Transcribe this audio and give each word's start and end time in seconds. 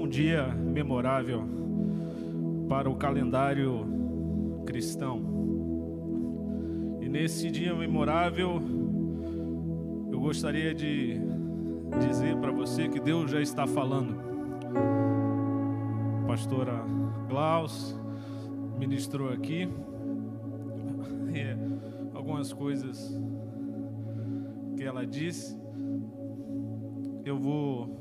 um 0.00 0.08
dia 0.08 0.46
memorável 0.46 1.46
para 2.70 2.88
o 2.88 2.96
calendário 2.96 4.62
cristão. 4.64 5.20
E 7.02 7.08
nesse 7.08 7.50
dia 7.50 7.74
memorável, 7.74 8.62
eu 10.10 10.18
gostaria 10.18 10.74
de 10.74 11.20
dizer 12.06 12.34
para 12.38 12.50
você 12.50 12.88
que 12.88 12.98
Deus 12.98 13.30
já 13.30 13.42
está 13.42 13.66
falando. 13.66 14.16
A 16.22 16.26
pastora 16.26 16.82
Klaus 17.28 17.94
ministrou 18.78 19.28
aqui 19.28 19.68
e 21.34 22.14
algumas 22.16 22.54
coisas 22.54 23.20
que 24.78 24.82
ela 24.82 25.06
disse, 25.06 25.60
eu 27.22 27.38
vou 27.38 28.00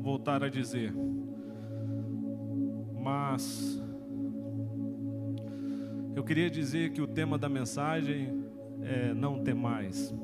voltar 0.00 0.44
a 0.44 0.48
dizer. 0.48 0.94
Mas 3.04 3.82
eu 6.16 6.24
queria 6.24 6.48
dizer 6.48 6.90
que 6.90 7.02
o 7.02 7.06
tema 7.06 7.36
da 7.36 7.50
mensagem 7.50 8.42
é 8.80 9.12
não 9.12 9.44
ter 9.44 9.54
mais. 9.54 10.14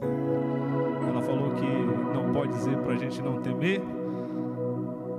Ela 1.06 1.20
falou 1.20 1.50
que 1.56 2.14
não 2.14 2.32
pode 2.32 2.54
dizer 2.54 2.78
para 2.78 2.94
a 2.94 2.96
gente 2.96 3.20
não 3.20 3.42
temer, 3.42 3.82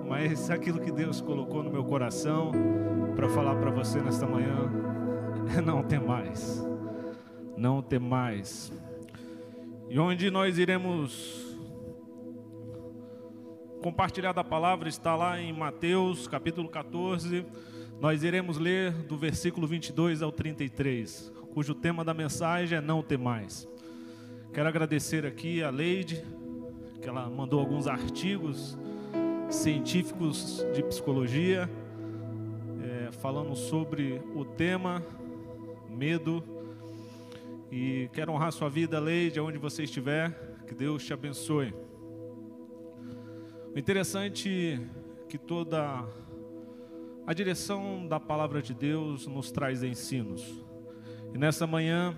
mas 0.10 0.50
aquilo 0.50 0.80
que 0.80 0.92
Deus 0.92 1.22
colocou 1.22 1.62
no 1.62 1.70
meu 1.70 1.84
coração 1.84 2.52
para 3.16 3.30
falar 3.30 3.56
para 3.58 3.70
você 3.70 4.02
nesta 4.02 4.26
manhã 4.26 4.72
é 5.56 5.62
não 5.62 5.84
ter 5.84 6.02
mais. 6.02 6.66
Não 7.56 7.80
ter 7.80 8.00
mais. 8.00 8.74
E 9.88 10.00
onde 10.00 10.32
nós 10.32 10.58
iremos 10.58 11.51
compartilhar 13.82 14.32
da 14.32 14.44
palavra 14.44 14.88
está 14.88 15.16
lá 15.16 15.42
em 15.42 15.52
Mateus 15.52 16.28
capítulo 16.28 16.70
14. 16.70 17.44
Nós 18.00 18.24
iremos 18.24 18.60
ler 18.60 18.92
do 18.92 19.18
versículo 19.18 19.66
22 19.66 20.22
ao 20.22 20.32
33, 20.32 21.32
cujo 21.52 21.74
tema 21.74 22.06
da 22.06 22.14
mensagem 22.14 22.78
é 22.78 22.82
não 22.82 23.02
ter 23.02 23.18
mais. 23.18 23.68
Quero 24.54 24.70
agradecer 24.70 25.26
aqui 25.26 25.64
a 25.64 25.72
Leide, 25.72 26.24
que 27.02 27.10
ela 27.10 27.28
mandou 27.28 27.60
alguns 27.60 27.88
artigos 27.88 28.78
científicos 29.50 30.64
de 30.76 30.84
psicologia, 30.84 31.68
é, 32.84 33.12
falando 33.14 33.56
sobre 33.56 34.22
o 34.36 34.46
tema 34.46 35.04
medo. 35.90 36.44
E 37.72 38.10
quero 38.14 38.32
honrar 38.32 38.52
sua 38.52 38.70
vida, 38.70 39.00
Leide, 39.00 39.40
aonde 39.40 39.58
você 39.58 39.84
estiver, 39.84 40.32
que 40.68 40.76
Deus 40.76 41.04
te 41.04 41.14
abençoe. 41.14 41.74
O 43.74 43.80
interessante 43.80 44.78
é 44.78 45.28
que 45.30 45.38
toda 45.38 46.06
a 47.26 47.34
direção 47.34 48.06
da 48.06 48.20
palavra 48.20 48.62
de 48.62 48.74
Deus 48.74 49.26
nos 49.28 49.50
traz 49.50 49.82
ensinos. 49.82 50.62
E 51.34 51.38
nessa 51.38 51.66
manhã 51.66 52.18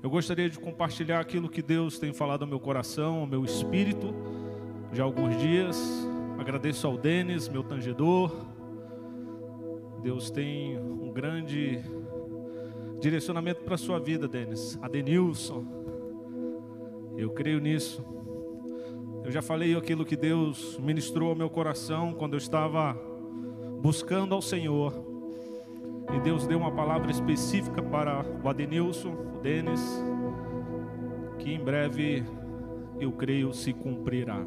eu 0.00 0.08
gostaria 0.08 0.48
de 0.48 0.56
compartilhar 0.56 1.18
aquilo 1.18 1.48
que 1.48 1.60
Deus 1.60 1.98
tem 1.98 2.12
falado 2.12 2.42
ao 2.42 2.48
meu 2.48 2.60
coração, 2.60 3.16
ao 3.16 3.26
meu 3.26 3.44
espírito, 3.44 4.14
já 4.92 5.02
há 5.02 5.06
alguns 5.06 5.36
dias. 5.38 5.76
Agradeço 6.38 6.86
ao 6.86 6.96
Denis, 6.96 7.48
meu 7.48 7.64
tangedor. 7.64 8.46
Deus 10.00 10.30
tem 10.30 10.78
um 10.78 11.12
grande 11.12 11.80
direcionamento 13.00 13.62
para 13.64 13.74
a 13.74 13.78
sua 13.78 13.98
vida, 13.98 14.28
Denis. 14.28 14.78
Adenilson. 14.80 15.66
Eu 17.16 17.30
creio 17.30 17.58
nisso. 17.58 18.17
Eu 19.28 19.32
já 19.32 19.42
falei 19.42 19.76
aquilo 19.76 20.06
que 20.06 20.16
Deus 20.16 20.78
ministrou 20.78 21.28
ao 21.28 21.36
meu 21.36 21.50
coração 21.50 22.14
quando 22.14 22.32
eu 22.32 22.38
estava 22.38 22.98
buscando 23.78 24.34
ao 24.34 24.40
Senhor. 24.40 25.04
E 26.16 26.18
Deus 26.20 26.46
deu 26.46 26.56
uma 26.56 26.72
palavra 26.72 27.10
específica 27.10 27.82
para 27.82 28.24
o 28.42 28.48
Adenilson, 28.48 29.10
o 29.10 29.40
Denis, 29.42 29.82
que 31.38 31.52
em 31.52 31.62
breve 31.62 32.24
eu 32.98 33.12
creio 33.12 33.52
se 33.52 33.74
cumprirá. 33.74 34.42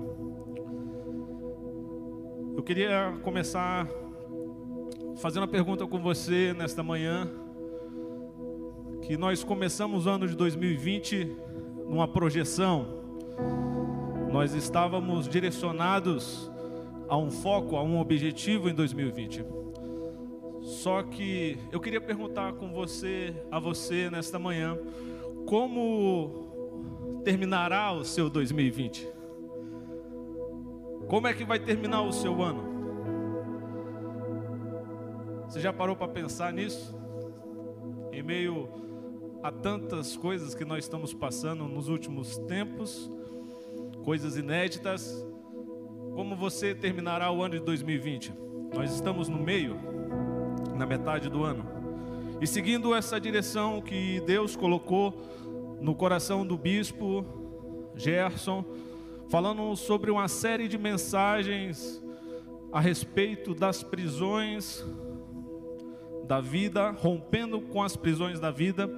Eu 2.58 2.64
queria 2.64 3.20
começar 3.22 3.88
fazendo 5.18 5.44
uma 5.44 5.48
pergunta 5.48 5.86
com 5.86 6.00
você 6.00 6.56
nesta 6.58 6.82
manhã. 6.82 7.30
Que 9.04 9.16
nós 9.16 9.44
começamos 9.44 10.08
o 10.08 10.10
ano 10.10 10.28
de 10.28 10.36
2020 10.36 11.38
numa 11.88 12.08
projeção 12.08 13.00
nós 14.32 14.54
estávamos 14.54 15.28
direcionados 15.28 16.50
a 17.10 17.18
um 17.18 17.30
foco, 17.30 17.76
a 17.76 17.84
um 17.84 18.00
objetivo 18.00 18.70
em 18.70 18.74
2020. 18.74 19.44
Só 20.62 21.04
que 21.04 21.58
eu 21.72 21.80
queria 21.80 22.00
perguntar 22.00 22.54
com 22.54 22.72
você, 22.72 23.36
a 23.52 23.60
você 23.60 24.10
nesta 24.10 24.40
manhã, 24.40 24.78
como 25.46 27.22
terminará 27.26 27.92
o 27.92 28.06
seu 28.06 28.30
2020? 28.30 29.08
Como 31.08 31.28
é 31.28 31.34
que 31.34 31.44
vai 31.44 31.60
terminar 31.60 32.04
o 32.04 32.14
seu 32.14 32.42
ano? 32.42 32.72
Você 35.48 35.60
já 35.60 35.74
parou 35.74 35.96
para 35.96 36.08
pensar 36.08 36.54
nisso? 36.54 36.98
Em 38.14 38.24
meio 38.24 38.70
a 39.44 39.52
tantas 39.52 40.16
coisas 40.16 40.56
que 40.56 40.64
nós 40.64 40.86
estamos 40.86 41.14
passando 41.14 41.66
nos 41.68 41.90
últimos 41.90 42.38
tempos, 42.38 43.12
coisas 44.04 44.38
inéditas. 44.38 45.26
Como 46.14 46.36
você 46.36 46.76
terminará 46.76 47.32
o 47.32 47.42
ano 47.42 47.56
de 47.56 47.66
2020? 47.66 48.34
Nós 48.74 48.94
estamos 48.94 49.28
no 49.30 49.38
meio, 49.38 49.78
na 50.76 50.86
metade 50.86 51.30
do 51.30 51.44
ano. 51.44 51.66
E 52.42 52.48
seguindo 52.48 52.96
essa 52.96 53.20
direção 53.20 53.82
que 53.82 54.20
Deus 54.22 54.56
colocou 54.56 55.14
no 55.80 55.96
coração 55.96 56.46
do 56.46 56.58
bispo 56.58 57.26
Gerson, 57.96 58.66
falando 59.30 59.76
sobre 59.76 60.10
uma 60.10 60.28
série 60.28 60.68
de 60.68 60.78
mensagens 60.78 62.04
a 62.72 62.80
respeito 62.80 63.54
das 63.54 63.84
prisões 63.84 64.84
da 66.26 66.40
vida, 66.40 66.92
rompendo 66.92 67.62
com 67.62 67.84
as 67.84 67.96
prisões 67.96 68.40
da 68.40 68.52
vida, 68.52 68.90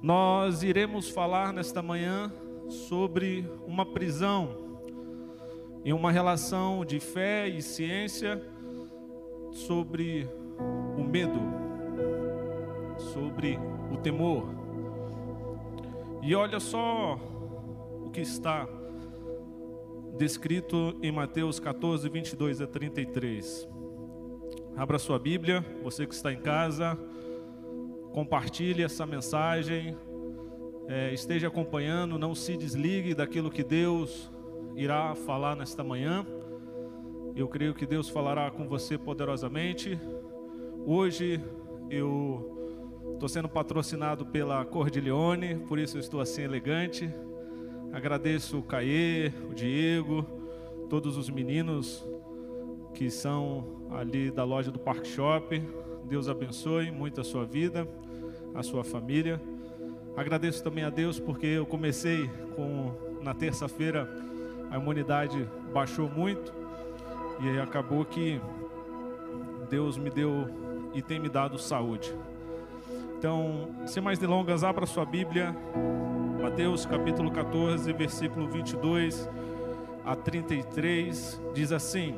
nós 0.00 0.62
iremos 0.62 1.08
falar 1.08 1.52
nesta 1.52 1.82
manhã 1.82 2.32
sobre 2.72 3.46
uma 3.66 3.84
prisão 3.84 4.80
em 5.84 5.92
uma 5.92 6.10
relação 6.10 6.84
de 6.84 6.98
fé 6.98 7.48
e 7.48 7.60
ciência 7.60 8.42
sobre 9.50 10.28
o 10.96 11.04
medo, 11.04 11.40
sobre 13.12 13.58
o 13.92 13.96
temor. 13.98 14.48
E 16.22 16.34
olha 16.34 16.60
só 16.60 17.18
o 18.04 18.10
que 18.10 18.20
está 18.20 18.66
descrito 20.16 20.96
em 21.02 21.10
Mateus 21.10 21.58
14, 21.58 22.08
22 22.08 22.60
a 22.60 22.66
33. 22.66 23.68
Abra 24.76 24.98
sua 24.98 25.18
Bíblia, 25.18 25.64
você 25.82 26.06
que 26.06 26.14
está 26.14 26.32
em 26.32 26.40
casa, 26.40 26.96
compartilhe 28.12 28.82
essa 28.82 29.04
mensagem 29.04 29.96
é, 30.92 31.10
esteja 31.10 31.48
acompanhando, 31.48 32.18
não 32.18 32.34
se 32.34 32.54
desligue 32.54 33.14
daquilo 33.14 33.50
que 33.50 33.64
Deus 33.64 34.30
irá 34.76 35.14
falar 35.14 35.56
nesta 35.56 35.82
manhã. 35.82 36.26
Eu 37.34 37.48
creio 37.48 37.72
que 37.72 37.86
Deus 37.86 38.10
falará 38.10 38.50
com 38.50 38.68
você 38.68 38.98
poderosamente. 38.98 39.98
Hoje 40.84 41.42
eu 41.88 42.76
estou 43.14 43.26
sendo 43.26 43.48
patrocinado 43.48 44.26
pela 44.26 44.62
Cordilhone, 44.66 45.60
por 45.66 45.78
isso 45.78 45.96
eu 45.96 46.00
estou 46.00 46.20
assim 46.20 46.42
elegante. 46.42 47.10
Agradeço 47.90 48.58
o 48.58 48.62
Caê, 48.62 49.32
o 49.50 49.54
Diego, 49.54 50.26
todos 50.90 51.16
os 51.16 51.30
meninos 51.30 52.06
que 52.92 53.08
são 53.08 53.88
ali 53.90 54.30
da 54.30 54.44
loja 54.44 54.70
do 54.70 54.78
Park 54.78 55.06
Shop. 55.06 55.58
Deus 56.04 56.28
abençoe 56.28 56.90
muito 56.90 57.18
a 57.18 57.24
sua 57.24 57.46
vida, 57.46 57.88
a 58.54 58.62
sua 58.62 58.84
família. 58.84 59.40
Agradeço 60.16 60.62
também 60.62 60.84
a 60.84 60.90
Deus 60.90 61.18
porque 61.18 61.46
eu 61.46 61.64
comecei 61.64 62.28
com 62.54 62.92
na 63.22 63.32
terça-feira 63.32 64.08
a 64.70 64.76
imunidade 64.76 65.48
baixou 65.72 66.08
muito 66.08 66.52
e 67.40 67.58
acabou 67.58 68.04
que 68.04 68.40
Deus 69.70 69.96
me 69.96 70.10
deu 70.10 70.48
e 70.94 71.00
tem 71.00 71.18
me 71.18 71.28
dado 71.28 71.58
saúde. 71.58 72.14
Então, 73.18 73.70
sem 73.86 74.02
mais 74.02 74.18
delongas, 74.18 74.62
abra 74.64 74.84
sua 74.84 75.04
Bíblia, 75.04 75.56
Mateus 76.42 76.84
capítulo 76.84 77.30
14, 77.30 77.90
versículo 77.92 78.48
22 78.48 79.28
a 80.04 80.14
33, 80.14 81.40
diz 81.54 81.72
assim: 81.72 82.14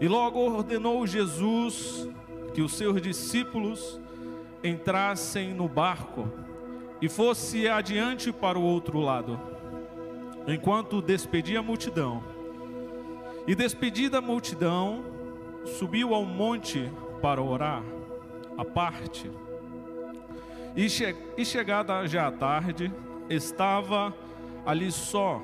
E 0.00 0.08
logo 0.08 0.38
ordenou 0.38 1.06
Jesus 1.06 2.08
que 2.52 2.60
os 2.60 2.74
seus 2.74 3.00
discípulos 3.00 4.00
entrassem 4.62 5.54
no 5.54 5.68
barco 5.68 6.28
e 7.00 7.08
fosse 7.08 7.68
adiante 7.68 8.32
para 8.32 8.58
o 8.58 8.62
outro 8.62 9.00
lado, 9.00 9.40
enquanto 10.46 11.00
despedia 11.00 11.60
a 11.60 11.62
multidão. 11.62 12.22
E 13.46 13.54
despedida 13.54 14.18
a 14.18 14.20
multidão, 14.20 15.02
subiu 15.64 16.14
ao 16.14 16.24
monte 16.24 16.90
para 17.22 17.42
orar, 17.42 17.82
à 18.56 18.64
parte. 18.64 19.30
E, 20.76 20.86
che 20.88 21.16
e 21.36 21.44
chegada 21.44 22.06
já 22.06 22.28
a 22.28 22.32
tarde, 22.32 22.92
estava 23.28 24.14
ali 24.64 24.92
só, 24.92 25.40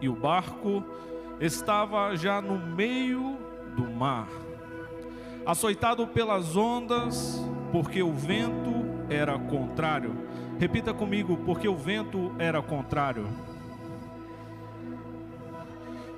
e 0.00 0.08
o 0.08 0.14
barco 0.14 0.84
estava 1.40 2.14
já 2.16 2.40
no 2.40 2.58
meio 2.58 3.38
do 3.76 3.88
mar, 3.88 4.28
açoitado 5.46 6.06
pelas 6.06 6.56
ondas, 6.56 7.40
porque 7.70 8.02
o 8.02 8.12
vento 8.12 8.84
era 9.08 9.38
contrário. 9.38 10.14
Repita 10.58 10.92
comigo, 10.92 11.36
porque 11.44 11.68
o 11.68 11.76
vento 11.76 12.32
era 12.38 12.60
contrário. 12.62 13.26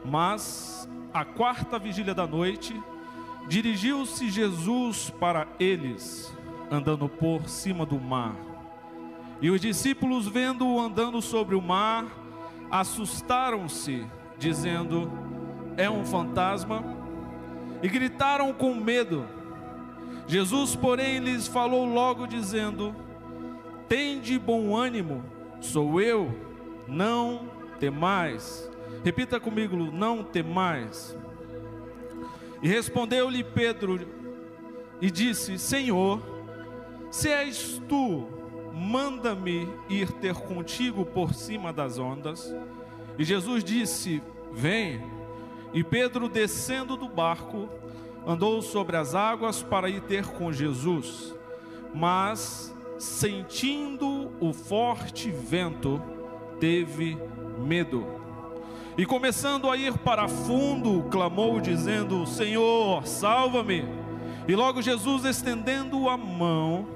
Mas, 0.05 0.89
a 1.15 1.25
quarta 1.25 1.79
vigília 1.79 2.15
da 2.15 2.27
noite, 2.27 2.81
dirigiu-se 3.49 4.29
Jesus 4.31 5.11
para 5.11 5.47
eles, 5.59 6.37
andando 6.71 7.09
por 7.09 7.49
cima 7.49 7.87
do 7.87 8.01
mar. 8.01 8.35
E 9.41 9.51
os 9.51 9.61
discípulos, 9.61 10.27
vendo-o 10.27 10.81
andando 10.81 11.21
sobre 11.21 11.55
o 11.55 11.63
mar, 11.63 12.07
assustaram-se, 12.71 14.07
dizendo: 14.39 15.11
É 15.77 15.89
um 15.91 16.05
fantasma, 16.05 16.83
e 17.83 17.89
gritaram 17.89 18.53
com 18.53 18.75
medo. 18.75 19.42
Jesus, 20.33 20.75
porém, 20.75 21.19
lhes 21.19 21.47
falou 21.47 21.85
logo, 21.85 22.27
dizendo: 22.27 22.97
Tende 23.87 24.39
bom 24.39 24.75
ânimo, 24.75 25.23
sou 25.61 26.01
eu, 26.01 26.35
não 26.89 27.51
temais. 27.79 28.67
Repita 29.05 29.39
comigo, 29.39 29.77
não 29.77 30.25
temais. 30.25 31.15
E 32.63 32.67
respondeu-lhe 32.67 33.45
Pedro 33.45 34.01
e 35.03 35.11
disse: 35.11 35.59
Senhor, 35.59 36.23
se 37.11 37.29
és 37.29 37.83
tu, 37.87 38.27
manda-me 38.73 39.69
ir 39.91 40.11
ter 40.13 40.35
contigo 40.35 41.05
por 41.05 41.35
cima 41.35 41.75
das 41.75 41.99
ondas. 41.99 42.51
E 43.19 43.25
Jesus 43.25 43.63
disse: 43.63 44.23
Vem. 44.51 44.99
E 45.75 45.85
Pedro, 45.85 46.27
descendo 46.27 46.97
do 46.97 47.07
barco, 47.07 47.69
andou 48.27 48.63
sobre 48.63 48.97
as 48.97 49.15
águas 49.15 49.63
para 49.63 49.89
ir 49.89 50.01
ter 50.03 50.27
com 50.27 50.53
Jesus. 50.53 51.35
Mas, 51.95 52.75
sentindo 52.99 54.33
o 54.41 54.53
forte 54.53 55.31
vento, 55.31 56.01
teve 56.61 57.19
medo. 57.59 58.07
E 58.97 59.07
começando 59.07 59.71
a 59.71 59.77
ir 59.77 59.97
para 59.99 60.29
fundo, 60.29 61.05
clamou, 61.11 61.61
dizendo: 61.61 62.27
Senhor, 62.27 63.07
salva-me. 63.07 63.85
E 64.47 64.55
logo 64.55 64.83
Jesus, 64.83 65.25
estendendo 65.25 66.09
a 66.09 66.17
mão, 66.17 66.89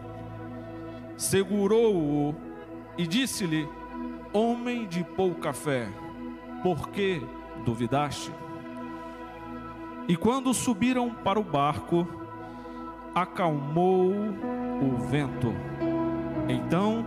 segurou-o 1.17 2.34
e 2.99 3.06
disse-lhe: 3.06 3.69
Homem 4.32 4.87
de 4.87 5.02
pouca 5.02 5.52
fé, 5.52 5.88
por 6.62 6.90
que 6.90 7.23
duvidaste? 7.64 8.31
E 10.08 10.16
quando 10.16 10.54
subiram 10.54 11.10
para 11.10 11.38
o 11.38 11.42
barco, 11.42 12.06
acalmou 13.14 14.12
o 14.12 14.96
vento. 15.08 15.52
Então 16.48 17.04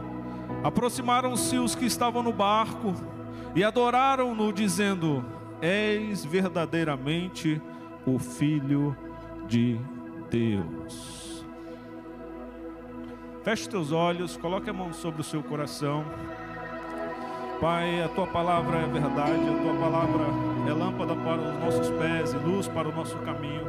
aproximaram-se 0.64 1.58
os 1.58 1.76
que 1.76 1.86
estavam 1.86 2.22
no 2.22 2.34
barco 2.34 2.94
e 3.56 3.64
adoraram-no, 3.64 4.52
dizendo: 4.52 5.24
És 5.62 6.26
verdadeiramente 6.26 7.62
o 8.06 8.20
Filho 8.20 8.96
de 9.48 9.80
Deus. 10.30 11.46
Feche 13.44 13.70
teus 13.70 13.92
olhos, 13.92 14.36
coloque 14.36 14.70
a 14.70 14.74
mão 14.74 14.92
sobre 14.92 15.22
o 15.22 15.24
seu 15.24 15.42
coração. 15.42 16.04
Pai, 17.62 18.04
a 18.04 18.10
tua 18.10 18.28
palavra 18.28 18.78
é 18.78 18.88
verdade, 18.88 19.50
a 19.50 19.62
tua 19.62 19.74
palavra 19.76 20.24
é 20.24 20.49
lâmpada 20.74 21.16
para 21.16 21.42
os 21.42 21.60
nossos 21.60 21.90
pés 21.92 22.34
e 22.34 22.38
luz 22.38 22.68
para 22.68 22.88
o 22.88 22.92
nosso 22.92 23.18
caminho. 23.18 23.68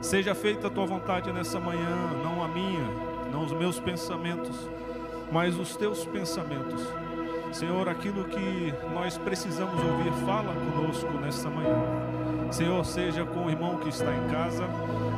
Seja 0.00 0.34
feita 0.34 0.66
a 0.66 0.70
tua 0.70 0.86
vontade 0.86 1.32
nessa 1.32 1.58
manhã, 1.58 2.10
não 2.22 2.42
a 2.42 2.48
minha, 2.48 2.86
não 3.32 3.44
os 3.44 3.52
meus 3.52 3.80
pensamentos, 3.80 4.68
mas 5.30 5.58
os 5.58 5.76
teus 5.76 6.04
pensamentos. 6.04 6.82
Senhor, 7.52 7.88
aquilo 7.88 8.24
que 8.24 8.74
nós 8.92 9.16
precisamos 9.16 9.82
ouvir, 9.82 10.12
fala 10.26 10.52
conosco 10.54 11.10
nessa 11.18 11.48
manhã. 11.48 11.76
Senhor, 12.50 12.84
seja 12.84 13.24
com 13.24 13.46
o 13.46 13.50
irmão 13.50 13.78
que 13.78 13.88
está 13.88 14.12
em 14.14 14.28
casa, 14.28 14.64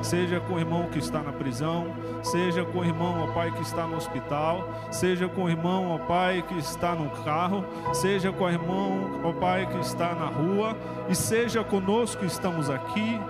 seja 0.03 0.41
com 0.41 0.55
o 0.55 0.59
irmão 0.59 0.89
que 0.89 0.99
está 0.99 1.23
na 1.23 1.33
prisão, 1.33 1.95
seja 2.23 2.65
com 2.65 2.79
o 2.79 2.85
irmão, 2.85 3.29
ó 3.29 3.33
Pai, 3.33 3.51
que 3.51 3.63
está 3.63 3.87
no 3.87 3.97
hospital, 3.97 4.69
seja 4.91 5.29
com 5.29 5.45
o 5.45 5.51
irmão, 5.51 5.91
ó 5.91 5.99
Pai, 5.99 6.43
que 6.47 6.59
está 6.59 6.95
no 6.95 7.11
carro, 7.25 7.65
seja 7.93 8.33
com 8.33 8.45
o 8.45 8.51
irmão, 8.51 9.21
ó 9.25 9.33
Pai, 9.33 9.67
que 9.67 9.79
está 9.79 10.15
na 10.15 10.27
rua, 10.27 10.77
e 11.09 11.15
seja 11.15 11.63
conosco 11.65 12.25
estamos 12.25 12.71
aqui 12.71 13.21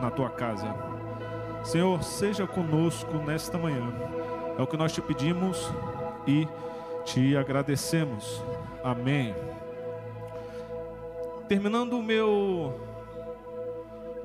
na 0.00 0.10
tua 0.10 0.30
casa. 0.30 0.74
Senhor, 1.64 2.02
seja 2.02 2.46
conosco 2.46 3.14
nesta 3.26 3.58
manhã. 3.58 3.92
É 4.56 4.62
o 4.62 4.66
que 4.66 4.76
nós 4.76 4.92
te 4.92 5.02
pedimos 5.02 5.72
e 6.26 6.48
te 7.04 7.36
agradecemos. 7.36 8.42
Amém. 8.82 9.34
Terminando 11.48 11.94
o 11.94 12.02
meu 12.02 12.87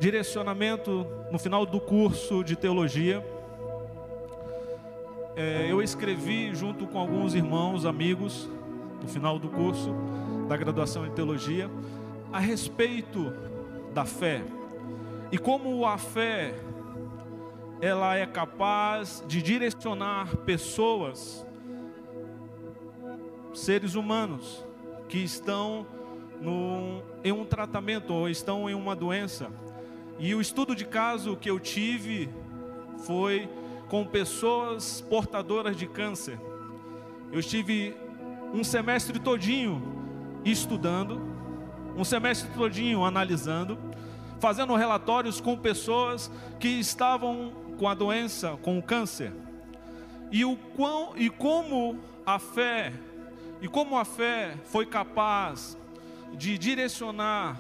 direcionamento 0.04 1.08
no 1.32 1.40
final 1.40 1.66
do 1.66 1.80
curso 1.80 2.44
de 2.44 2.58
teologia, 2.58 3.26
é, 5.34 5.72
eu 5.72 5.82
escrevi 5.82 6.54
junto 6.54 6.86
com 6.86 7.00
alguns 7.00 7.34
irmãos, 7.34 7.86
amigos, 7.86 8.50
no 9.02 9.08
final 9.08 9.40
do 9.40 9.48
curso 9.48 9.96
da 10.50 10.58
graduação 10.58 11.08
em 11.08 11.12
teologia, 11.12 11.72
a 12.34 12.40
respeito 12.40 13.34
da 13.94 14.04
fé 14.04 14.44
e 15.32 15.38
como 15.38 15.86
a 15.86 15.98
fé 15.98 16.54
ela 17.80 18.18
é 18.18 18.26
capaz 18.26 19.24
de 19.26 19.42
direcionar 19.42 20.36
pessoas, 20.40 21.48
seres 23.54 23.96
humanos 23.96 24.66
que 25.08 25.20
estão 25.20 25.88
em 27.24 27.32
um 27.32 27.46
tratamento 27.46 28.14
ou 28.14 28.28
estão 28.28 28.70
em 28.70 28.74
uma 28.74 28.98
doença 28.98 29.50
e 30.20 30.34
o 30.36 30.42
estudo 30.42 30.76
de 30.76 30.86
caso 30.86 31.36
que 31.36 31.50
eu 31.50 31.60
tive 31.60 32.30
foi 33.06 33.50
com 33.90 34.06
pessoas 34.06 35.02
portadoras 35.02 35.76
de 35.76 35.88
câncer. 35.88 36.40
Eu 37.32 37.40
estive 37.40 37.96
um 38.54 38.64
semestre 38.64 39.20
todinho 39.20 39.82
estudando, 40.46 41.22
um 41.96 42.04
semestre 42.04 42.50
todinho 42.54 43.04
analisando, 43.04 43.78
fazendo 44.40 44.76
relatórios 44.76 45.42
com 45.42 45.58
pessoas 45.58 46.32
que 46.60 46.68
estavam 46.68 47.52
com 47.78 47.88
a 47.88 47.94
doença, 47.94 48.58
com 48.62 48.78
o 48.78 48.84
câncer. 48.84 49.34
E 50.32 50.46
o 50.46 50.56
quão 50.76 51.14
e 51.16 51.30
como 51.30 52.00
a 52.26 52.40
fé 52.40 52.94
e 53.62 53.68
como 53.68 53.98
a 53.98 54.06
fé 54.06 54.58
foi 54.66 54.86
capaz 54.86 55.78
de 56.34 56.58
direcionar 56.58 57.60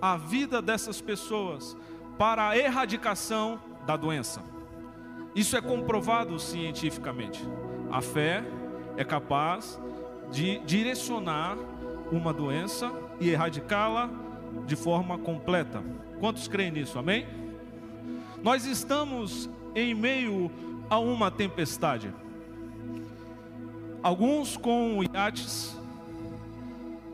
a 0.00 0.16
vida 0.16 0.62
dessas 0.62 1.00
pessoas 1.00 1.76
para 2.18 2.48
a 2.48 2.58
erradicação 2.58 3.60
da 3.86 3.96
doença. 3.96 4.42
Isso 5.34 5.56
é 5.56 5.60
comprovado 5.60 6.38
cientificamente. 6.38 7.42
A 7.90 8.00
fé 8.00 8.44
é 8.96 9.04
capaz 9.04 9.80
de 10.30 10.58
direcionar 10.60 11.56
uma 12.10 12.32
doença 12.32 12.92
e 13.20 13.30
erradicá-la 13.30 14.10
de 14.66 14.76
forma 14.76 15.18
completa. 15.18 15.82
Quantos 16.18 16.48
creem 16.48 16.72
nisso? 16.72 16.98
Amém? 16.98 17.26
Nós 18.42 18.64
estamos 18.64 19.48
em 19.74 19.94
meio 19.94 20.50
a 20.88 20.98
uma 20.98 21.30
tempestade. 21.30 22.12
Alguns 24.02 24.56
com 24.56 25.02
iates, 25.14 25.78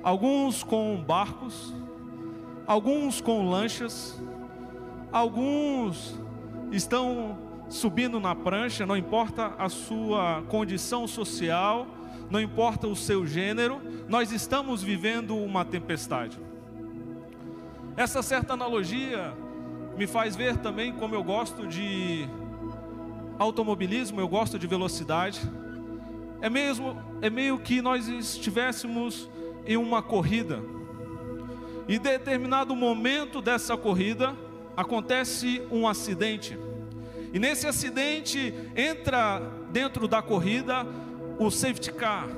alguns 0.02 0.62
com 0.62 1.02
barcos, 1.04 1.74
alguns 2.66 3.20
com 3.20 3.48
lanchas, 3.48 4.20
alguns 5.12 6.18
estão 6.72 7.38
subindo 7.68 8.18
na 8.18 8.34
prancha, 8.34 8.84
não 8.84 8.96
importa 8.96 9.54
a 9.58 9.68
sua 9.68 10.42
condição 10.48 11.06
social, 11.06 11.86
não 12.28 12.40
importa 12.40 12.86
o 12.88 12.96
seu 12.96 13.26
gênero, 13.26 13.80
nós 14.08 14.32
estamos 14.32 14.82
vivendo 14.82 15.36
uma 15.36 15.64
tempestade. 15.64 16.38
Essa 17.96 18.22
certa 18.22 18.52
analogia 18.52 19.32
me 19.96 20.06
faz 20.06 20.36
ver 20.36 20.56
também 20.58 20.92
como 20.92 21.14
eu 21.14 21.22
gosto 21.22 21.66
de 21.66 22.28
automobilismo, 23.38 24.20
eu 24.20 24.28
gosto 24.28 24.58
de 24.58 24.66
velocidade. 24.66 25.40
É 26.40 26.50
mesmo 26.50 26.96
é 27.22 27.30
meio 27.30 27.58
que 27.58 27.80
nós 27.80 28.08
estivéssemos 28.08 29.30
em 29.64 29.76
uma 29.76 30.02
corrida 30.02 30.60
E 31.88 31.98
determinado 31.98 32.74
momento 32.74 33.40
dessa 33.40 33.76
corrida 33.76 34.34
acontece 34.76 35.62
um 35.70 35.86
acidente. 35.86 36.58
E 37.32 37.38
nesse 37.38 37.66
acidente 37.66 38.52
entra 38.74 39.40
dentro 39.70 40.08
da 40.08 40.20
corrida 40.20 40.86
o 41.38 41.50
safety 41.50 41.92
car. 41.92 42.28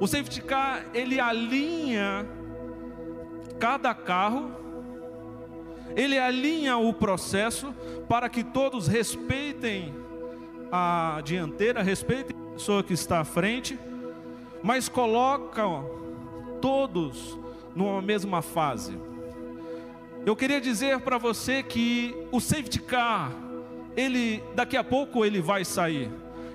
O 0.00 0.06
safety 0.06 0.40
car 0.42 0.86
ele 0.94 1.18
alinha 1.18 2.26
cada 3.58 3.92
carro, 3.92 4.52
ele 5.96 6.18
alinha 6.18 6.76
o 6.76 6.92
processo 6.92 7.74
para 8.08 8.28
que 8.28 8.44
todos 8.44 8.86
respeitem 8.86 9.92
a 10.70 11.20
dianteira, 11.24 11.82
respeitem 11.82 12.36
a 12.36 12.52
pessoa 12.52 12.84
que 12.84 12.92
está 12.92 13.20
à 13.20 13.24
frente, 13.24 13.78
mas 14.62 14.88
colocam 14.88 15.90
todos 16.60 17.38
numa 17.74 18.02
mesma 18.02 18.42
fase. 18.42 18.98
Eu 20.26 20.36
queria 20.36 20.60
dizer 20.60 21.00
para 21.00 21.18
você 21.18 21.62
que 21.62 22.14
o 22.30 22.40
safety 22.40 22.80
car, 22.80 23.32
ele 23.96 24.42
daqui 24.54 24.76
a 24.76 24.84
pouco 24.84 25.24
ele 25.24 25.40
vai 25.40 25.64
sair 25.64 26.10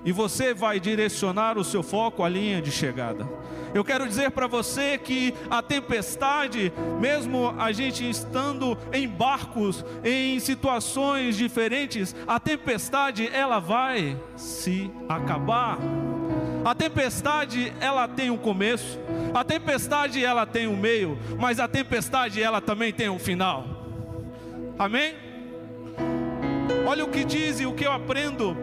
e 0.06 0.12
você 0.12 0.54
vai 0.54 0.80
direcionar 0.80 1.58
o 1.58 1.64
seu 1.64 1.82
foco 1.82 2.24
à 2.24 2.30
linha 2.30 2.62
de 2.62 2.72
chegada. 2.72 3.28
Eu 3.74 3.84
quero 3.84 4.08
dizer 4.08 4.32
para 4.32 4.46
você 4.46 4.98
que 4.98 5.34
a 5.50 5.62
tempestade, 5.62 6.72
mesmo 7.00 7.56
a 7.58 7.72
gente 7.72 8.08
estando 8.08 8.78
em 8.92 9.08
barcos, 9.08 9.84
em 10.04 10.40
situações 10.40 11.36
diferentes, 11.36 12.16
a 12.28 12.40
tempestade 12.40 13.28
ela 13.34 13.60
vai 13.60 14.20
se 14.36 14.92
acabar. 15.10 15.80
A 16.66 16.74
tempestade 16.74 17.74
ela 17.82 18.08
tem 18.08 18.30
um 18.30 18.38
começo, 18.38 18.98
a 19.34 19.44
tempestade 19.44 20.24
ela 20.24 20.46
tem 20.46 20.68
um 20.68 20.78
meio, 20.78 21.20
mas 21.38 21.60
a 21.60 21.68
tempestade 21.68 22.42
ela 22.42 22.62
também 22.62 22.94
tem 22.94 23.10
um 23.10 23.20
final. 23.20 23.66
Amém? 24.80 25.14
Olha 26.88 27.04
o 27.04 27.10
que 27.10 27.24
diz 27.24 27.60
e 27.60 27.66
o 27.66 27.74
que 27.74 27.86
eu 27.86 27.92
aprendo. 27.92 28.56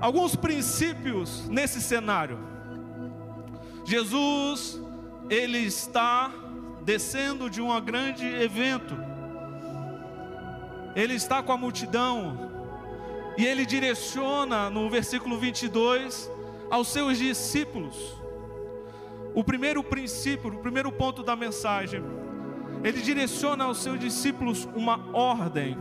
Alguns 0.00 0.34
princípios 0.34 1.46
nesse 1.48 1.82
cenário. 1.82 2.38
Jesus, 3.84 4.80
ele 5.28 5.58
está 5.58 6.32
descendo 6.82 7.50
de 7.50 7.60
um 7.60 7.78
grande 7.80 8.26
evento. 8.26 8.96
Ele 10.94 11.14
está 11.14 11.42
com 11.42 11.52
a 11.52 11.58
multidão 11.58 12.50
e 13.36 13.44
ele 13.44 13.66
direciona 13.66 14.70
no 14.70 14.88
versículo 14.88 15.38
22 15.38 16.30
aos 16.70 16.88
seus 16.88 17.18
discípulos. 17.18 18.16
O 19.34 19.44
primeiro 19.44 19.82
princípio, 19.82 20.50
o 20.50 20.58
primeiro 20.58 20.90
ponto 20.90 21.22
da 21.22 21.36
mensagem, 21.36 22.02
ele 22.82 23.00
direciona 23.00 23.64
aos 23.64 23.78
seus 23.78 23.98
discípulos 23.98 24.68
uma 24.74 25.10
ordem. 25.12 25.76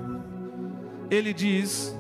Ele 1.09 1.33
diz: 1.33 1.95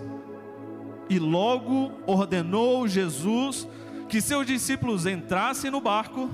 E 1.09 1.19
logo 1.19 1.91
ordenou 2.05 2.87
Jesus 2.87 3.67
que 4.09 4.21
seus 4.21 4.45
discípulos 4.45 5.05
entrassem 5.05 5.71
no 5.71 5.81
barco 5.81 6.29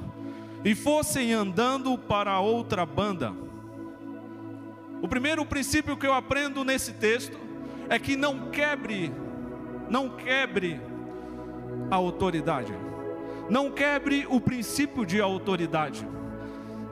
e 0.63 0.75
fossem 0.75 1.34
andando 1.34 1.98
para 1.98 2.39
outra 2.39 2.86
banda. 2.86 3.34
O 5.01 5.08
primeiro 5.08 5.46
princípio 5.46 5.98
que 5.98 6.05
eu 6.05 6.13
aprendo 6.13 6.63
nesse 6.63 6.93
texto 6.93 7.38
é 7.89 7.98
que 7.98 8.15
não 8.15 8.51
quebre, 8.51 9.12
não 9.89 10.10
quebre 10.10 10.79
a 11.89 11.95
autoridade. 11.95 12.73
Não 13.49 13.69
quebre 13.71 14.25
o 14.29 14.39
princípio 14.39 15.05
de 15.05 15.19
autoridade. 15.19 16.07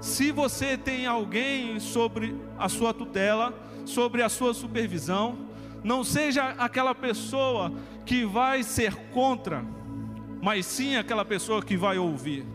Se 0.01 0.31
você 0.31 0.77
tem 0.77 1.05
alguém 1.05 1.79
sobre 1.79 2.35
a 2.57 2.69
sua 2.69 2.93
tutela, 2.93 3.53
sobre 3.85 4.21
a 4.21 4.29
sua 4.29 4.53
supervisão, 4.53 5.37
não 5.83 6.03
seja 6.03 6.55
aquela 6.57 6.93
pessoa 6.93 7.71
que 8.05 8.25
vai 8.25 8.63
ser 8.63 8.95
contra, 9.11 9.63
mas 10.41 10.65
sim 10.65 10.95
aquela 10.95 11.25
pessoa 11.25 11.61
que 11.61 11.77
vai 11.77 11.97
ouvir 11.97 12.45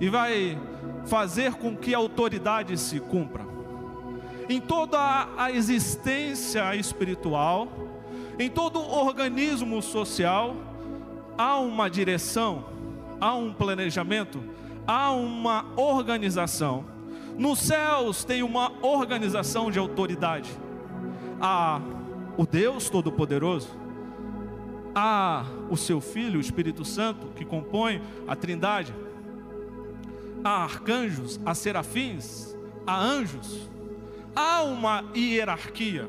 e 0.00 0.08
vai 0.08 0.58
fazer 1.06 1.54
com 1.54 1.76
que 1.76 1.94
a 1.94 1.98
autoridade 1.98 2.76
se 2.76 3.00
cumpra. 3.00 3.46
Em 4.48 4.60
toda 4.60 5.28
a 5.36 5.50
existência 5.50 6.74
espiritual, 6.74 7.68
em 8.38 8.48
todo 8.48 8.80
organismo 8.80 9.82
social, 9.82 10.56
há 11.38 11.60
uma 11.60 11.88
direção, 11.88 12.64
há 13.20 13.34
um 13.36 13.52
planejamento, 13.52 14.42
há 14.84 15.12
uma 15.12 15.64
organização. 15.76 16.84
Nos 17.38 17.60
céus 17.60 18.24
tem 18.24 18.42
uma 18.42 18.72
organização 18.84 19.70
de 19.70 19.78
autoridade. 19.78 20.50
Há 21.40 21.80
o 22.36 22.44
Deus 22.44 22.90
Todo-Poderoso, 22.90 23.68
há 24.92 25.44
o 25.70 25.76
seu 25.76 26.00
Filho, 26.00 26.38
o 26.38 26.40
Espírito 26.40 26.84
Santo, 26.84 27.28
que 27.36 27.44
compõe 27.44 28.02
a 28.26 28.34
Trindade, 28.34 28.92
há 30.42 30.64
arcanjos, 30.64 31.38
há 31.46 31.54
serafins, 31.54 32.56
há 32.84 32.98
anjos, 32.98 33.68
há 34.34 34.62
uma 34.62 35.04
hierarquia, 35.14 36.08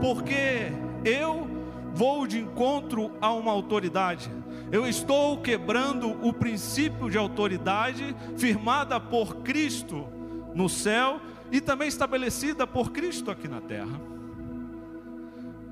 porque 0.00 0.70
eu 1.04 1.53
vou 1.94 2.26
de 2.26 2.40
encontro 2.40 3.12
a 3.20 3.32
uma 3.32 3.52
autoridade. 3.52 4.30
Eu 4.72 4.86
estou 4.86 5.40
quebrando 5.40 6.10
o 6.26 6.32
princípio 6.32 7.08
de 7.08 7.16
autoridade 7.16 8.14
firmada 8.36 8.98
por 8.98 9.36
Cristo 9.36 10.06
no 10.54 10.68
céu 10.68 11.20
e 11.52 11.60
também 11.60 11.86
estabelecida 11.86 12.66
por 12.66 12.90
Cristo 12.90 13.30
aqui 13.30 13.46
na 13.46 13.60
terra. 13.60 14.00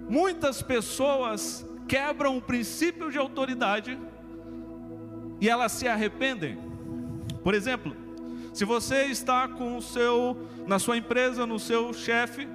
Muitas 0.09 0.63
pessoas 0.63 1.67
quebram 1.89 2.37
o 2.37 2.43
princípio 2.43 3.11
de 3.11 3.19
autoridade 3.19 3.99
e 5.41 5.49
elas 5.49 5.73
se 5.73 5.89
arrependem. 5.89 6.57
Por 7.43 7.55
exemplo, 7.55 7.97
se 8.53 8.65
você 8.65 9.07
está 9.07 9.49
com 9.49 9.77
o 9.77 9.83
seu 9.83 10.37
na 10.67 10.79
sua 10.79 10.97
empresa, 10.97 11.45
no 11.45 11.59
seu 11.59 11.93
chefe, 11.93 12.47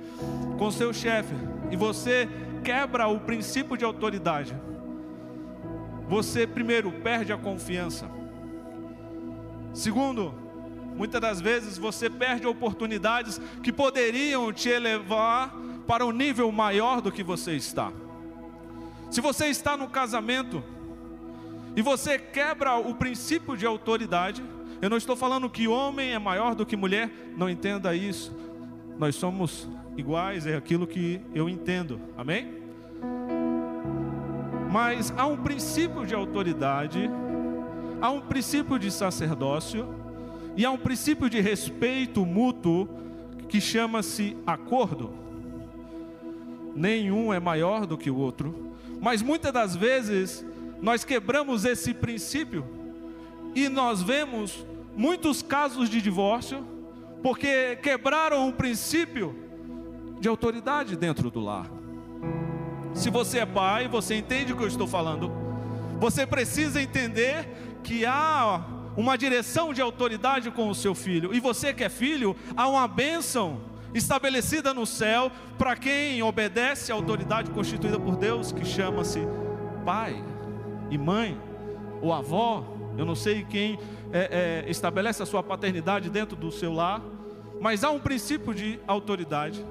com 0.57 0.67
o 0.67 0.71
seu 0.71 0.93
chefe, 0.93 1.33
e 1.69 1.75
você 1.75 2.29
quebra 2.63 3.07
o 3.07 3.19
princípio 3.19 3.77
de 3.77 3.85
autoridade, 3.85 4.55
você 6.07 6.47
primeiro 6.47 6.91
perde 6.91 7.33
a 7.33 7.37
confiança. 7.37 8.09
Segundo, 9.73 10.33
muitas 10.95 11.21
das 11.21 11.41
vezes 11.41 11.77
você 11.77 12.09
perde 12.09 12.47
oportunidades 12.47 13.39
que 13.61 13.71
poderiam 13.71 14.51
te 14.51 14.69
elevar 14.69 15.53
para 15.85 16.05
um 16.05 16.11
nível 16.11 16.51
maior 16.51 17.01
do 17.01 17.11
que 17.11 17.23
você 17.23 17.55
está. 17.55 17.91
Se 19.09 19.21
você 19.21 19.47
está 19.47 19.77
no 19.77 19.87
casamento 19.87 20.63
e 21.75 21.81
você 21.81 22.17
quebra 22.17 22.75
o 22.75 22.95
princípio 22.95 23.55
de 23.55 23.65
autoridade, 23.65 24.43
eu 24.81 24.89
não 24.89 24.97
estou 24.97 25.15
falando 25.15 25.49
que 25.49 25.67
homem 25.67 26.13
é 26.13 26.19
maior 26.19 26.55
do 26.55 26.65
que 26.65 26.75
mulher, 26.75 27.09
não 27.35 27.49
entenda 27.49 27.95
isso. 27.95 28.35
Nós 28.97 29.15
somos 29.15 29.67
iguais, 29.97 30.45
é 30.45 30.55
aquilo 30.55 30.85
que 30.85 31.19
eu 31.33 31.49
entendo, 31.49 31.99
amém? 32.15 32.53
Mas 34.71 35.11
há 35.17 35.25
um 35.25 35.37
princípio 35.37 36.05
de 36.05 36.13
autoridade, 36.13 37.09
há 37.99 38.11
um 38.11 38.21
princípio 38.21 38.77
de 38.77 38.91
sacerdócio 38.91 39.87
e 40.55 40.63
há 40.63 40.71
um 40.71 40.77
princípio 40.77 41.29
de 41.29 41.39
respeito 41.39 42.25
mútuo 42.25 42.87
que 43.49 43.59
chama-se 43.59 44.37
acordo. 44.45 45.11
Nenhum 46.75 47.33
é 47.33 47.39
maior 47.39 47.87
do 47.87 47.97
que 47.97 48.11
o 48.11 48.17
outro, 48.17 48.73
mas 49.01 49.23
muitas 49.23 49.51
das 49.51 49.75
vezes 49.75 50.45
nós 50.79 51.03
quebramos 51.03 51.65
esse 51.65 51.93
princípio 51.93 52.63
e 53.55 53.67
nós 53.67 54.03
vemos 54.03 54.63
muitos 54.95 55.41
casos 55.41 55.89
de 55.89 56.01
divórcio 56.01 56.63
porque 57.23 57.77
quebraram 57.77 58.47
o 58.47 58.53
princípio 58.53 59.46
de 60.19 60.27
autoridade 60.27 60.95
dentro 60.95 61.29
do 61.29 61.39
lar. 61.39 61.69
Se 62.93 63.09
você 63.09 63.39
é 63.39 63.45
pai, 63.45 63.87
você 63.87 64.15
entende 64.15 64.53
o 64.53 64.57
que 64.57 64.63
eu 64.63 64.67
estou 64.67 64.87
falando. 64.87 65.31
Você 65.99 66.25
precisa 66.25 66.81
entender 66.81 67.47
que 67.83 68.05
há 68.05 68.65
uma 68.95 69.15
direção 69.15 69.73
de 69.73 69.81
autoridade 69.81 70.49
com 70.49 70.69
o 70.69 70.75
seu 70.75 70.95
filho. 70.95 71.33
E 71.33 71.39
você 71.39 71.73
que 71.73 71.83
é 71.83 71.89
filho, 71.89 72.35
há 72.55 72.67
uma 72.67 72.87
bênção 72.87 73.61
estabelecida 73.93 74.73
no 74.73 74.85
céu 74.85 75.31
para 75.57 75.75
quem 75.75 76.21
obedece 76.23 76.91
à 76.91 76.95
autoridade 76.95 77.51
constituída 77.51 77.99
por 77.99 78.15
Deus, 78.15 78.51
que 78.51 78.65
chama-se 78.65 79.19
pai 79.85 80.23
e 80.89 80.97
mãe, 80.97 81.39
ou 82.01 82.11
avó. 82.11 82.65
Eu 82.97 83.05
não 83.05 83.15
sei 83.15 83.45
quem 83.47 83.77
é, 84.11 84.63
é, 84.65 84.69
estabelece 84.69 85.21
a 85.21 85.25
sua 85.25 85.43
paternidade 85.43 86.09
dentro 86.09 86.35
do 86.35 86.51
seu 86.51 86.73
lar, 86.73 87.01
mas 87.61 87.83
há 87.83 87.91
um 87.91 87.99
princípio 87.99 88.53
de 88.53 88.79
autoridade. 88.87 89.63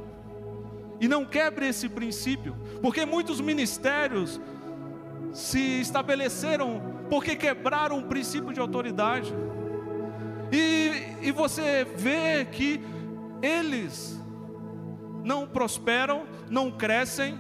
E 1.01 1.09
não 1.09 1.25
quebre 1.25 1.69
esse 1.69 1.89
princípio, 1.89 2.57
porque 2.81 3.05
muitos 3.05 3.41
ministérios 3.41 4.41
se 5.33 5.81
estabeleceram 5.81 6.81
porque 7.11 7.37
quebraram 7.37 7.99
o 7.99 8.05
princípio 8.05 8.53
de 8.53 8.61
autoridade. 8.61 9.33
E, 10.51 11.27
e 11.29 11.31
você 11.31 11.85
vê 11.85 12.45
que 12.45 12.81
eles 13.43 14.21
não 15.25 15.47
prosperam, 15.47 16.25
não 16.49 16.71
crescem, 16.71 17.39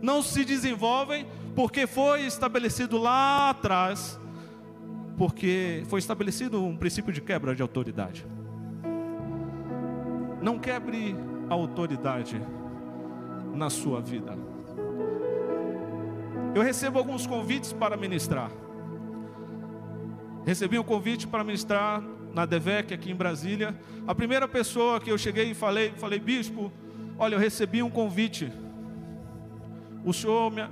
não 0.00 0.22
se 0.22 0.44
desenvolvem, 0.44 1.26
porque 1.54 1.86
foi 1.86 2.22
estabelecido 2.22 2.98
lá 2.98 3.50
atrás, 3.50 4.20
porque 5.16 5.84
foi 5.86 6.00
estabelecido 6.00 6.62
um 6.62 6.76
princípio 6.76 7.12
de 7.12 7.20
quebra 7.20 7.54
de 7.54 7.62
autoridade. 7.62 8.26
Não 10.42 10.58
quebre 10.58 11.14
a 11.48 11.54
autoridade 11.54 12.42
na 13.54 13.70
sua 13.70 14.00
vida. 14.00 14.36
Eu 16.54 16.62
recebo 16.62 16.98
alguns 16.98 17.26
convites 17.26 17.72
para 17.72 17.96
ministrar. 17.96 18.50
Recebi 20.44 20.78
um 20.78 20.82
convite 20.82 21.26
para 21.26 21.42
ministrar 21.44 22.02
na 22.34 22.44
DEVEC 22.44 22.92
aqui 22.92 23.10
em 23.10 23.14
Brasília. 23.14 23.74
A 24.06 24.14
primeira 24.14 24.48
pessoa 24.48 25.00
que 25.00 25.10
eu 25.10 25.16
cheguei 25.16 25.52
e 25.52 25.54
falei, 25.54 25.92
falei, 25.96 26.18
bispo, 26.18 26.72
olha, 27.18 27.36
eu 27.36 27.38
recebi 27.38 27.82
um 27.82 27.90
convite. 27.90 28.52
O 30.04 30.12
senhor 30.12 30.50
me, 30.50 30.62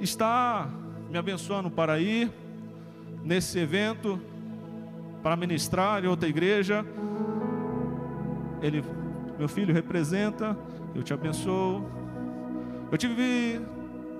está 0.00 0.68
me 1.08 1.16
abençoando 1.16 1.70
para 1.70 1.98
ir 2.00 2.30
nesse 3.22 3.58
evento, 3.58 4.20
para 5.22 5.36
ministrar 5.36 6.04
em 6.04 6.08
outra 6.08 6.28
igreja. 6.28 6.84
Ele, 8.60 8.84
meu 9.38 9.48
filho, 9.48 9.72
representa, 9.72 10.58
eu 10.94 11.02
te 11.02 11.14
abençoo. 11.14 12.01
Eu 12.92 12.98
tive 12.98 13.58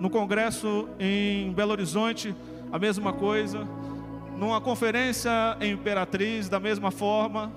no 0.00 0.08
congresso 0.08 0.88
em 0.98 1.52
Belo 1.52 1.72
Horizonte 1.72 2.34
a 2.72 2.78
mesma 2.78 3.12
coisa 3.12 3.68
numa 4.34 4.62
conferência 4.62 5.30
em 5.60 5.72
Imperatriz, 5.72 6.48
da 6.48 6.58
mesma 6.58 6.90
forma. 6.90 7.52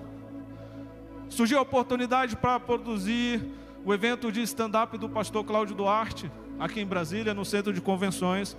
Surgiu 1.29 1.57
a 1.57 1.61
oportunidade 1.61 2.35
para 2.35 2.59
produzir 2.59 3.41
o 3.85 3.93
evento 3.93 4.29
de 4.29 4.41
stand-up 4.41 4.97
do 4.97 5.07
pastor 5.07 5.45
Cláudio 5.45 5.73
Duarte, 5.73 6.29
aqui 6.59 6.81
em 6.81 6.85
Brasília, 6.85 7.33
no 7.33 7.45
centro 7.45 7.71
de 7.71 7.79
convenções. 7.79 8.57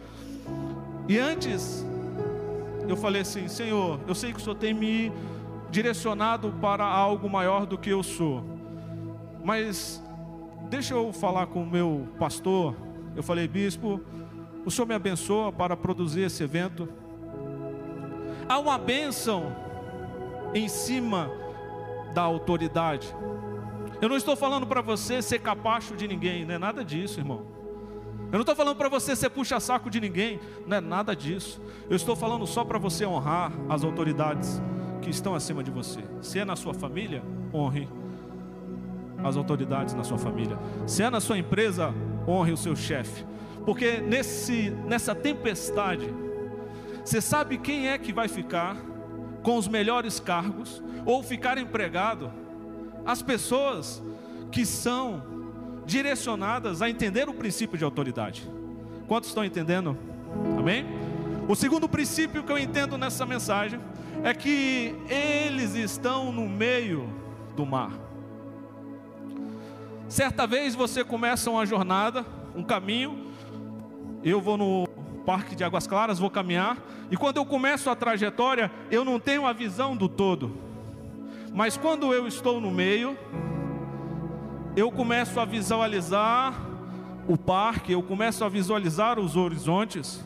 E 1.06 1.18
antes, 1.18 1.84
eu 2.88 2.96
falei 2.96 3.20
assim: 3.20 3.48
Senhor, 3.48 4.00
eu 4.08 4.14
sei 4.14 4.32
que 4.32 4.38
o 4.38 4.42
Senhor 4.42 4.56
tem 4.56 4.72
me 4.72 5.12
direcionado 5.70 6.54
para 6.58 6.86
algo 6.86 7.28
maior 7.28 7.66
do 7.66 7.76
que 7.76 7.90
eu 7.90 8.02
sou, 8.02 8.42
mas 9.44 10.02
deixa 10.68 10.94
eu 10.94 11.12
falar 11.12 11.46
com 11.46 11.62
o 11.62 11.66
meu 11.66 12.08
pastor. 12.18 12.75
Eu 13.14 13.23
falei, 13.23 13.49
bispo, 13.49 14.00
o 14.64 14.70
Senhor 14.70 14.87
me 14.87 14.94
abençoa 14.94 15.52
para 15.52 15.76
produzir 15.76 16.23
esse 16.23 16.42
evento. 16.42 16.88
Há 18.49 18.58
uma 18.58 18.78
bênção 18.78 19.54
em 20.54 20.68
cima 20.68 21.30
da 22.14 22.23
autoridade. 22.23 23.14
Eu 24.00 24.08
não 24.08 24.16
estou 24.16 24.37
falando 24.37 24.66
para 24.66 24.80
você 24.80 25.23
ser 25.23 25.38
capacho 25.38 25.96
de 25.96 26.06
ninguém, 26.06 26.44
não 26.44 26.54
é 26.54 26.58
nada 26.58 26.85
disso, 26.85 27.18
irmão. 27.20 27.46
Eu 28.26 28.32
não 28.32 28.40
estou 28.40 28.56
falando 28.56 28.76
para 28.76 28.88
você 28.88 29.14
ser 29.14 29.30
puxa-saco 29.30 29.88
de 29.88 30.00
ninguém, 30.00 30.40
não 30.66 30.76
é 30.76 30.80
nada 30.80 31.14
disso. 31.14 31.61
Eu 31.88 31.96
estou 31.96 32.16
falando 32.16 32.46
só 32.46 32.64
para 32.64 32.78
você 32.78 33.06
honrar 33.06 33.52
as 33.68 33.85
autoridades 33.85 34.61
que 35.00 35.11
estão 35.11 35.35
acima 35.35 35.62
de 35.62 35.70
você. 35.70 36.00
Se 36.20 36.38
é 36.38 36.44
na 36.44 36.56
sua 36.56 36.75
família, 36.75 37.23
honre 37.54 37.88
as 39.28 39.37
autoridades 39.37 39.95
na 39.95 40.04
sua 40.04 40.18
família. 40.18 40.59
Se 40.87 41.02
é 41.02 41.11
na 41.11 41.21
sua 41.21 41.38
empresa, 41.38 41.95
honre 42.26 42.52
o 42.52 42.56
seu 42.56 42.75
chefe. 42.75 43.25
Porque 43.64 43.99
nesse, 43.99 44.71
nessa 44.87 45.14
tempestade, 45.14 46.09
você 47.04 47.21
sabe 47.21 47.59
quem 47.59 47.88
é 47.88 47.99
que 47.99 48.12
vai 48.12 48.28
ficar 48.28 48.76
com 49.42 49.56
os 49.56 49.68
melhores 49.68 50.21
cargos 50.21 50.83
ou 51.04 51.23
ficar 51.23 51.59
empregado? 51.59 52.33
As 53.04 53.23
pessoas 53.23 54.02
que 54.50 54.64
são 54.64 55.23
direcionadas 55.85 56.83
a 56.83 56.90
entender 56.90 57.28
o 57.28 57.35
princípio 57.35 57.79
de 57.79 57.85
autoridade. 57.85 58.50
Quantos 59.07 59.29
estão 59.29 59.44
entendendo? 59.44 59.96
Amém? 60.59 60.85
O 61.48 61.55
segundo 61.55 61.88
princípio 61.88 62.42
que 62.42 62.50
eu 62.50 62.59
entendo 62.59 62.98
nessa 62.98 63.24
mensagem 63.24 63.79
é 64.24 64.35
que 64.35 64.96
eles 65.09 65.74
estão 65.74 66.33
no 66.33 66.48
meio 66.48 67.09
do 67.55 67.64
mar. 67.64 68.06
Certa 70.09 70.47
vez 70.47 70.75
você 70.75 71.03
começa 71.03 71.51
uma 71.51 71.66
jornada, 71.66 72.25
um 72.55 72.62
caminho. 72.62 73.27
Eu 74.23 74.40
vou 74.40 74.57
no 74.57 74.87
Parque 75.25 75.57
de 75.57 75.64
Águas 75.64 75.87
Claras, 75.87 76.21
vou 76.21 76.31
caminhar, 76.31 76.79
e 77.11 77.16
quando 77.16 77.38
eu 77.38 77.45
começo 77.45 77.90
a 77.90 77.97
trajetória, 77.97 78.71
eu 78.90 79.05
não 79.05 79.19
tenho 79.19 79.45
a 79.45 79.53
visão 79.53 79.97
do 79.97 80.09
todo. 80.09 80.57
Mas 81.53 81.77
quando 81.77 82.14
eu 82.14 82.29
estou 82.29 82.61
no 82.61 82.71
meio, 82.71 83.19
eu 84.77 84.92
começo 84.92 85.40
a 85.40 85.45
visualizar 85.45 86.55
o 87.27 87.37
parque, 87.37 87.92
eu 87.92 88.03
começo 88.03 88.45
a 88.45 88.49
visualizar 88.49 89.19
os 89.19 89.35
horizontes, 89.35 90.25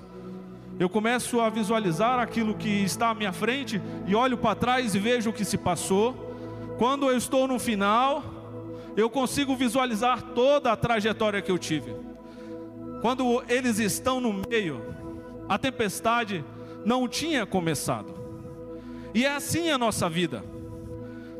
eu 0.78 0.90
começo 0.90 1.40
a 1.40 1.48
visualizar 1.48 2.18
aquilo 2.18 2.54
que 2.54 2.68
está 2.68 3.08
à 3.08 3.14
minha 3.14 3.32
frente 3.32 3.80
e 4.06 4.14
olho 4.14 4.36
para 4.36 4.54
trás 4.54 4.94
e 4.94 4.98
vejo 4.98 5.30
o 5.30 5.32
que 5.32 5.44
se 5.44 5.56
passou. 5.56 6.36
Quando 6.78 7.08
eu 7.08 7.16
estou 7.16 7.48
no 7.48 7.58
final, 7.58 8.39
eu 8.96 9.08
consigo 9.08 9.56
visualizar 9.56 10.22
toda 10.34 10.72
a 10.72 10.76
trajetória 10.76 11.40
que 11.40 11.50
eu 11.50 11.58
tive. 11.58 11.94
Quando 13.00 13.42
eles 13.48 13.78
estão 13.78 14.20
no 14.20 14.32
meio, 14.32 14.84
a 15.48 15.58
tempestade 15.58 16.44
não 16.84 17.08
tinha 17.08 17.46
começado. 17.46 18.14
E 19.14 19.24
é 19.24 19.34
assim 19.34 19.70
a 19.70 19.78
nossa 19.78 20.08
vida. 20.08 20.44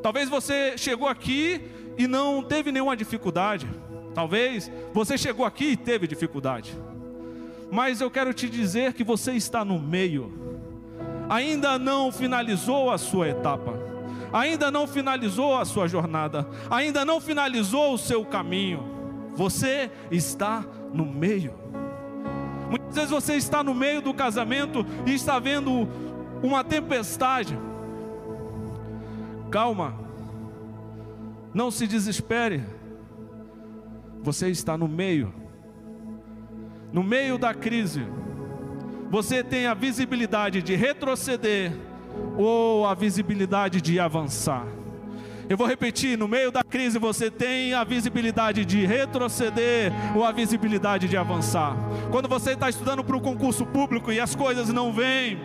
Talvez 0.03 0.29
você 0.29 0.77
chegou 0.77 1.07
aqui 1.07 1.61
e 1.99 2.07
não 2.07 2.43
teve 2.43 2.73
nenhuma 2.73 2.97
dificuldade. 2.97 3.69
Talvez 4.15 4.71
você 4.93 5.17
chegou 5.19 5.45
aqui 5.45 5.73
e 5.73 5.77
teve 5.77 6.07
dificuldade. 6.07 6.77
Mas 7.71 8.01
eu 8.01 8.11
quero 8.11 8.35
te 8.35 8.49
dizer 8.49 8.95
que 8.95 9.05
você 9.05 9.33
está 9.33 9.65
no 9.65 9.79
meio. 9.79 10.33
Ainda 11.29 11.79
não 11.79 12.11
finalizou 12.11 12.91
a 12.91 12.99
sua 12.99 13.29
etapa. 13.29 13.90
Ainda 14.33 14.71
não 14.71 14.87
finalizou 14.87 15.57
a 15.57 15.65
sua 15.65 15.89
jornada. 15.89 16.47
Ainda 16.71 17.05
não 17.05 17.21
finalizou 17.21 17.95
o 17.95 17.99
seu 17.99 18.25
caminho. 18.25 18.85
Você 19.35 19.91
está 20.11 20.65
no 20.93 21.05
meio. 21.05 21.55
Muitas 22.69 22.95
vezes 22.95 23.11
você 23.11 23.35
está 23.35 23.63
no 23.65 23.75
meio 23.75 24.01
do 24.01 24.15
casamento 24.15 24.87
e 25.07 25.15
está 25.15 25.39
vendo 25.39 25.89
uma 26.43 26.63
tempestade. 26.63 27.59
Calma, 29.51 29.95
não 31.53 31.71
se 31.71 31.87
desespere. 31.87 32.63
Você 34.23 34.49
está 34.49 34.77
no 34.77 34.87
meio, 34.87 35.33
no 36.93 37.03
meio 37.03 37.39
da 37.39 37.55
crise. 37.55 38.07
Você 39.11 39.43
tem 39.43 39.67
a 39.67 39.75
visibilidade 39.75 40.63
de 40.63 40.77
retroceder 40.77 41.73
ou 42.37 42.87
a 42.87 42.95
visibilidade 42.95 43.81
de 43.81 43.99
avançar. 43.99 44.67
Eu 45.49 45.57
vou 45.57 45.67
repetir: 45.67 46.17
no 46.17 46.29
meio 46.29 46.53
da 46.53 46.63
crise 46.63 46.97
você 46.99 47.31
tem 47.31 47.75
a 47.75 47.83
visibilidade 47.83 48.65
de 48.65 48.87
retroceder 48.87 49.93
ou 50.15 50.25
a 50.25 50.31
visibilidade 50.31 51.09
de 51.09 51.17
avançar. 51.17 51.77
Quando 52.11 52.29
você 52.29 52.53
está 52.53 52.71
estudando 52.71 53.03
para 53.03 53.17
o 53.17 53.21
concurso 53.21 53.67
público 53.67 54.13
e 54.13 54.21
as 54.21 54.35
coisas 54.35 54.69
não 54.69 54.93
vêm, 54.93 55.41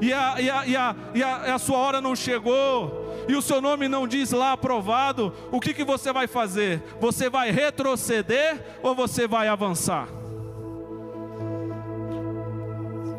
e 0.00 0.12
a, 0.12 0.40
e, 0.40 0.48
a, 0.48 0.66
e, 0.66 0.76
a, 0.76 0.96
e 1.14 1.22
a, 1.22 1.54
a 1.54 1.58
sua 1.58 1.78
hora 1.78 2.00
não 2.00 2.14
chegou, 2.14 3.12
e 3.28 3.34
o 3.34 3.42
seu 3.42 3.60
nome 3.60 3.88
não 3.88 4.06
diz 4.06 4.30
lá 4.30 4.52
aprovado, 4.52 5.32
o 5.50 5.60
que, 5.60 5.74
que 5.74 5.84
você 5.84 6.12
vai 6.12 6.26
fazer? 6.26 6.82
Você 7.00 7.28
vai 7.28 7.50
retroceder 7.50 8.78
ou 8.82 8.94
você 8.94 9.26
vai 9.26 9.48
avançar? 9.48 10.08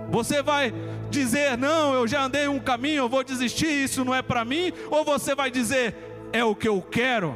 Você 0.10 0.42
vai 0.42 0.74
dizer, 1.12 1.58
não, 1.58 1.94
eu 1.94 2.08
já 2.08 2.24
andei 2.24 2.48
um 2.48 2.60
caminho, 2.60 3.04
eu 3.04 3.10
vou 3.10 3.24
desistir, 3.24 3.68
isso 3.68 4.04
não 4.04 4.16
é 4.16 4.22
para 4.22 4.44
mim? 4.44 4.72
Ou 4.90 5.04
você 5.04 5.36
vai 5.36 5.52
dizer, 5.52 5.94
é 6.34 6.44
o 6.44 6.56
que 6.56 6.68
eu 6.68 6.82
quero, 6.82 7.36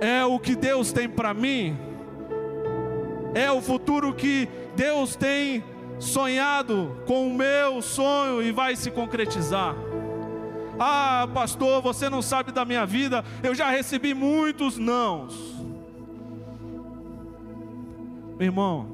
é 0.00 0.24
o 0.24 0.40
que 0.40 0.56
Deus 0.56 0.90
tem 0.90 1.08
para 1.08 1.32
mim, 1.32 1.76
é 3.34 3.52
o 3.52 3.60
futuro 3.60 4.12
que 4.14 4.48
Deus 4.74 5.14
tem 5.14 5.62
sonhado 6.00 6.96
com 7.06 7.28
o 7.28 7.34
meu 7.34 7.82
sonho 7.82 8.42
e 8.42 8.50
vai 8.50 8.74
se 8.74 8.90
concretizar. 8.90 9.74
Ah, 10.80 11.28
pastor, 11.34 11.82
você 11.82 12.08
não 12.08 12.22
sabe 12.22 12.52
da 12.52 12.64
minha 12.64 12.86
vida, 12.86 13.24
eu 13.42 13.54
já 13.54 13.68
recebi 13.68 14.14
muitos 14.14 14.78
nãos. 14.78 15.58
Irmão, 18.40 18.86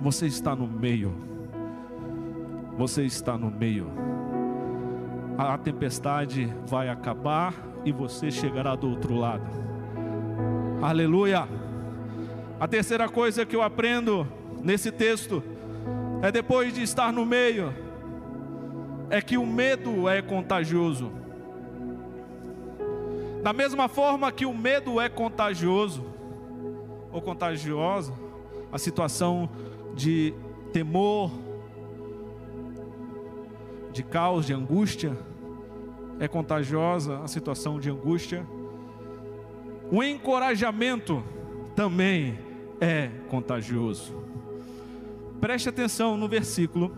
você 0.00 0.26
está 0.26 0.54
no 0.54 0.68
meio. 0.68 1.33
Você 2.76 3.04
está 3.04 3.38
no 3.38 3.50
meio 3.50 4.04
a 5.36 5.58
tempestade 5.58 6.52
vai 6.66 6.88
acabar 6.88 7.54
e 7.84 7.92
você 7.92 8.30
chegará 8.30 8.76
do 8.76 8.88
outro 8.88 9.16
lado. 9.16 9.44
Aleluia! 10.80 11.48
A 12.60 12.68
terceira 12.68 13.08
coisa 13.08 13.44
que 13.44 13.56
eu 13.56 13.62
aprendo 13.62 14.26
nesse 14.62 14.92
texto 14.92 15.42
é 16.22 16.30
depois 16.30 16.72
de 16.72 16.82
estar 16.82 17.12
no 17.12 17.26
meio, 17.26 17.74
é 19.10 19.20
que 19.20 19.36
o 19.36 19.44
medo 19.44 20.08
é 20.08 20.22
contagioso. 20.22 21.10
Da 23.42 23.52
mesma 23.52 23.88
forma 23.88 24.30
que 24.32 24.46
o 24.46 24.54
medo 24.54 25.00
é 25.00 25.08
contagioso 25.08 26.04
ou 27.12 27.20
contagiosa, 27.20 28.14
a 28.72 28.78
situação 28.78 29.50
de 29.94 30.32
temor, 30.72 31.30
de 33.94 34.02
caos, 34.02 34.44
de 34.44 34.52
angústia, 34.52 35.16
é 36.18 36.26
contagiosa 36.26 37.20
a 37.20 37.28
situação 37.28 37.78
de 37.78 37.88
angústia. 37.88 38.44
O 39.90 40.02
encorajamento 40.02 41.22
também 41.76 42.36
é 42.80 43.08
contagioso. 43.28 44.12
Preste 45.40 45.68
atenção 45.68 46.16
no 46.16 46.28
versículo. 46.28 46.92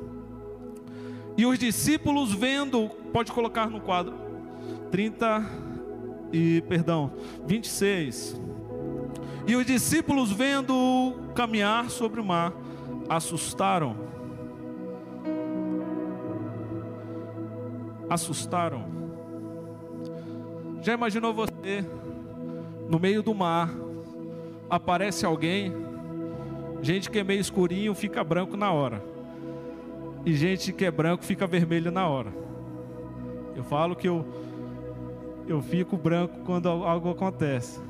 E 1.36 1.44
os 1.44 1.58
discípulos 1.58 2.32
vendo, 2.32 2.88
pode 3.12 3.30
colocar 3.30 3.68
no 3.68 3.78
quadro, 3.78 4.14
30 4.90 5.44
e, 6.32 6.62
perdão, 6.62 7.12
26. 7.46 8.40
E 9.46 9.54
os 9.54 9.66
discípulos 9.66 10.32
vendo 10.32 11.14
caminhar 11.34 11.90
sobre 11.90 12.20
o 12.20 12.24
mar, 12.24 12.54
assustaram. 13.06 14.15
Assustaram. 18.08 18.84
Já 20.82 20.94
imaginou 20.94 21.34
você 21.34 21.84
no 22.88 22.98
meio 22.98 23.22
do 23.22 23.34
mar, 23.34 23.70
aparece 24.70 25.26
alguém, 25.26 25.72
gente 26.80 27.10
que 27.10 27.18
é 27.18 27.24
meio 27.24 27.40
escurinho 27.40 27.94
fica 27.94 28.22
branco 28.22 28.56
na 28.56 28.70
hora, 28.70 29.02
e 30.24 30.32
gente 30.34 30.72
que 30.72 30.84
é 30.84 30.90
branco 30.90 31.24
fica 31.24 31.46
vermelho 31.46 31.90
na 31.90 32.06
hora. 32.06 32.32
Eu 33.56 33.64
falo 33.64 33.96
que 33.96 34.06
eu, 34.06 34.24
eu 35.48 35.60
fico 35.60 35.96
branco 35.96 36.40
quando 36.44 36.68
algo 36.68 37.10
acontece. 37.10 37.80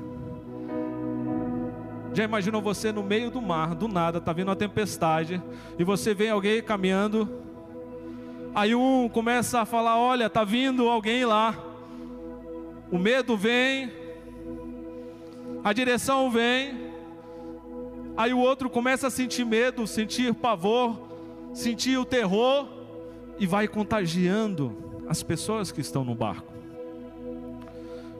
Já 2.13 2.23
imaginou 2.23 2.61
você 2.61 2.91
no 2.91 3.03
meio 3.03 3.29
do 3.29 3.41
mar, 3.41 3.75
do 3.75 3.87
nada, 3.87 4.19
tá 4.19 4.33
vindo 4.33 4.47
uma 4.47 4.55
tempestade, 4.55 5.41
e 5.77 5.83
você 5.83 6.13
vê 6.15 6.29
alguém 6.29 6.63
caminhando, 6.63 7.29
aí 8.57 8.73
um 8.73 9.07
começa 9.07 9.61
a 9.61 9.65
falar: 9.65 9.99
Olha, 9.99 10.27
tá 10.29 10.43
vindo 10.43 10.89
alguém 10.89 11.23
lá. 11.23 11.55
O 12.91 12.97
medo 12.97 13.37
vem, 13.37 13.91
a 15.63 15.71
direção 15.73 16.31
vem, 16.31 16.91
aí 18.15 18.33
o 18.33 18.39
outro 18.39 18.69
começa 18.69 19.07
a 19.07 19.11
sentir 19.11 19.45
medo, 19.45 19.85
sentir 19.85 20.33
pavor, 20.33 20.97
sentir 21.53 21.97
o 21.99 22.05
terror, 22.05 22.67
e 23.37 23.45
vai 23.45 23.67
contagiando 23.67 25.03
as 25.07 25.21
pessoas 25.21 25.71
que 25.71 25.81
estão 25.81 26.03
no 26.03 26.15
barco. 26.15 26.51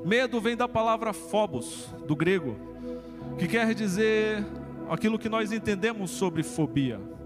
Medo 0.06 0.40
vem 0.40 0.56
da 0.56 0.68
palavra 0.68 1.14
phobos, 1.14 1.88
do 2.06 2.16
grego, 2.16 2.56
que 3.40 3.48
quer 3.48 3.74
dizer 3.74 4.46
aquilo 4.90 5.18
que 5.18 5.30
nós 5.30 5.52
entendemos 5.52 6.12
sobre 6.12 6.44
fobia. 6.44 7.17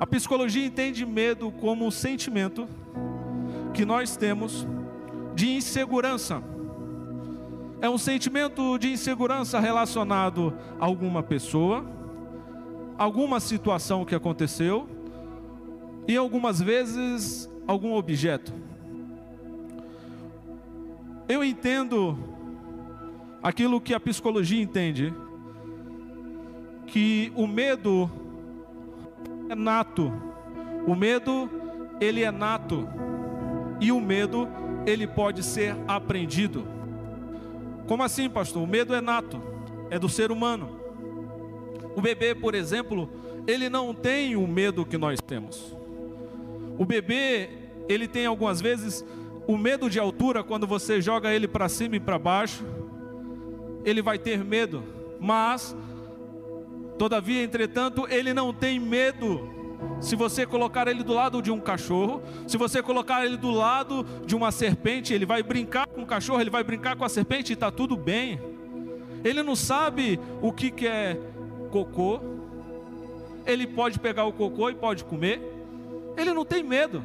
A 0.00 0.06
psicologia 0.06 0.64
entende 0.64 1.04
medo 1.04 1.52
como 1.52 1.86
um 1.86 1.90
sentimento 1.90 2.66
que 3.74 3.84
nós 3.84 4.16
temos 4.16 4.66
de 5.34 5.50
insegurança. 5.50 6.42
É 7.82 7.88
um 7.90 7.98
sentimento 7.98 8.78
de 8.78 8.90
insegurança 8.90 9.60
relacionado 9.60 10.54
a 10.80 10.86
alguma 10.86 11.22
pessoa, 11.22 11.84
alguma 12.96 13.40
situação 13.40 14.02
que 14.06 14.14
aconteceu 14.14 14.88
e 16.08 16.16
algumas 16.16 16.62
vezes 16.62 17.50
algum 17.66 17.92
objeto. 17.92 18.54
Eu 21.28 21.44
entendo 21.44 22.18
aquilo 23.42 23.78
que 23.82 23.92
a 23.92 24.00
psicologia 24.00 24.62
entende, 24.62 25.12
que 26.86 27.30
o 27.36 27.46
medo 27.46 28.10
é 29.50 29.54
nato. 29.54 30.12
O 30.86 30.94
medo, 30.94 31.50
ele 32.00 32.22
é 32.22 32.30
nato. 32.30 32.88
E 33.80 33.90
o 33.90 34.00
medo, 34.00 34.48
ele 34.86 35.06
pode 35.06 35.42
ser 35.42 35.76
aprendido. 35.88 36.66
Como 37.86 38.02
assim, 38.02 38.30
pastor? 38.30 38.62
O 38.62 38.66
medo 38.66 38.94
é 38.94 39.00
nato, 39.00 39.42
é 39.90 39.98
do 39.98 40.08
ser 40.08 40.30
humano. 40.30 40.80
O 41.96 42.00
bebê, 42.00 42.34
por 42.34 42.54
exemplo, 42.54 43.10
ele 43.46 43.68
não 43.68 43.92
tem 43.92 44.36
o 44.36 44.46
medo 44.46 44.86
que 44.86 44.96
nós 44.96 45.20
temos. 45.20 45.76
O 46.78 46.84
bebê, 46.84 47.50
ele 47.88 48.06
tem 48.06 48.26
algumas 48.26 48.60
vezes 48.60 49.04
o 49.46 49.58
medo 49.58 49.90
de 49.90 49.98
altura, 49.98 50.44
quando 50.44 50.64
você 50.64 51.00
joga 51.00 51.34
ele 51.34 51.48
para 51.48 51.68
cima 51.68 51.96
e 51.96 52.00
para 52.00 52.18
baixo, 52.18 52.64
ele 53.84 54.00
vai 54.00 54.16
ter 54.16 54.44
medo, 54.44 54.84
mas, 55.18 55.74
todavia, 57.00 57.42
entretanto, 57.42 58.06
ele 58.10 58.34
não 58.34 58.52
tem 58.52 58.78
medo. 58.78 59.48
Se 60.02 60.14
você 60.14 60.44
colocar 60.44 60.86
ele 60.86 61.02
do 61.02 61.14
lado 61.14 61.40
de 61.40 61.50
um 61.50 61.58
cachorro, 61.58 62.20
se 62.46 62.58
você 62.58 62.82
colocar 62.82 63.24
ele 63.24 63.38
do 63.38 63.50
lado 63.50 64.04
de 64.26 64.36
uma 64.36 64.52
serpente, 64.52 65.14
ele 65.14 65.24
vai 65.24 65.42
brincar 65.42 65.86
com 65.86 66.02
o 66.02 66.06
cachorro, 66.06 66.42
ele 66.42 66.50
vai 66.50 66.62
brincar 66.62 66.96
com 66.96 67.04
a 67.04 67.08
serpente 67.08 67.52
e 67.52 67.54
está 67.54 67.70
tudo 67.70 67.96
bem. 67.96 68.38
Ele 69.24 69.42
não 69.42 69.56
sabe 69.56 70.20
o 70.42 70.52
que, 70.52 70.70
que 70.70 70.86
é 70.86 71.18
cocô, 71.70 72.20
ele 73.46 73.66
pode 73.66 73.98
pegar 73.98 74.26
o 74.26 74.32
cocô 74.34 74.68
e 74.68 74.74
pode 74.74 75.02
comer, 75.02 75.40
ele 76.18 76.34
não 76.34 76.44
tem 76.44 76.62
medo. 76.62 77.02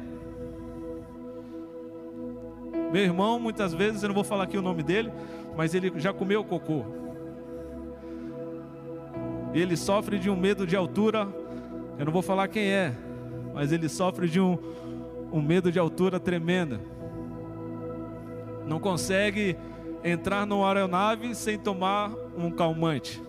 Meu 2.92 3.02
irmão, 3.02 3.40
muitas 3.40 3.72
vezes, 3.72 4.02
eu 4.02 4.08
não 4.10 4.14
vou 4.14 4.24
falar 4.24 4.44
aqui 4.44 4.58
o 4.58 4.62
nome 4.62 4.82
dele, 4.82 5.10
mas 5.56 5.74
ele 5.74 5.90
já 5.96 6.12
comeu 6.12 6.44
cocô. 6.44 7.05
Ele 9.56 9.74
sofre 9.74 10.18
de 10.18 10.28
um 10.28 10.36
medo 10.36 10.66
de 10.66 10.76
altura, 10.76 11.26
eu 11.98 12.04
não 12.04 12.12
vou 12.12 12.20
falar 12.20 12.46
quem 12.46 12.64
é, 12.64 12.94
mas 13.54 13.72
ele 13.72 13.88
sofre 13.88 14.28
de 14.28 14.38
um, 14.38 14.58
um 15.32 15.40
medo 15.40 15.72
de 15.72 15.78
altura 15.78 16.20
tremenda. 16.20 16.78
Não 18.66 18.78
consegue 18.78 19.56
entrar 20.04 20.44
numa 20.44 20.68
aeronave 20.68 21.34
sem 21.34 21.58
tomar 21.58 22.12
um 22.36 22.50
calmante. 22.50 23.22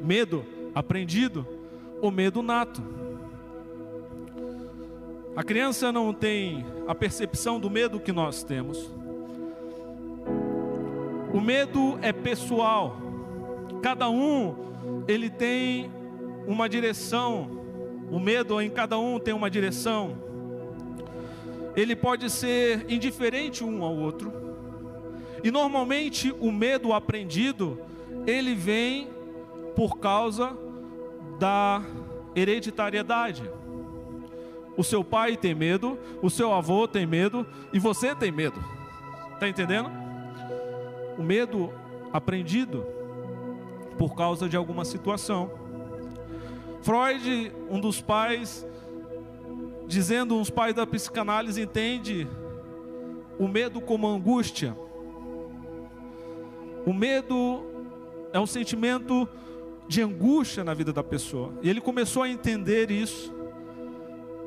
Medo 0.00 0.44
aprendido 0.72 1.44
ou 2.00 2.12
medo 2.12 2.40
nato. 2.40 2.84
A 5.34 5.42
criança 5.42 5.90
não 5.90 6.12
tem 6.12 6.64
a 6.86 6.94
percepção 6.94 7.58
do 7.58 7.68
medo 7.68 7.98
que 7.98 8.12
nós 8.12 8.44
temos. 8.44 8.78
O 11.32 11.40
medo 11.40 11.98
é 12.00 12.12
pessoal. 12.12 13.03
Cada 13.84 14.08
um 14.08 15.04
ele 15.06 15.28
tem 15.28 15.92
uma 16.46 16.70
direção. 16.70 17.50
O 18.10 18.18
medo 18.18 18.58
em 18.58 18.70
cada 18.70 18.98
um 18.98 19.18
tem 19.18 19.34
uma 19.34 19.50
direção. 19.50 20.16
Ele 21.76 21.94
pode 21.94 22.30
ser 22.30 22.90
indiferente 22.90 23.62
um 23.62 23.84
ao 23.84 23.94
outro. 23.94 24.32
E 25.42 25.50
normalmente 25.50 26.34
o 26.40 26.50
medo 26.50 26.94
aprendido, 26.94 27.78
ele 28.26 28.54
vem 28.54 29.10
por 29.76 29.98
causa 29.98 30.56
da 31.38 31.82
hereditariedade. 32.34 33.42
O 34.78 34.82
seu 34.82 35.04
pai 35.04 35.36
tem 35.36 35.54
medo, 35.54 35.98
o 36.22 36.30
seu 36.30 36.54
avô 36.54 36.88
tem 36.88 37.06
medo 37.06 37.46
e 37.70 37.78
você 37.78 38.14
tem 38.14 38.32
medo. 38.32 38.64
Está 39.34 39.46
entendendo? 39.46 39.90
O 41.18 41.22
medo 41.22 41.70
aprendido 42.10 42.93
por 43.98 44.14
causa 44.14 44.48
de 44.48 44.56
alguma 44.56 44.84
situação. 44.84 45.50
Freud, 46.82 47.52
um 47.70 47.80
dos 47.80 48.00
pais, 48.00 48.66
dizendo 49.86 50.36
uns 50.36 50.50
pais 50.50 50.74
da 50.74 50.86
psicanálise, 50.86 51.62
entende 51.62 52.28
o 53.38 53.48
medo 53.48 53.80
como 53.80 54.06
angústia. 54.06 54.76
O 56.86 56.92
medo 56.92 57.64
é 58.32 58.38
um 58.38 58.46
sentimento 58.46 59.28
de 59.88 60.02
angústia 60.02 60.62
na 60.64 60.74
vida 60.74 60.92
da 60.92 61.02
pessoa. 61.02 61.52
E 61.62 61.70
ele 61.70 61.80
começou 61.80 62.22
a 62.22 62.28
entender 62.28 62.90
isso 62.90 63.34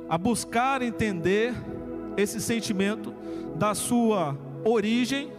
a 0.09 0.17
buscar 0.17 0.81
entender 0.81 1.53
esse 2.15 2.39
sentimento 2.39 3.13
da 3.55 3.75
sua 3.75 4.37
origem 4.63 5.31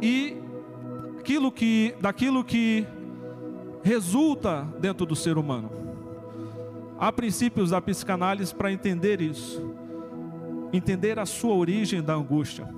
e 0.00 0.36
aquilo 1.32 1.50
que, 1.50 1.94
daquilo 2.00 2.44
que 2.44 2.86
resulta 3.82 4.68
dentro 4.78 5.06
do 5.06 5.16
ser 5.16 5.38
humano. 5.38 5.70
Há 6.98 7.10
princípios 7.10 7.70
da 7.70 7.80
psicanálise 7.80 8.54
para 8.54 8.70
entender 8.70 9.20
isso, 9.20 9.74
entender 10.72 11.18
a 11.18 11.26
sua 11.26 11.54
origem 11.54 12.02
da 12.02 12.14
angústia. 12.14 12.68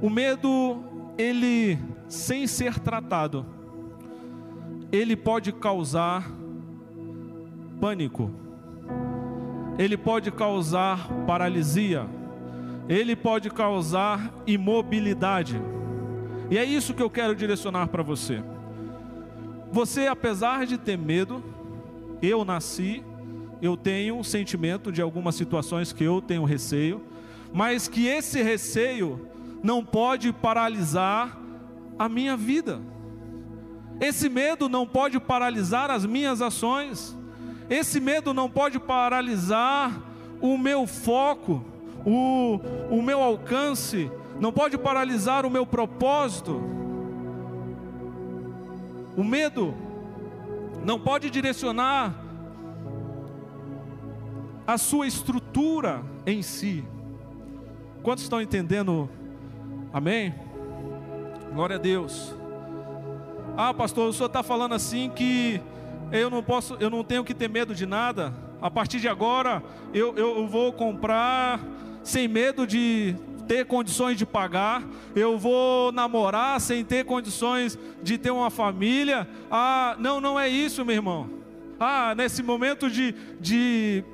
O 0.00 0.08
medo, 0.08 0.84
ele, 1.16 1.78
sem 2.08 2.46
ser 2.46 2.78
tratado, 2.78 3.46
ele 4.92 5.16
pode 5.16 5.52
causar 5.52 6.30
pânico 7.80 8.30
ele 9.80 9.96
pode 9.96 10.30
causar 10.30 11.08
paralisia, 11.26 12.06
ele 12.86 13.16
pode 13.16 13.48
causar 13.48 14.30
imobilidade. 14.46 15.58
E 16.50 16.58
é 16.58 16.64
isso 16.64 16.92
que 16.92 17.02
eu 17.02 17.08
quero 17.08 17.34
direcionar 17.34 17.86
para 17.86 18.02
você. 18.02 18.42
Você, 19.70 20.08
apesar 20.08 20.66
de 20.66 20.76
ter 20.76 20.98
medo, 20.98 21.44
eu 22.20 22.44
nasci, 22.44 23.04
eu 23.62 23.76
tenho 23.76 24.16
um 24.16 24.24
sentimento 24.24 24.90
de 24.90 25.00
algumas 25.00 25.36
situações 25.36 25.92
que 25.92 26.02
eu 26.02 26.20
tenho 26.20 26.44
receio, 26.44 27.02
mas 27.52 27.86
que 27.86 28.06
esse 28.06 28.42
receio 28.42 29.28
não 29.62 29.84
pode 29.84 30.32
paralisar 30.32 31.38
a 31.96 32.08
minha 32.08 32.36
vida. 32.36 32.80
Esse 34.00 34.28
medo 34.28 34.68
não 34.68 34.86
pode 34.86 35.20
paralisar 35.20 35.90
as 35.90 36.04
minhas 36.04 36.42
ações. 36.42 37.16
Esse 37.68 38.00
medo 38.00 38.34
não 38.34 38.50
pode 38.50 38.80
paralisar 38.80 40.02
o 40.40 40.58
meu 40.58 40.86
foco, 40.86 41.64
o, 42.04 42.58
o 42.90 43.02
meu 43.02 43.20
alcance, 43.20 44.10
não 44.40 44.50
pode 44.50 44.78
paralisar 44.78 45.44
o 45.44 45.50
meu 45.50 45.66
propósito. 45.66 46.60
O 49.14 49.22
medo 49.22 49.74
não 50.82 50.98
pode 50.98 51.28
direcionar 51.28 52.14
a 54.66 54.78
sua 54.78 55.06
estrutura 55.06 56.02
em 56.26 56.40
si. 56.40 56.82
Quantos 58.02 58.24
estão 58.24 58.40
entendendo? 58.40 59.10
Amém? 59.92 60.34
Glória 61.52 61.76
a 61.76 61.78
Deus. 61.78 62.34
Ah, 63.58 63.74
pastor, 63.74 64.08
o 64.08 64.12
senhor 64.12 64.28
está 64.28 64.42
falando 64.42 64.74
assim 64.74 65.10
que 65.10 65.60
eu 66.10 66.30
não 66.30 66.42
posso, 66.42 66.76
eu 66.80 66.88
não 66.88 67.04
tenho 67.04 67.24
que 67.24 67.34
ter 67.34 67.48
medo 67.48 67.74
de 67.74 67.84
nada. 67.84 68.32
A 68.62 68.70
partir 68.70 69.00
de 69.00 69.08
agora, 69.08 69.62
eu, 69.92 70.14
eu 70.16 70.46
vou 70.46 70.72
comprar 70.72 71.60
sem 72.02 72.26
medo 72.26 72.66
de 72.66 73.14
ter 73.50 73.64
condições 73.64 74.16
de 74.16 74.24
pagar, 74.24 74.80
eu 75.12 75.36
vou 75.36 75.90
namorar 75.90 76.60
sem 76.60 76.84
ter 76.84 77.04
condições 77.04 77.76
de 78.00 78.16
ter 78.16 78.30
uma 78.30 78.48
família. 78.48 79.28
Ah, 79.50 79.96
não, 79.98 80.20
não 80.20 80.38
é 80.38 80.48
isso, 80.48 80.84
meu 80.84 80.94
irmão. 80.94 81.28
Ah, 81.80 82.14
nesse 82.14 82.44
momento 82.44 82.88
de, 82.88 83.12
de 83.40 84.04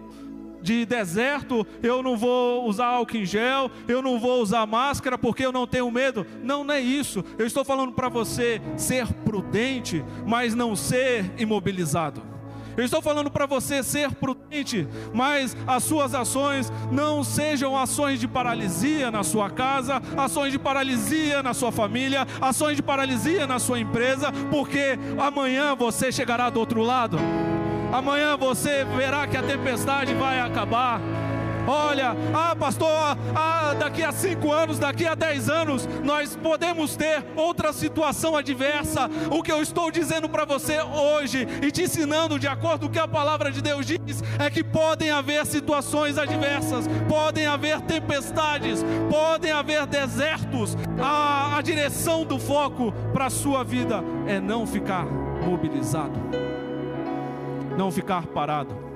de 0.62 0.86
deserto, 0.86 1.64
eu 1.80 2.02
não 2.02 2.16
vou 2.16 2.66
usar 2.66 2.86
álcool 2.86 3.18
em 3.18 3.26
gel, 3.26 3.70
eu 3.86 4.00
não 4.00 4.18
vou 4.18 4.40
usar 4.42 4.66
máscara 4.66 5.16
porque 5.16 5.44
eu 5.44 5.52
não 5.52 5.66
tenho 5.66 5.88
medo. 5.90 6.26
Não, 6.42 6.64
não 6.64 6.74
é 6.74 6.80
isso. 6.80 7.22
Eu 7.38 7.46
estou 7.46 7.62
falando 7.62 7.92
para 7.92 8.08
você 8.08 8.60
ser 8.74 9.06
prudente, 9.22 10.02
mas 10.26 10.54
não 10.54 10.74
ser 10.74 11.30
imobilizado. 11.38 12.35
Eu 12.76 12.84
estou 12.84 13.00
falando 13.00 13.30
para 13.30 13.46
você 13.46 13.82
ser 13.82 14.12
prudente, 14.12 14.86
mas 15.14 15.56
as 15.66 15.82
suas 15.82 16.14
ações 16.14 16.70
não 16.90 17.24
sejam 17.24 17.76
ações 17.76 18.20
de 18.20 18.28
paralisia 18.28 19.10
na 19.10 19.24
sua 19.24 19.48
casa, 19.48 20.02
ações 20.16 20.52
de 20.52 20.58
paralisia 20.58 21.42
na 21.42 21.54
sua 21.54 21.72
família, 21.72 22.26
ações 22.40 22.76
de 22.76 22.82
paralisia 22.82 23.46
na 23.46 23.58
sua 23.58 23.80
empresa, 23.80 24.30
porque 24.50 24.98
amanhã 25.18 25.74
você 25.74 26.12
chegará 26.12 26.50
do 26.50 26.60
outro 26.60 26.82
lado. 26.82 27.18
Amanhã 27.92 28.36
você 28.36 28.84
verá 28.84 29.26
que 29.26 29.36
a 29.36 29.42
tempestade 29.42 30.12
vai 30.14 30.40
acabar. 30.40 31.00
Olha, 31.66 32.14
ah, 32.32 32.54
pastor, 32.54 32.88
ah, 33.34 33.74
daqui 33.78 34.02
a 34.02 34.12
cinco 34.12 34.52
anos, 34.52 34.78
daqui 34.78 35.06
a 35.06 35.14
dez 35.14 35.50
anos, 35.50 35.88
nós 36.04 36.36
podemos 36.36 36.94
ter 36.96 37.24
outra 37.34 37.72
situação 37.72 38.36
adversa. 38.36 39.10
O 39.30 39.42
que 39.42 39.50
eu 39.50 39.60
estou 39.60 39.90
dizendo 39.90 40.28
para 40.28 40.44
você 40.44 40.80
hoje 40.80 41.46
e 41.62 41.70
te 41.70 41.82
ensinando 41.82 42.38
de 42.38 42.46
acordo 42.46 42.82
com 42.82 42.86
o 42.86 42.90
que 42.90 42.98
a 42.98 43.08
palavra 43.08 43.50
de 43.50 43.60
Deus 43.60 43.86
diz 43.86 44.22
é 44.38 44.48
que 44.48 44.62
podem 44.62 45.10
haver 45.10 45.44
situações 45.46 46.18
adversas, 46.18 46.86
podem 47.08 47.46
haver 47.46 47.80
tempestades, 47.80 48.84
podem 49.10 49.50
haver 49.50 49.86
desertos. 49.86 50.76
A, 51.02 51.56
a 51.56 51.62
direção 51.62 52.24
do 52.24 52.38
foco 52.38 52.92
para 53.12 53.26
a 53.26 53.30
sua 53.30 53.64
vida 53.64 54.02
é 54.26 54.40
não 54.40 54.66
ficar 54.66 55.04
mobilizado, 55.04 56.18
não 57.76 57.90
ficar 57.90 58.26
parado. 58.26 58.86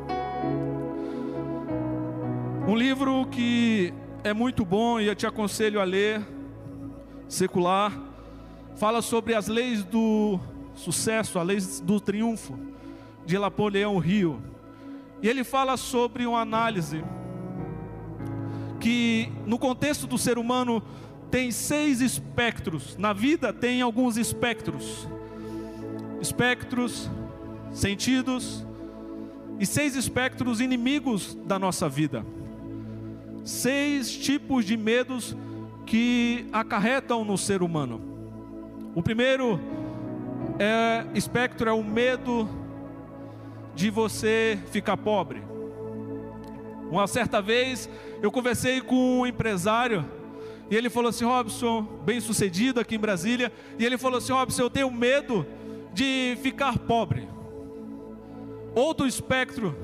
Um 2.67 2.77
livro 2.77 3.27
que 3.27 3.93
é 4.23 4.35
muito 4.35 4.65
bom 4.65 5.01
e 5.01 5.07
eu 5.07 5.15
te 5.15 5.27
aconselho 5.27 5.81
a 5.81 5.85
ler, 5.85 6.21
secular, 7.27 7.99
fala 8.77 9.01
sobre 9.01 9.35
as 9.35 9.49
leis 9.49 9.83
do 9.83 10.39
sucesso, 10.75 11.39
as 11.39 11.47
leis 11.47 11.81
do 11.81 11.99
triunfo 11.99 12.59
de 13.25 13.39
Napoleão 13.39 13.99
Rio. 13.99 14.43
E 15.23 15.29
ele 15.29 15.43
fala 15.43 15.77
sobre 15.77 16.27
uma 16.27 16.41
análise 16.41 17.03
que 18.79 19.33
no 19.47 19.59
contexto 19.59 20.07
do 20.07 20.19
ser 20.19 20.39
humano 20.39 20.83
tem 21.31 21.51
seis 21.51 22.01
espectros. 22.01 22.97
Na 22.97 23.15
vida 23.15 23.53
tem 23.55 23.81
alguns 23.81 24.17
espectros. 24.19 25.09
Espectros, 26.21 27.11
sentidos 27.73 28.67
e 29.59 29.65
seis 29.65 29.97
espectros 29.97 30.61
inimigos 30.61 31.35
da 31.47 31.59
nossa 31.59 31.89
vida 31.89 32.25
seis 33.51 34.17
tipos 34.17 34.65
de 34.65 34.77
medos 34.77 35.37
que 35.85 36.47
acarretam 36.53 37.25
no 37.25 37.37
ser 37.37 37.63
humano. 37.63 38.01
O 38.95 39.03
primeiro 39.03 39.61
é, 40.59 41.05
espectro 41.15 41.69
é 41.69 41.73
o 41.73 41.83
medo 41.83 42.49
de 43.75 43.91
você 43.91 44.59
ficar 44.71 44.97
pobre. 44.97 45.43
Uma 46.91 47.07
certa 47.07 47.43
vez 47.43 47.89
eu 48.23 48.31
conversei 48.31 48.81
com 48.81 49.21
um 49.21 49.27
empresário 49.27 50.05
e 50.71 50.77
ele 50.77 50.89
falou 50.89 51.11
assim: 51.11 51.25
Robson, 51.25 51.83
bem 52.05 52.21
sucedido 52.21 52.79
aqui 52.79 52.95
em 52.95 53.01
Brasília, 53.01 53.53
e 53.79 53.85
ele 53.85 53.99
falou 53.99 54.19
assim: 54.19 54.33
Robson, 54.33 54.63
eu 54.63 54.71
tenho 54.71 54.91
medo 54.91 55.45
de 55.93 56.39
ficar 56.41 56.79
pobre. 56.79 57.29
Outro 58.75 59.07
espectro 59.07 59.77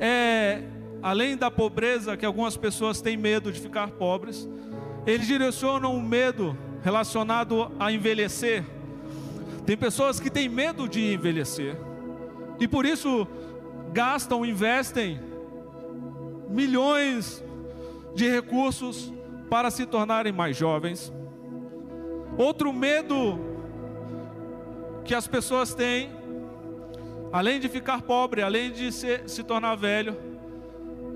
é 0.00 0.62
além 1.02 1.36
da 1.36 1.50
pobreza 1.50 2.16
que 2.16 2.26
algumas 2.26 2.56
pessoas 2.56 3.00
têm 3.00 3.16
medo 3.16 3.52
de 3.52 3.60
ficar 3.60 3.90
pobres, 3.90 4.48
eles 5.06 5.26
direcionam 5.26 5.94
o 5.94 6.02
medo 6.02 6.56
relacionado 6.82 7.70
a 7.78 7.92
envelhecer. 7.92 8.64
Tem 9.64 9.76
pessoas 9.76 10.20
que 10.20 10.30
têm 10.30 10.48
medo 10.48 10.88
de 10.88 11.14
envelhecer 11.14 11.76
e 12.58 12.66
por 12.66 12.86
isso 12.86 13.26
gastam, 13.92 14.44
investem 14.44 15.20
milhões 16.48 17.42
de 18.14 18.28
recursos 18.28 19.12
para 19.50 19.70
se 19.70 19.86
tornarem 19.86 20.32
mais 20.32 20.56
jovens. 20.56 21.12
Outro 22.36 22.72
medo 22.72 23.38
que 25.04 25.14
as 25.14 25.26
pessoas 25.26 25.74
têm, 25.74 26.10
além 27.32 27.60
de 27.60 27.68
ficar 27.68 28.02
pobre, 28.02 28.42
além 28.42 28.70
de 28.70 28.90
se, 28.90 29.22
se 29.26 29.42
tornar 29.42 29.76
velho, 29.76 30.16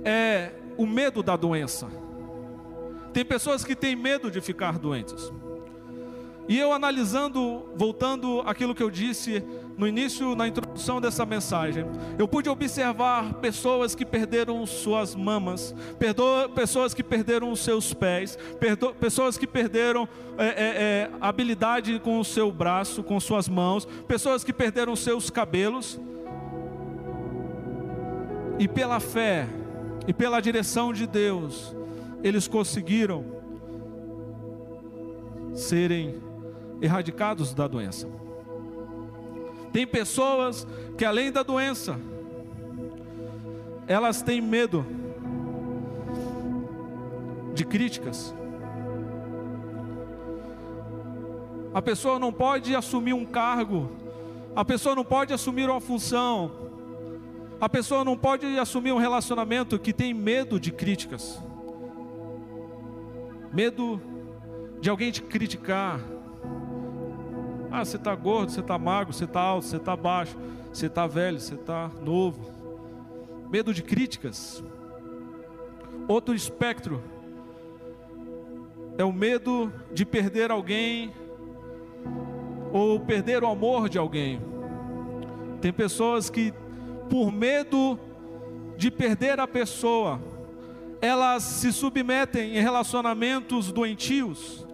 é 0.05 0.53
o 0.77 0.87
medo 0.87 1.23
da 1.23 1.37
doença. 1.37 1.89
Tem 3.13 3.25
pessoas 3.25 3.65
que 3.65 3.75
têm 3.75 3.97
medo 3.97 4.31
de 4.31 4.41
ficar 4.41 4.79
doentes. 4.79 5.33
E 6.49 6.59
eu 6.59 6.73
analisando, 6.73 7.65
voltando 7.77 8.43
aquilo 8.45 8.75
que 8.75 8.83
eu 8.83 8.91
disse 8.91 9.41
no 9.79 9.87
início, 9.87 10.35
na 10.35 10.49
introdução 10.49 11.01
dessa 11.01 11.25
mensagem, 11.25 11.87
eu 12.19 12.27
pude 12.27 12.49
observar 12.49 13.35
pessoas 13.35 13.95
que 13.95 14.05
perderam 14.05 14.67
suas 14.67 15.15
mamas, 15.15 15.73
pessoas 16.55 16.93
que 16.93 17.05
perderam 17.05 17.53
os 17.53 17.61
seus 17.61 17.95
pés, 17.95 18.37
pessoas 18.99 19.39
que 19.39 19.47
perderam 19.47 20.09
é, 20.37 20.47
é, 20.47 20.49
é, 20.49 21.11
habilidade 21.21 21.99
com 22.01 22.19
o 22.19 22.25
seu 22.25 22.51
braço, 22.51 23.03
com 23.03 23.21
suas 23.21 23.49
mãos, 23.49 23.85
pessoas 24.09 24.43
que 24.43 24.53
perderam 24.53 24.97
seus 24.97 25.31
cabelos, 25.31 26.01
e 28.59 28.69
pela 28.69 28.99
fé, 29.01 29.47
e 30.07 30.13
pela 30.13 30.41
direção 30.41 30.93
de 30.93 31.07
Deus, 31.07 31.75
eles 32.23 32.49
conseguiram 32.49 33.25
serem 35.55 36.21
erradicados 36.81 37.55
da 37.55 37.67
doença. 37.67 38.09
Tem 39.73 39.87
pessoas 39.87 40.67
que 40.97 41.05
além 41.05 41.31
da 41.31 41.43
doença, 41.43 41.99
elas 43.87 44.23
têm 44.23 44.41
medo 44.41 44.85
de 47.55 47.65
críticas. 47.65 48.35
A 51.73 51.81
pessoa 51.81 52.19
não 52.19 52.33
pode 52.33 52.75
assumir 52.75 53.13
um 53.13 53.25
cargo, 53.25 53.91
a 54.57 54.65
pessoa 54.65 54.95
não 54.95 55.05
pode 55.05 55.33
assumir 55.33 55.69
uma 55.71 55.81
função, 55.81 56.70
a 57.61 57.69
pessoa 57.69 58.05
não 58.05 58.17
pode 58.17 58.47
assumir 58.59 58.93
um 58.93 58.99
relacionamento 58.99 59.79
que 59.79 59.93
tem 59.93 60.15
medo 60.15 60.59
de 60.59 60.73
críticas, 60.73 61.43
medo 63.53 64.01
de 64.81 64.89
alguém 64.89 65.11
te 65.11 65.23
criticar. 65.23 66.01
Ah, 67.71 67.85
você 67.85 67.97
está 67.97 68.15
gordo, 68.15 68.51
você 68.51 68.61
está 68.61 68.79
magro, 68.79 69.13
você 69.13 69.25
está 69.25 69.41
alto, 69.41 69.67
você 69.67 69.77
está 69.77 69.95
baixo, 69.95 70.37
você 70.73 70.87
está 70.87 71.07
velho, 71.07 71.39
você 71.39 71.55
está 71.55 71.91
novo. 72.03 72.51
Medo 73.51 73.75
de 73.75 73.83
críticas. 73.83 74.65
Outro 76.09 76.35
espectro 76.35 77.03
é 78.97 79.05
o 79.05 79.13
medo 79.13 79.73
de 79.93 80.05
perder 80.05 80.51
alguém 80.51 81.13
ou 82.73 82.99
perder 83.01 83.43
o 83.45 83.49
amor 83.49 83.89
de 83.89 83.99
alguém. 83.99 84.41
Tem 85.61 85.73
pessoas 85.73 86.31
que, 86.31 86.55
por 87.11 87.33
medo 87.33 87.99
de 88.77 88.91
perder 88.91 89.41
a 89.41 89.49
pessoa, 89.49 90.21
elas 91.03 91.43
se 91.43 91.73
submetem 91.73 92.57
em 92.57 92.63
relacionamentos 92.63 93.73
doentios, 93.73 94.67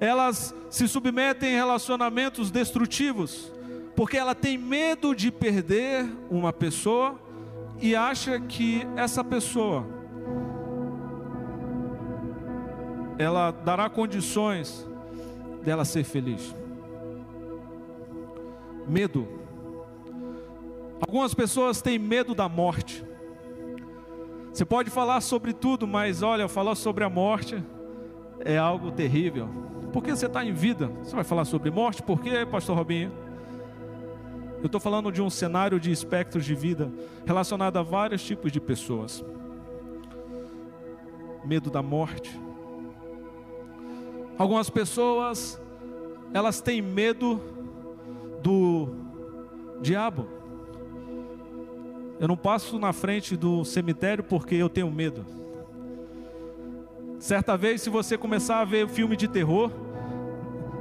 elas 0.00 0.54
se 0.70 0.88
submetem 0.88 1.52
em 1.52 1.56
relacionamentos 1.56 2.50
destrutivos, 2.50 3.52
porque 3.94 4.16
ela 4.16 4.34
tem 4.34 4.56
medo 4.56 5.14
de 5.14 5.30
perder 5.30 6.06
uma 6.30 6.52
pessoa 6.52 7.20
e 7.80 7.94
acha 7.94 8.40
que 8.40 8.86
essa 8.96 9.22
pessoa 9.22 9.86
ela 13.18 13.50
dará 13.50 13.90
condições 13.90 14.88
dela 15.62 15.84
ser 15.84 16.04
feliz. 16.04 16.54
Medo. 18.88 19.41
Algumas 21.06 21.34
pessoas 21.34 21.82
têm 21.82 21.98
medo 21.98 22.34
da 22.34 22.48
morte. 22.48 23.04
Você 24.52 24.64
pode 24.64 24.88
falar 24.88 25.20
sobre 25.20 25.52
tudo, 25.52 25.86
mas 25.86 26.22
olha, 26.22 26.46
falar 26.46 26.74
sobre 26.74 27.04
a 27.04 27.10
morte 27.10 27.62
é 28.40 28.56
algo 28.56 28.90
terrível. 28.92 29.48
Porque 29.92 30.10
você 30.10 30.26
está 30.26 30.44
em 30.44 30.52
vida. 30.52 30.86
Você 31.02 31.14
vai 31.14 31.24
falar 31.24 31.44
sobre 31.44 31.70
morte? 31.70 32.02
Por 32.02 32.20
quê, 32.20 32.46
Pastor 32.46 32.76
Robinho? 32.76 33.12
Eu 34.60 34.66
estou 34.66 34.80
falando 34.80 35.10
de 35.10 35.20
um 35.20 35.28
cenário 35.28 35.80
de 35.80 35.90
espectros 35.90 36.44
de 36.44 36.54
vida 36.54 36.90
relacionado 37.26 37.78
a 37.78 37.82
vários 37.82 38.22
tipos 38.22 38.52
de 38.52 38.60
pessoas. 38.60 39.24
Medo 41.44 41.68
da 41.68 41.82
morte. 41.82 42.40
Algumas 44.38 44.70
pessoas, 44.70 45.60
elas 46.32 46.60
têm 46.60 46.80
medo 46.80 47.40
do 48.40 48.88
diabo. 49.80 50.41
Eu 52.20 52.28
não 52.28 52.36
passo 52.36 52.78
na 52.78 52.92
frente 52.92 53.36
do 53.36 53.64
cemitério 53.64 54.22
porque 54.22 54.54
eu 54.54 54.68
tenho 54.68 54.90
medo. 54.90 55.24
Certa 57.18 57.56
vez, 57.56 57.80
se 57.80 57.88
você 57.88 58.18
começar 58.18 58.60
a 58.60 58.64
ver 58.64 58.88
filme 58.88 59.16
de 59.16 59.28
terror, 59.28 59.70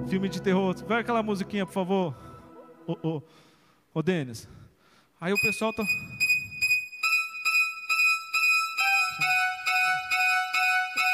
filme 0.08 0.28
de 0.28 0.42
terror, 0.42 0.76
vai 0.88 1.02
aquela 1.02 1.22
musiquinha, 1.22 1.66
por 1.66 1.72
favor, 1.72 2.16
ô, 2.88 3.22
ô, 3.94 4.02
Denis. 4.02 4.50
Aí 5.20 5.32
o 5.32 5.42
pessoal 5.42 5.72
tá. 5.74 5.84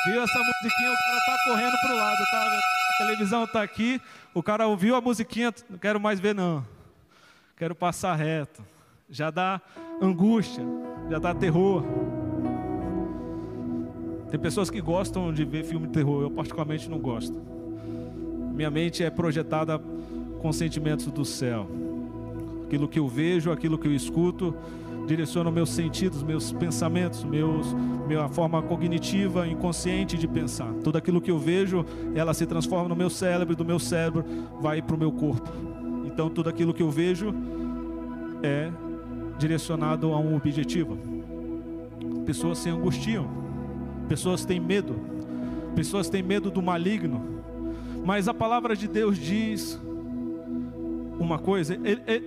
Viu 0.06 0.24
essa 0.24 0.40
musiquinha, 0.40 0.92
o 0.92 0.96
cara 0.96 1.20
tá 1.26 1.44
correndo 1.46 1.78
pro 1.86 1.96
lado, 1.96 2.26
tá? 2.32 2.60
A 2.94 2.98
televisão 2.98 3.48
tá 3.48 3.62
aqui, 3.62 4.02
o 4.34 4.42
cara 4.42 4.66
ouviu 4.66 4.96
a 4.96 5.02
musiquinha, 5.02 5.54
não 5.70 5.78
quero 5.78 6.00
mais 6.00 6.20
ver 6.22 6.34
não. 6.34 6.66
Quero 7.58 7.76
passar 7.76 8.16
reto. 8.16 8.64
Já 9.10 9.30
dá 9.30 9.62
angústia, 10.02 10.64
já 11.10 11.20
dá 11.20 11.34
terror. 11.34 11.84
Tem 14.30 14.40
pessoas 14.40 14.70
que 14.70 14.82
gostam 14.82 15.34
de 15.34 15.46
ver 15.46 15.64
filme 15.64 15.88
de 15.88 15.94
terror, 15.94 16.22
eu 16.24 16.32
particularmente 16.32 16.90
não 16.90 17.00
gosto. 17.00 17.36
Minha 18.54 18.70
mente 18.70 19.04
é 19.04 19.10
projetada 19.10 19.80
com 20.42 20.52
sentimentos 20.52 21.06
do 21.08 21.24
céu. 21.24 21.68
Aquilo 22.66 22.88
que 22.88 23.00
eu 23.00 23.08
vejo, 23.08 23.52
aquilo 23.52 23.78
que 23.78 23.88
eu 23.88 23.94
escuto, 23.94 24.54
direciona 25.08 25.50
meus 25.50 25.70
sentidos, 25.70 26.22
meus 26.22 26.52
pensamentos, 26.52 27.24
meus, 27.24 27.74
minha 28.06 28.28
forma 28.28 28.62
cognitiva, 28.62 29.48
inconsciente 29.48 30.18
de 30.18 30.28
pensar. 30.28 30.74
Tudo 30.84 30.98
aquilo 30.98 31.22
que 31.22 31.32
eu 31.32 31.40
vejo, 31.40 31.86
ela 32.14 32.34
se 32.34 32.46
transforma 32.46 32.90
no 32.90 32.96
meu 32.96 33.10
cérebro, 33.10 33.56
do 33.56 33.64
meu 33.64 33.80
cérebro 33.80 34.26
vai 34.60 34.82
para 34.82 34.96
o 34.96 35.00
meu 35.00 35.12
corpo. 35.12 35.50
Então, 36.06 36.30
tudo 36.30 36.50
aquilo 36.50 36.74
que 36.74 36.84
eu 36.84 36.92
vejo 36.92 37.34
é 38.44 38.70
direcionado 39.38 40.14
a 40.14 40.20
um 40.20 40.36
objetivo. 40.36 40.98
Pessoas 42.26 42.58
se 42.58 42.70
angustiam, 42.70 43.28
pessoas 44.10 44.44
têm 44.44 44.60
medo, 44.60 44.96
pessoas 45.76 46.10
têm 46.10 46.22
medo 46.22 46.52
do 46.52 46.62
maligno, 46.62 47.42
mas 48.06 48.28
a 48.28 48.34
palavra 48.34 48.76
de 48.76 48.88
Deus 48.88 49.18
diz 49.18 49.80
uma 51.20 51.40
coisa, 51.40 51.78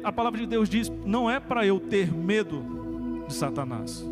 a 0.03 0.12
palavra 0.12 0.40
de 0.40 0.46
Deus 0.46 0.68
diz: 0.68 0.90
não 1.05 1.31
é 1.31 1.38
para 1.38 1.66
eu 1.66 1.79
ter 1.79 2.12
medo 2.12 3.25
de 3.27 3.35
Satanás. 3.35 4.05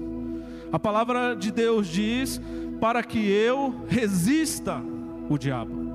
A 0.72 0.78
palavra 0.78 1.34
de 1.34 1.50
Deus 1.50 1.88
diz 1.88 2.40
para 2.80 3.02
que 3.02 3.18
eu 3.30 3.74
resista 3.88 4.80
o 5.28 5.38
diabo. 5.38 5.88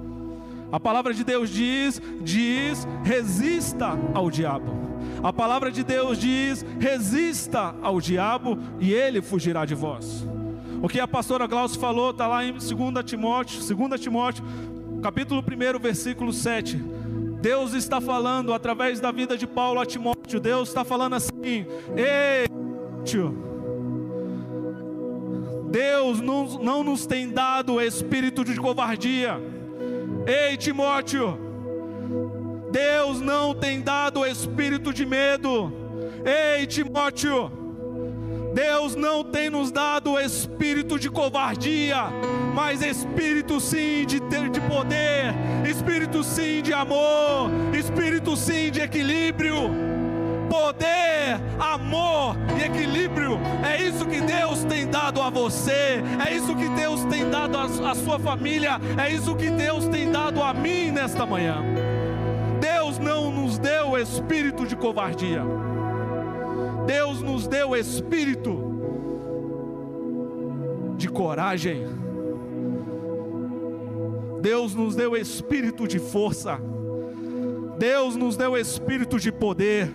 A 0.72 0.80
palavra 0.80 1.13
de 1.13 1.24
Deus 1.24 1.50
diz, 1.50 2.02
diz, 2.22 2.88
resista 3.04 3.98
ao 4.13 4.32
diabo. 4.32 4.92
A 5.24 5.32
palavra 5.32 5.72
de 5.72 5.84
Deus 5.84 6.18
diz: 6.18 6.66
resista 6.80 7.74
ao 7.82 8.02
diabo 8.02 8.60
e 8.80 8.94
ele 8.94 9.22
fugirá 9.22 9.64
de 9.64 9.74
vós. 9.74 10.28
O 10.82 10.90
que 10.90 11.00
a 11.00 11.08
pastora 11.08 11.48
Glaucia 11.48 11.80
falou 11.80 12.12
está 12.12 12.28
lá 12.28 12.44
em 12.44 12.52
2 12.52 12.70
Timóteo, 13.06 13.76
2 13.76 14.02
Timóteo, 14.02 14.44
capítulo 15.02 15.42
1, 15.42 15.80
versículo 15.80 16.34
7. 16.34 16.76
Deus 17.42 17.74
está 17.74 18.02
falando 18.02 18.54
através 18.54 19.00
da 19.00 19.12
vida 19.12 19.38
de 19.38 19.48
Paulo 19.48 19.80
a 19.80 19.86
Timóteo. 19.86 20.42
Deus 20.42 20.68
está 20.68 20.84
falando 20.84 21.14
assim: 21.14 21.66
Ei, 21.96 22.46
Timóteo, 23.06 23.54
Deus 25.72 26.20
não, 26.20 26.46
não 26.60 26.84
nos 26.84 27.06
tem 27.06 27.32
dado 27.32 27.80
espírito 27.80 28.44
de 28.44 28.56
covardia. 28.58 29.42
Ei, 30.28 30.58
Timóteo, 30.58 31.40
Deus 32.74 33.22
não 33.22 33.54
tem 33.54 33.82
dado 33.82 34.26
espírito 34.26 34.92
de 34.92 35.06
medo. 35.06 35.72
Ei, 36.26 36.66
Timóteo, 36.66 37.52
Deus 38.52 38.96
não 38.96 39.24
tem 39.24 39.48
nos 39.48 39.72
dado 39.72 40.20
espírito 40.20 40.98
de 40.98 41.08
covardia, 41.08 42.06
mas 42.56 42.82
espírito 42.82 43.60
sim 43.60 44.08
de, 44.08 44.20
de 44.20 44.60
poder, 44.62 45.36
espírito 45.70 46.24
sim 46.24 46.64
de 46.64 46.74
amor, 46.74 47.52
espírito 47.78 48.36
sim 48.36 48.72
de 48.72 48.82
equilíbrio. 48.82 49.70
Poder, 50.50 51.40
amor 51.60 52.36
e 52.60 52.64
equilíbrio, 52.64 53.40
é 53.64 53.84
isso 53.84 54.04
que 54.08 54.20
Deus 54.20 54.64
tem 54.64 54.88
dado 54.88 55.22
a 55.22 55.30
você, 55.30 56.02
é 56.28 56.36
isso 56.36 56.56
que 56.56 56.70
Deus 56.70 57.04
tem 57.06 57.30
dado 57.30 57.56
à 57.56 57.94
sua 57.94 58.18
família, 58.18 58.82
é 58.98 59.12
isso 59.12 59.36
que 59.36 59.52
Deus 59.52 59.88
tem 59.88 60.12
dado 60.12 60.42
a 60.42 60.56
mim 60.56 60.90
nesta 60.90 61.24
manhã. 61.24 61.83
Espírito 63.97 64.65
de 64.65 64.75
covardia. 64.75 65.43
Deus 66.86 67.21
nos 67.21 67.47
deu 67.47 67.75
espírito 67.75 68.73
de 70.97 71.10
coragem. 71.10 71.86
Deus 74.41 74.75
nos 74.75 74.95
deu 74.95 75.15
espírito 75.15 75.88
de 75.88 75.99
força. 75.99 76.60
Deus 77.77 78.15
nos 78.15 78.36
deu 78.36 78.58
espírito 78.58 79.19
de 79.19 79.32
poder. 79.32 79.91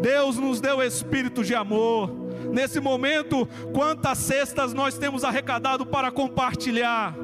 Deus 0.00 0.36
nos 0.36 0.60
deu 0.60 0.82
espírito 0.82 1.42
de 1.42 1.54
amor. 1.54 2.10
Nesse 2.52 2.78
momento, 2.78 3.48
quantas 3.72 4.18
cestas 4.18 4.72
nós 4.72 4.96
temos 4.96 5.24
arrecadado 5.24 5.84
para 5.84 6.10
compartilhar? 6.12 7.16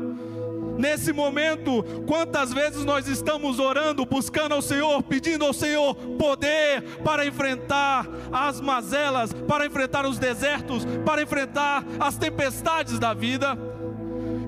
Nesse 0.80 1.12
momento, 1.12 1.84
quantas 2.06 2.54
vezes 2.54 2.86
nós 2.86 3.06
estamos 3.06 3.58
orando, 3.58 4.06
buscando 4.06 4.54
ao 4.54 4.62
Senhor, 4.62 5.02
pedindo 5.02 5.44
ao 5.44 5.52
Senhor 5.52 5.94
poder 5.94 6.80
para 7.04 7.26
enfrentar 7.26 8.08
as 8.32 8.62
mazelas, 8.62 9.30
para 9.46 9.66
enfrentar 9.66 10.06
os 10.06 10.18
desertos, 10.18 10.86
para 11.04 11.22
enfrentar 11.22 11.84
as 12.00 12.16
tempestades 12.16 12.98
da 12.98 13.12
vida. 13.12 13.58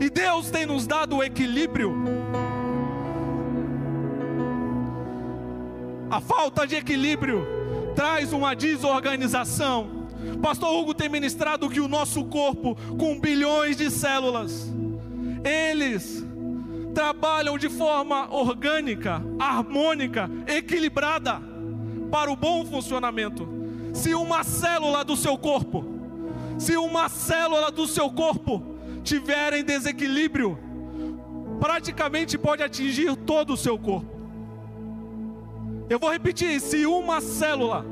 E 0.00 0.08
Deus 0.08 0.50
tem 0.50 0.64
nos 0.64 0.86
dado 0.86 1.18
o 1.18 1.22
equilíbrio. 1.22 1.94
A 6.10 6.18
falta 6.18 6.66
de 6.66 6.76
equilíbrio 6.76 7.46
traz 7.94 8.32
uma 8.32 8.56
desorganização. 8.56 10.08
Pastor 10.40 10.72
Hugo 10.72 10.94
tem 10.94 11.10
ministrado 11.10 11.68
que 11.68 11.80
o 11.80 11.88
nosso 11.88 12.24
corpo, 12.24 12.74
com 12.96 13.20
bilhões 13.20 13.76
de 13.76 13.90
células, 13.90 14.72
eles 15.44 16.21
trabalham 16.94 17.58
de 17.58 17.68
forma 17.68 18.32
orgânica, 18.32 19.22
harmônica, 19.38 20.30
equilibrada 20.46 21.40
para 22.10 22.30
o 22.30 22.36
bom 22.36 22.64
funcionamento. 22.64 23.48
Se 23.92 24.14
uma 24.14 24.44
célula 24.44 25.04
do 25.04 25.16
seu 25.16 25.36
corpo, 25.36 25.84
se 26.58 26.76
uma 26.76 27.08
célula 27.08 27.70
do 27.70 27.86
seu 27.86 28.10
corpo 28.10 28.62
tiver 29.02 29.54
em 29.54 29.64
desequilíbrio, 29.64 30.58
praticamente 31.58 32.38
pode 32.38 32.62
atingir 32.62 33.16
todo 33.16 33.54
o 33.54 33.56
seu 33.56 33.78
corpo. 33.78 34.10
Eu 35.88 35.98
vou 35.98 36.10
repetir: 36.10 36.60
se 36.60 36.86
uma 36.86 37.20
célula 37.20 37.84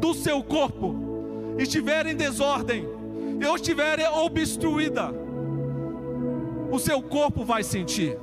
do 0.00 0.12
seu 0.14 0.42
corpo 0.42 1.54
estiver 1.58 2.06
em 2.06 2.14
desordem, 2.14 2.86
ou 3.46 3.56
estiver 3.56 4.08
obstruída, 4.10 5.23
o 6.74 6.78
seu 6.78 7.00
corpo 7.00 7.44
vai 7.44 7.62
sentir. 7.62 8.18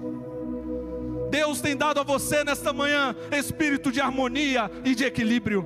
Deus 1.30 1.62
tem 1.62 1.78
dado 1.78 2.00
a 2.02 2.04
você 2.04 2.44
nesta 2.44 2.74
manhã 2.74 3.16
espírito 3.32 3.92
de 3.92 4.02
harmonia 4.02 4.70
e 4.84 4.94
de 4.94 5.06
equilíbrio. 5.06 5.66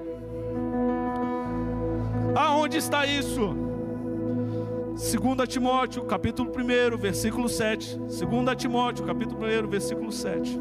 Aonde 2.35 2.77
está 2.77 3.05
isso? 3.07 3.55
2 4.95 5.49
Timóteo, 5.49 6.05
capítulo 6.05 6.51
1, 6.51 6.97
versículo 6.97 7.49
7. 7.49 7.97
2 7.97 8.21
Timóteo, 8.55 9.05
capítulo 9.05 9.41
1, 9.45 9.67
versículo 9.67 10.11
7. 10.11 10.59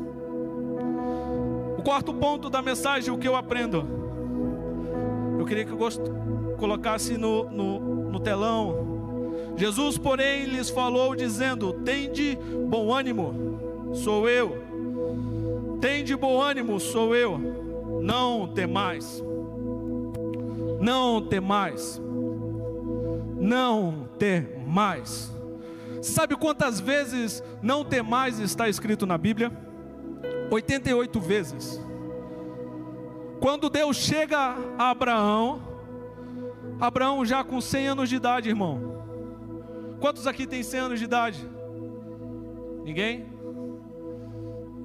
O 1.76 1.82
quarto 1.82 2.14
ponto 2.14 2.48
da 2.48 2.62
mensagem, 2.62 3.12
o 3.12 3.18
que 3.18 3.28
eu 3.28 3.36
aprendo. 3.36 3.86
Eu 5.38 5.44
queria 5.44 5.64
que 5.64 5.72
eu 5.72 5.78
colocasse 6.56 7.18
no, 7.18 7.44
no, 7.50 8.10
no 8.10 8.20
telão. 8.20 8.83
Jesus, 9.56 9.96
porém, 9.96 10.44
lhes 10.44 10.70
falou, 10.70 11.14
dizendo: 11.14 11.72
Tende 11.84 12.38
bom 12.68 12.92
ânimo, 12.92 13.92
sou 13.94 14.28
eu. 14.28 14.62
Tende 15.80 16.16
bom 16.16 16.40
ânimo, 16.40 16.80
sou 16.80 17.14
eu. 17.14 17.38
Não 18.02 18.48
temais. 18.48 19.22
Não 20.80 21.20
temais. 21.20 22.00
Não 23.36 24.08
temais. 24.18 25.32
Sabe 26.02 26.36
quantas 26.36 26.80
vezes 26.80 27.42
não 27.62 27.84
temais 27.84 28.38
está 28.38 28.68
escrito 28.68 29.06
na 29.06 29.16
Bíblia? 29.16 29.52
88 30.50 31.20
vezes. 31.20 31.80
Quando 33.40 33.68
Deus 33.70 33.96
chega 33.96 34.56
a 34.78 34.90
Abraão, 34.90 35.62
Abraão 36.80 37.24
já 37.24 37.44
com 37.44 37.60
100 37.60 37.88
anos 37.88 38.08
de 38.08 38.16
idade, 38.16 38.48
irmão. 38.48 38.93
Quantos 40.04 40.26
aqui 40.26 40.46
tem 40.46 40.62
100 40.62 40.80
anos 40.80 40.98
de 40.98 41.06
idade? 41.06 41.48
Ninguém? 42.84 43.24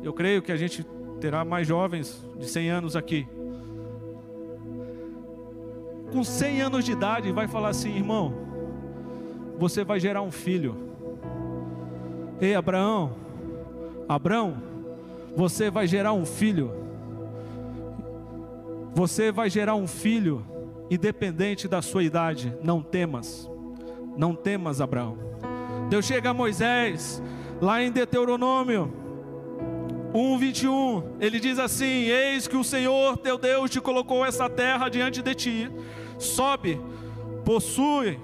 Eu 0.02 0.14
creio 0.14 0.42
que 0.42 0.50
a 0.50 0.56
gente 0.56 0.82
terá 1.20 1.44
mais 1.44 1.68
jovens 1.68 2.26
de 2.38 2.48
100 2.48 2.70
anos 2.70 2.96
aqui. 2.96 3.28
Com 6.14 6.24
100 6.24 6.62
anos 6.62 6.86
de 6.86 6.94
idade, 6.94 7.34
vai 7.34 7.50
falar 7.50 7.68
assim, 7.68 7.98
irmão, 7.98 8.34
você 9.58 9.84
vai 9.84 10.00
gerar 10.00 10.22
um 10.22 10.32
filho. 10.32 10.78
Ei, 12.40 12.56
Abraão, 12.56 13.14
Abraão, 14.08 14.64
você 15.36 15.70
vai 15.70 15.86
gerar 15.86 16.14
um 16.14 16.26
filho. 16.26 16.72
Você 18.96 19.34
vai 19.34 19.50
gerar 19.50 19.76
um 19.76 19.86
filho, 19.86 20.46
independente 20.90 21.68
da 21.68 21.82
sua 21.82 22.06
idade. 22.06 22.58
Não 22.64 22.82
temas, 22.82 23.49
não 24.20 24.36
temas, 24.36 24.82
Abraão. 24.82 25.18
Deus 25.90 26.06
chega 26.06 26.32
a 26.32 26.34
Moisés, 26.34 27.24
lá 27.62 27.82
em 27.82 27.90
Deuteronômio 27.90 28.94
1:21, 30.14 31.04
ele 31.22 31.40
diz 31.40 31.58
assim: 31.58 31.86
Eis 31.86 32.46
que 32.46 32.58
o 32.58 32.64
Senhor 32.64 33.16
teu 33.18 33.38
Deus 33.38 33.72
te 33.72 33.80
colocou 33.80 34.26
essa 34.26 34.50
terra 34.50 34.90
diante 34.90 35.22
de 35.22 35.34
ti. 35.34 35.72
Sobe, 36.18 36.82
possui, 37.46 38.20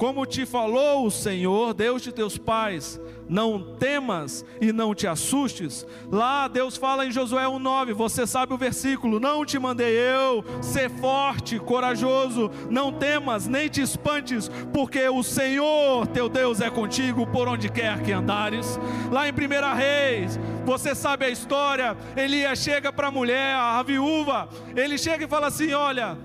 como 0.00 0.24
te 0.24 0.46
falou 0.46 1.04
o 1.04 1.10
Senhor, 1.10 1.74
Deus 1.74 2.00
de 2.00 2.10
teus 2.10 2.38
pais, 2.38 2.98
não 3.28 3.76
temas 3.76 4.42
e 4.58 4.72
não 4.72 4.94
te 4.94 5.06
assustes. 5.06 5.86
Lá 6.10 6.48
Deus 6.48 6.74
fala 6.74 7.04
em 7.04 7.12
Josué 7.12 7.46
1:9, 7.46 7.92
você 7.92 8.26
sabe 8.26 8.54
o 8.54 8.56
versículo: 8.56 9.20
Não 9.20 9.44
te 9.44 9.58
mandei 9.58 9.92
eu, 9.92 10.42
ser 10.62 10.88
forte, 10.88 11.58
corajoso, 11.58 12.50
não 12.70 12.90
temas 12.90 13.46
nem 13.46 13.68
te 13.68 13.82
espantes, 13.82 14.50
porque 14.72 15.06
o 15.06 15.22
Senhor 15.22 16.06
teu 16.06 16.30
Deus 16.30 16.62
é 16.62 16.70
contigo 16.70 17.26
por 17.26 17.46
onde 17.46 17.68
quer 17.68 18.02
que 18.02 18.10
andares. 18.10 18.80
Lá 19.12 19.28
em 19.28 19.32
1 19.32 19.76
Reis, 19.76 20.40
você 20.64 20.94
sabe 20.94 21.26
a 21.26 21.30
história, 21.30 21.94
Elias 22.16 22.58
chega 22.60 22.90
para 22.90 23.08
a 23.08 23.12
mulher, 23.12 23.54
a 23.54 23.82
viúva, 23.82 24.48
ele 24.74 24.96
chega 24.96 25.26
e 25.26 25.28
fala 25.28 25.48
assim: 25.48 25.74
Olha, 25.74 26.16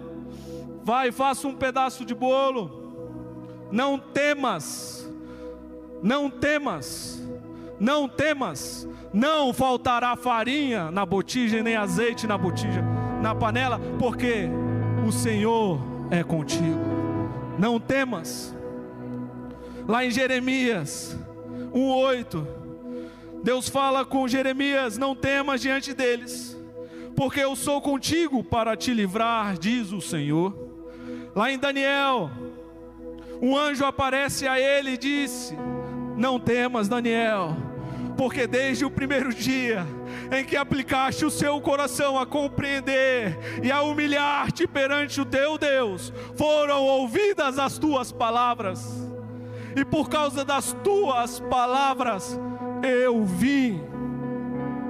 vai, 0.81 1.11
faça 1.11 1.45
um 1.45 1.53
pedaço 1.53 2.05
de 2.05 2.15
bolo. 2.15 2.84
Não 3.75 3.99
temas 3.99 4.95
não 6.05 6.29
temas, 6.29 7.19
não 7.79 8.07
temas, 8.07 8.87
não 9.11 9.51
faltará 9.51 10.15
farinha 10.15 10.91
na 10.91 11.03
botija, 11.03 11.63
nem 11.63 11.75
azeite 11.75 12.27
na 12.27 12.37
botija, 12.37 12.83
na 13.23 13.33
panela, 13.33 13.79
porque 13.97 14.47
o 15.07 15.11
Senhor 15.11 15.79
é 16.11 16.23
contigo. 16.23 16.79
Não 17.57 17.79
temas. 17.79 18.55
Lá 19.87 20.05
em 20.05 20.11
Jeremias 20.11 21.17
1:8, 21.73 22.45
Deus 23.43 23.67
fala 23.67 24.05
com 24.05 24.27
Jeremias: 24.27 24.95
Não 24.95 25.15
temas 25.15 25.59
diante 25.59 25.91
deles, 25.91 26.55
porque 27.15 27.39
eu 27.39 27.55
sou 27.55 27.81
contigo 27.81 28.43
para 28.43 28.77
te 28.77 28.93
livrar, 28.93 29.57
diz 29.57 29.91
o 29.91 30.01
Senhor. 30.01 30.53
Lá 31.35 31.51
em 31.51 31.57
Daniel, 31.57 32.29
um 33.45 33.55
anjo 33.55 33.85
aparece 33.85 34.47
a 34.47 34.59
ele 34.59 34.93
e 34.93 34.97
disse: 34.97 35.55
não 36.17 36.39
temas, 36.39 36.87
Daniel, 36.87 37.55
porque 38.17 38.47
desde 38.47 38.83
o 38.83 38.89
primeiro 38.89 39.31
dia 39.31 39.85
em 40.35 40.43
que 40.43 40.57
aplicaste 40.57 41.23
o 41.23 41.29
seu 41.29 41.61
coração 41.61 42.17
a 42.17 42.25
compreender 42.25 43.37
e 43.61 43.71
a 43.71 43.83
humilhar-te 43.83 44.65
perante 44.65 45.21
o 45.21 45.25
teu 45.25 45.59
Deus, 45.59 46.11
foram 46.35 46.81
ouvidas 46.83 47.59
as 47.59 47.77
tuas 47.77 48.11
palavras, 48.11 48.83
e 49.75 49.85
por 49.85 50.09
causa 50.09 50.43
das 50.43 50.73
tuas 50.83 51.39
palavras, 51.39 52.39
eu 52.81 53.23
vim, 53.23 53.79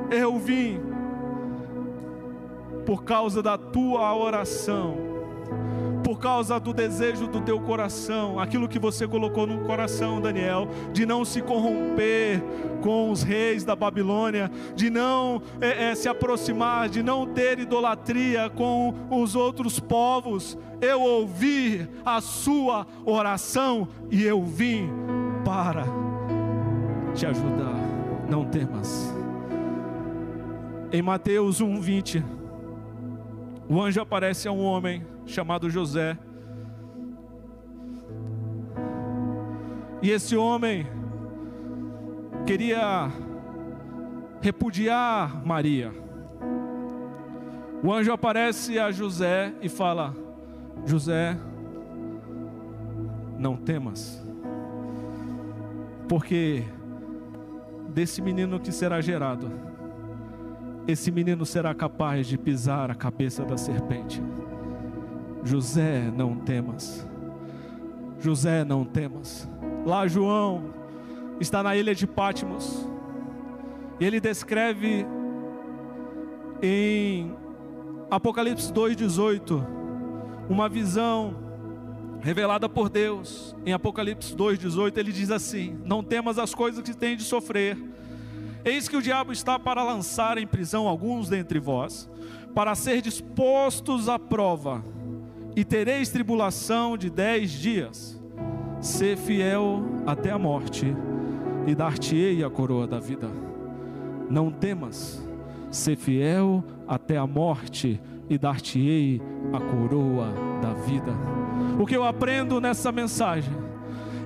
eu 0.09 0.37
vim, 0.37 0.79
por 2.85 3.03
causa 3.03 3.43
da 3.43 3.57
tua 3.57 4.15
oração 4.15 5.04
por 6.05 6.19
causa 6.19 6.59
do 6.59 6.71
desejo 6.71 7.25
do 7.25 7.41
teu 7.41 7.59
coração, 7.59 8.39
aquilo 8.39 8.67
que 8.67 8.77
você 8.77 9.07
colocou 9.07 9.47
no 9.47 9.65
coração, 9.65 10.21
Daniel, 10.21 10.67
de 10.93 11.03
não 11.03 11.25
se 11.25 11.41
corromper 11.41 12.43
com 12.79 13.09
os 13.09 13.23
reis 13.23 13.63
da 13.63 13.75
Babilônia, 13.75 14.51
de 14.75 14.91
não 14.91 15.41
é, 15.59 15.85
é, 15.85 15.95
se 15.95 16.07
aproximar, 16.07 16.89
de 16.89 17.01
não 17.01 17.25
ter 17.25 17.57
idolatria 17.57 18.51
com 18.51 18.93
os 19.09 19.35
outros 19.35 19.79
povos. 19.79 20.55
Eu 20.79 21.01
ouvi 21.01 21.89
a 22.05 22.21
sua 22.21 22.85
oração 23.03 23.87
e 24.11 24.23
eu 24.23 24.43
vim 24.43 24.87
para 25.43 25.85
te 27.15 27.25
ajudar. 27.25 27.73
Não 28.29 28.45
temas. 28.45 29.11
Em 30.91 31.01
Mateus 31.01 31.61
1:20, 31.61 32.23
o 33.67 33.81
anjo 33.81 34.01
aparece 34.01 34.47
a 34.47 34.51
um 34.51 34.63
homem 34.63 35.05
chamado 35.25 35.69
José. 35.69 36.17
E 40.01 40.11
esse 40.11 40.37
homem 40.37 40.85
queria 42.45 43.09
repudiar 44.39 45.43
Maria. 45.45 45.91
O 47.83 47.91
anjo 47.91 48.11
aparece 48.11 48.77
a 48.77 48.91
José 48.91 49.53
e 49.61 49.67
fala: 49.67 50.15
José, 50.85 51.35
não 53.37 53.57
temas, 53.57 54.23
porque 56.07 56.63
desse 57.89 58.21
menino 58.21 58.59
que 58.59 58.71
será 58.71 59.01
gerado, 59.01 59.51
esse 60.87 61.11
menino 61.11 61.45
será 61.45 61.73
capaz 61.73 62.27
de 62.27 62.37
pisar 62.37 62.91
a 62.91 62.95
cabeça 62.95 63.43
da 63.43 63.57
serpente. 63.57 64.21
José, 65.43 66.11
não 66.15 66.35
temas. 66.35 67.07
José, 68.19 68.63
não 68.63 68.85
temas. 68.85 69.49
Lá 69.85 70.07
João 70.07 70.73
está 71.39 71.61
na 71.61 71.75
ilha 71.75 71.93
de 71.93 72.07
Patmos. 72.07 72.87
E 73.99 74.05
ele 74.05 74.19
descreve 74.19 75.05
em 76.61 77.33
Apocalipse 78.09 78.71
2:18 78.71 79.65
uma 80.49 80.67
visão 80.69 81.35
revelada 82.21 82.67
por 82.67 82.89
Deus. 82.89 83.55
Em 83.65 83.73
Apocalipse 83.73 84.35
2:18 84.35 84.97
ele 84.97 85.11
diz 85.11 85.31
assim: 85.31 85.77
Não 85.85 86.03
temas 86.03 86.37
as 86.39 86.53
coisas 86.53 86.83
que 86.83 86.95
têm 86.95 87.15
de 87.15 87.23
sofrer. 87.23 87.77
Eis 88.65 88.89
que 88.89 88.97
o 88.97 89.01
diabo 89.01 89.31
está 89.31 89.59
para 89.59 89.83
lançar 89.83 90.39
em 90.39 90.47
prisão 90.47 90.87
alguns 90.87 91.29
dentre 91.29 91.59
vós, 91.59 92.09
para 92.55 92.73
ser 92.73 92.99
dispostos 92.99 94.09
à 94.09 94.17
prova 94.17 94.83
e 95.55 95.63
tereis 95.63 96.09
tribulação 96.09 96.97
de 96.97 97.11
dez 97.11 97.51
dias. 97.51 98.19
Ser 98.81 99.17
fiel 99.17 99.83
até 100.05 100.31
a 100.31 100.39
morte, 100.39 100.95
e 101.67 101.75
dar-te-ei 101.75 102.43
a 102.43 102.49
coroa 102.49 102.87
da 102.87 102.99
vida. 102.99 103.29
Não 104.29 104.51
temas, 104.51 105.23
ser 105.71 105.95
fiel 105.95 106.63
até 106.87 107.17
a 107.17 107.25
morte, 107.25 108.01
e 108.27 108.37
dar-te-ei 108.37 109.21
a 109.53 109.59
coroa 109.59 110.33
da 110.61 110.73
vida. 110.73 111.13
O 111.79 111.85
que 111.85 111.95
eu 111.95 112.03
aprendo 112.03 112.59
nessa 112.59 112.91
mensagem 112.91 113.53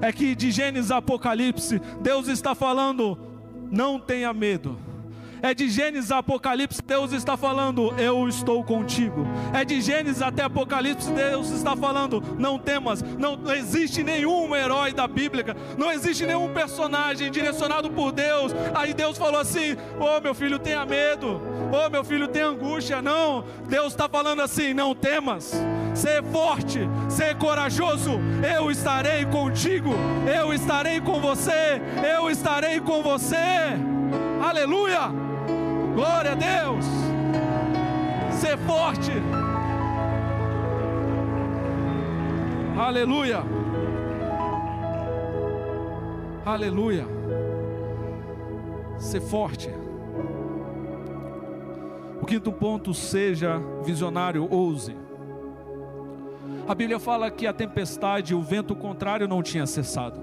é 0.01 0.11
que 0.13 0.33
de 0.33 0.49
Gênesis 0.51 0.91
a 0.91 0.97
Apocalipse, 0.97 1.81
Deus 2.01 2.27
está 2.27 2.55
falando: 2.55 3.17
não 3.71 3.99
tenha 3.99 4.33
medo 4.33 4.77
É 5.41 5.53
de 5.53 5.69
Gênesis 5.69 6.11
a 6.11 6.17
Apocalipse, 6.17 6.81
Deus 6.81 7.13
está 7.13 7.37
falando, 7.37 7.93
eu 7.97 8.27
estou 8.27 8.61
contigo. 8.61 9.25
É 9.53 9.63
de 9.63 9.79
Gênesis 9.79 10.21
até 10.21 10.43
Apocalipse, 10.43 11.09
Deus 11.13 11.49
está 11.51 11.77
falando, 11.77 12.21
não 12.37 12.59
temas. 12.59 13.01
Não 13.01 13.39
existe 13.53 14.03
nenhum 14.03 14.53
herói 14.53 14.91
da 14.91 15.07
Bíblia, 15.07 15.55
não 15.77 15.91
existe 15.91 16.25
nenhum 16.25 16.53
personagem 16.53 17.31
direcionado 17.31 17.89
por 17.89 18.11
Deus. 18.11 18.53
Aí 18.75 18.93
Deus 18.93 19.17
falou 19.17 19.39
assim: 19.39 19.73
Ô 19.97 20.17
oh, 20.17 20.21
meu 20.21 20.35
filho, 20.35 20.59
tenha 20.59 20.85
medo. 20.85 21.41
Ô 21.71 21.85
oh, 21.85 21.89
meu 21.89 22.03
filho, 22.03 22.27
tenha 22.27 22.47
angústia. 22.47 23.01
Não, 23.01 23.45
Deus 23.69 23.93
está 23.93 24.09
falando 24.09 24.41
assim: 24.41 24.73
não 24.73 24.93
temas. 24.93 25.53
Ser 25.93 26.23
forte, 26.23 26.79
ser 27.09 27.35
corajoso. 27.35 28.19
Eu 28.57 28.71
estarei 28.71 29.25
contigo. 29.25 29.91
Eu 30.25 30.53
estarei 30.53 31.01
com 31.01 31.19
você. 31.19 31.81
Eu 32.15 32.29
estarei 32.29 32.79
com 32.79 33.01
você. 33.01 33.35
Aleluia. 34.41 35.11
Glória 35.95 36.31
a 36.31 36.35
Deus. 36.35 36.85
Ser 38.39 38.57
forte. 38.59 39.11
Aleluia. 42.77 43.43
Aleluia. 46.45 47.05
Ser 48.97 49.21
forte. 49.21 49.69
O 52.21 52.25
quinto 52.25 52.51
ponto, 52.51 52.93
seja 52.93 53.61
visionário, 53.83 54.47
ouse. 54.49 54.95
A 56.69 56.75
Bíblia 56.75 56.99
fala 56.99 57.31
que 57.31 57.47
a 57.47 57.51
tempestade, 57.51 58.35
o 58.35 58.43
vento 58.43 58.75
contrário 58.75 59.27
não 59.27 59.41
tinha 59.41 59.65
cessado. 59.65 60.19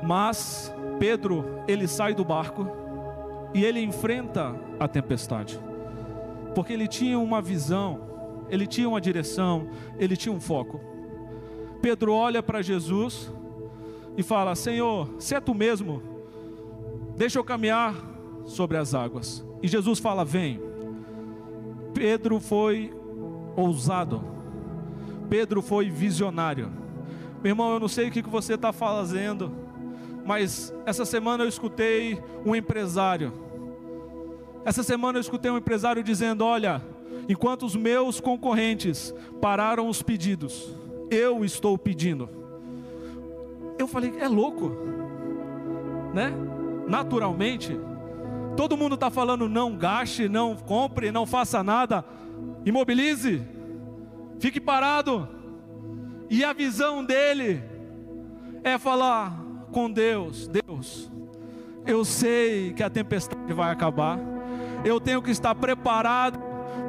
Mas 0.00 0.72
Pedro, 1.00 1.44
ele 1.66 1.88
sai 1.88 2.14
do 2.14 2.24
barco 2.24 2.68
e 3.52 3.64
ele 3.64 3.82
enfrenta 3.82 4.54
a 4.78 4.86
tempestade, 4.86 5.58
porque 6.54 6.72
ele 6.72 6.86
tinha 6.86 7.18
uma 7.18 7.42
visão, 7.42 8.00
ele 8.48 8.64
tinha 8.64 8.88
uma 8.88 9.00
direção, 9.00 9.68
ele 9.98 10.16
tinha 10.16 10.32
um 10.32 10.40
foco. 10.40 10.80
Pedro 11.82 12.12
olha 12.14 12.40
para 12.40 12.62
Jesus 12.62 13.28
e 14.16 14.22
fala: 14.22 14.54
Senhor, 14.54 15.08
se 15.18 15.34
é 15.34 15.40
tu 15.40 15.52
mesmo, 15.52 16.00
deixa 17.16 17.40
eu 17.40 17.44
caminhar 17.44 17.92
sobre 18.44 18.76
as 18.76 18.94
águas. 18.94 19.44
E 19.60 19.66
Jesus 19.66 19.98
fala: 19.98 20.24
Vem. 20.24 20.60
Pedro 21.92 22.38
foi 22.38 22.94
ousado, 23.56 24.37
Pedro 25.28 25.62
foi 25.62 25.90
visionário. 25.90 26.70
Meu 27.42 27.50
irmão, 27.50 27.72
eu 27.72 27.80
não 27.80 27.88
sei 27.88 28.08
o 28.08 28.10
que 28.10 28.22
você 28.22 28.54
está 28.54 28.72
fazendo 28.72 29.68
mas 30.28 30.74
essa 30.84 31.06
semana 31.06 31.42
eu 31.44 31.48
escutei 31.48 32.22
um 32.44 32.54
empresário. 32.54 33.32
Essa 34.62 34.82
semana 34.82 35.16
eu 35.16 35.22
escutei 35.22 35.50
um 35.50 35.56
empresário 35.56 36.02
dizendo: 36.04 36.44
Olha, 36.44 36.82
enquanto 37.26 37.64
os 37.64 37.74
meus 37.74 38.20
concorrentes 38.20 39.14
pararam 39.40 39.88
os 39.88 40.02
pedidos, 40.02 40.76
eu 41.10 41.46
estou 41.46 41.78
pedindo. 41.78 42.28
Eu 43.78 43.88
falei: 43.88 44.18
É 44.20 44.28
louco, 44.28 44.70
né? 46.12 46.30
Naturalmente, 46.86 47.80
todo 48.54 48.76
mundo 48.76 48.96
está 48.96 49.08
falando: 49.08 49.48
não 49.48 49.78
gaste, 49.78 50.28
não 50.28 50.54
compre, 50.54 51.10
não 51.10 51.24
faça 51.24 51.64
nada, 51.64 52.04
imobilize, 52.66 53.40
fique 54.38 54.60
parado. 54.60 55.28
E 56.30 56.44
a 56.44 56.52
visão 56.52 57.04
dele 57.04 57.62
é 58.62 58.78
falar: 58.78 59.38
com 59.72 59.90
Deus: 59.90 60.48
Deus, 60.48 61.10
eu 61.86 62.04
sei 62.04 62.72
que 62.72 62.82
a 62.82 62.90
tempestade 62.90 63.52
vai 63.52 63.70
acabar, 63.70 64.18
eu 64.84 65.00
tenho 65.00 65.22
que 65.22 65.30
estar 65.30 65.54
preparado, 65.54 66.38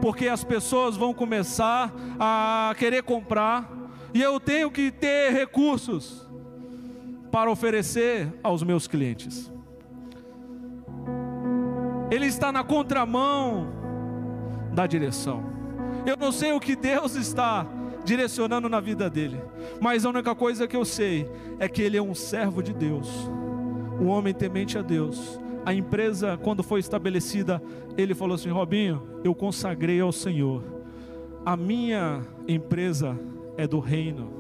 porque 0.02 0.28
as 0.28 0.43
pessoas 0.43 0.97
vão 0.97 1.14
começar 1.14 1.93
a 2.20 2.74
querer 2.78 3.04
comprar, 3.04 3.70
e 4.14 4.22
eu 4.22 4.39
tenho 4.39 4.70
que 4.72 4.91
ter 4.91 5.32
recursos 5.32 6.28
para 7.32 7.52
oferecer 7.52 8.34
aos 8.43 8.64
meus 8.64 8.88
clientes. 8.88 9.52
Ele 12.12 12.26
está 12.26 12.52
na 12.52 12.64
contramão 12.64 13.68
da 14.74 14.88
direção. 14.88 15.59
Eu 16.06 16.18
não 16.18 16.32
sei 16.32 16.52
o 16.52 16.60
que 16.60 16.76
Deus 16.76 17.16
está 17.16 17.66
direcionando 18.04 18.68
na 18.68 18.80
vida 18.80 19.10
dele. 19.10 19.39
Mas 19.80 20.06
a 20.06 20.10
única 20.10 20.34
coisa 20.34 20.68
que 20.68 20.76
eu 20.76 20.86
sei 20.86 21.30
é 21.60 21.68
que 21.68 21.82
ele 21.82 21.97
é 21.97 22.02
um 22.02 22.16
servo 22.16 22.64
de 22.64 22.74
Deus, 22.74 23.08
um 24.00 24.08
homem 24.08 24.34
temente 24.34 24.78
a 24.78 24.82
Deus. 24.82 25.39
A 25.66 25.74
empresa, 25.74 26.38
quando 26.41 26.64
foi 26.64 26.80
estabelecida, 26.80 27.62
ele 27.97 28.16
falou 28.16 28.36
assim: 28.36 28.50
Robinho, 28.50 29.02
eu 29.24 29.36
consagrei 29.36 30.00
ao 30.00 30.12
Senhor. 30.12 30.64
A 31.45 31.56
minha 31.56 32.22
empresa 32.47 33.18
é 33.58 33.68
do 33.68 33.80
reino. 33.80 34.32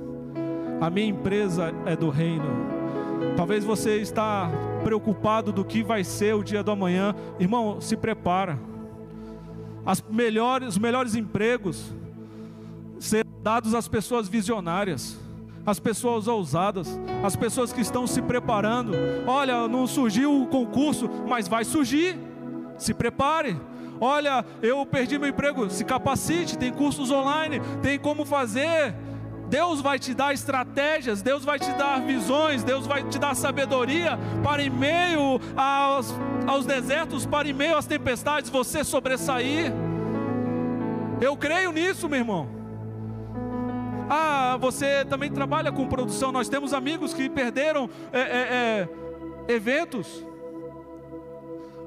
A 0.81 0.89
minha 0.89 1.07
empresa 1.07 1.73
é 1.85 1.95
do 1.95 2.09
reino. 2.09 2.79
Talvez 3.35 3.65
você 3.65 3.97
está 3.97 4.49
preocupado 4.83 5.51
do 5.51 5.65
que 5.65 5.83
vai 5.83 6.03
ser 6.03 6.35
o 6.35 6.43
dia 6.43 6.63
do 6.63 6.71
amanhã. 6.71 7.13
Irmão, 7.37 7.81
se 7.81 7.97
prepara. 7.97 8.57
As 9.85 10.01
melhores, 10.01 10.69
os 10.69 10.77
melhores 10.77 11.15
empregos 11.15 11.93
serão 12.99 13.29
dados 13.41 13.73
às 13.73 13.87
pessoas 13.87 14.27
visionárias, 14.27 15.17
às 15.65 15.79
pessoas 15.79 16.27
ousadas, 16.27 16.99
às 17.23 17.35
pessoas 17.35 17.71
que 17.71 17.81
estão 17.81 18.05
se 18.05 18.21
preparando. 18.21 18.93
Olha, 19.25 19.67
não 19.67 19.87
surgiu 19.87 20.41
o 20.41 20.47
concurso, 20.47 21.09
mas 21.27 21.47
vai 21.47 21.63
surgir. 21.63 22.17
Se 22.77 22.93
prepare. 22.93 23.57
Olha, 24.01 24.45
eu 24.61 24.85
perdi 24.85 25.19
meu 25.19 25.29
emprego, 25.29 25.69
se 25.69 25.83
capacite, 25.83 26.57
tem 26.57 26.71
cursos 26.71 27.11
online, 27.11 27.59
tem 27.81 27.99
como 27.99 28.23
fazer. 28.23 28.95
Deus 29.49 29.81
vai 29.81 29.97
te 29.97 30.13
dar 30.13 30.31
estratégias, 30.31 31.23
Deus 31.23 31.43
vai 31.43 31.57
te 31.57 31.71
dar 31.73 31.99
visões, 32.01 32.63
Deus 32.63 32.85
vai 32.85 33.03
te 33.03 33.17
dar 33.17 33.35
sabedoria 33.35 34.17
para 34.43 34.61
em 34.61 34.69
meio 34.69 35.41
aos, 35.57 36.13
aos 36.45 36.65
desertos, 36.67 37.25
para 37.25 37.47
em 37.47 37.53
meio 37.53 37.75
às 37.75 37.87
tempestades, 37.87 38.49
você 38.49 38.83
sobressair. 38.83 39.73
Eu 41.19 41.35
creio 41.35 41.71
nisso, 41.71 42.07
meu 42.07 42.19
irmão. 42.19 42.47
Ah, 44.07 44.55
você 44.61 45.03
também 45.05 45.31
trabalha 45.31 45.71
com 45.71 45.87
produção. 45.87 46.31
Nós 46.31 46.47
temos 46.47 46.71
amigos 46.71 47.11
que 47.11 47.27
perderam 47.27 47.89
é, 48.13 48.19
é, 48.19 48.23
é, 48.27 49.53
eventos, 49.53 50.25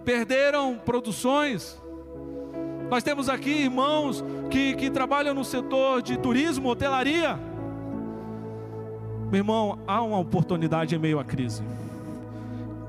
perderam 0.04 0.80
produções. 0.84 1.80
Nós 2.90 3.04
temos 3.04 3.28
aqui 3.28 3.50
irmãos 3.50 4.22
que, 4.50 4.74
que 4.74 4.90
trabalham 4.90 5.32
no 5.32 5.44
setor 5.44 6.02
de 6.02 6.18
turismo, 6.18 6.68
hotelaria. 6.68 7.51
Meu 9.32 9.38
irmão, 9.38 9.78
há 9.86 10.02
uma 10.02 10.18
oportunidade 10.18 10.94
em 10.94 10.98
meio 10.98 11.18
à 11.18 11.24
crise. 11.24 11.62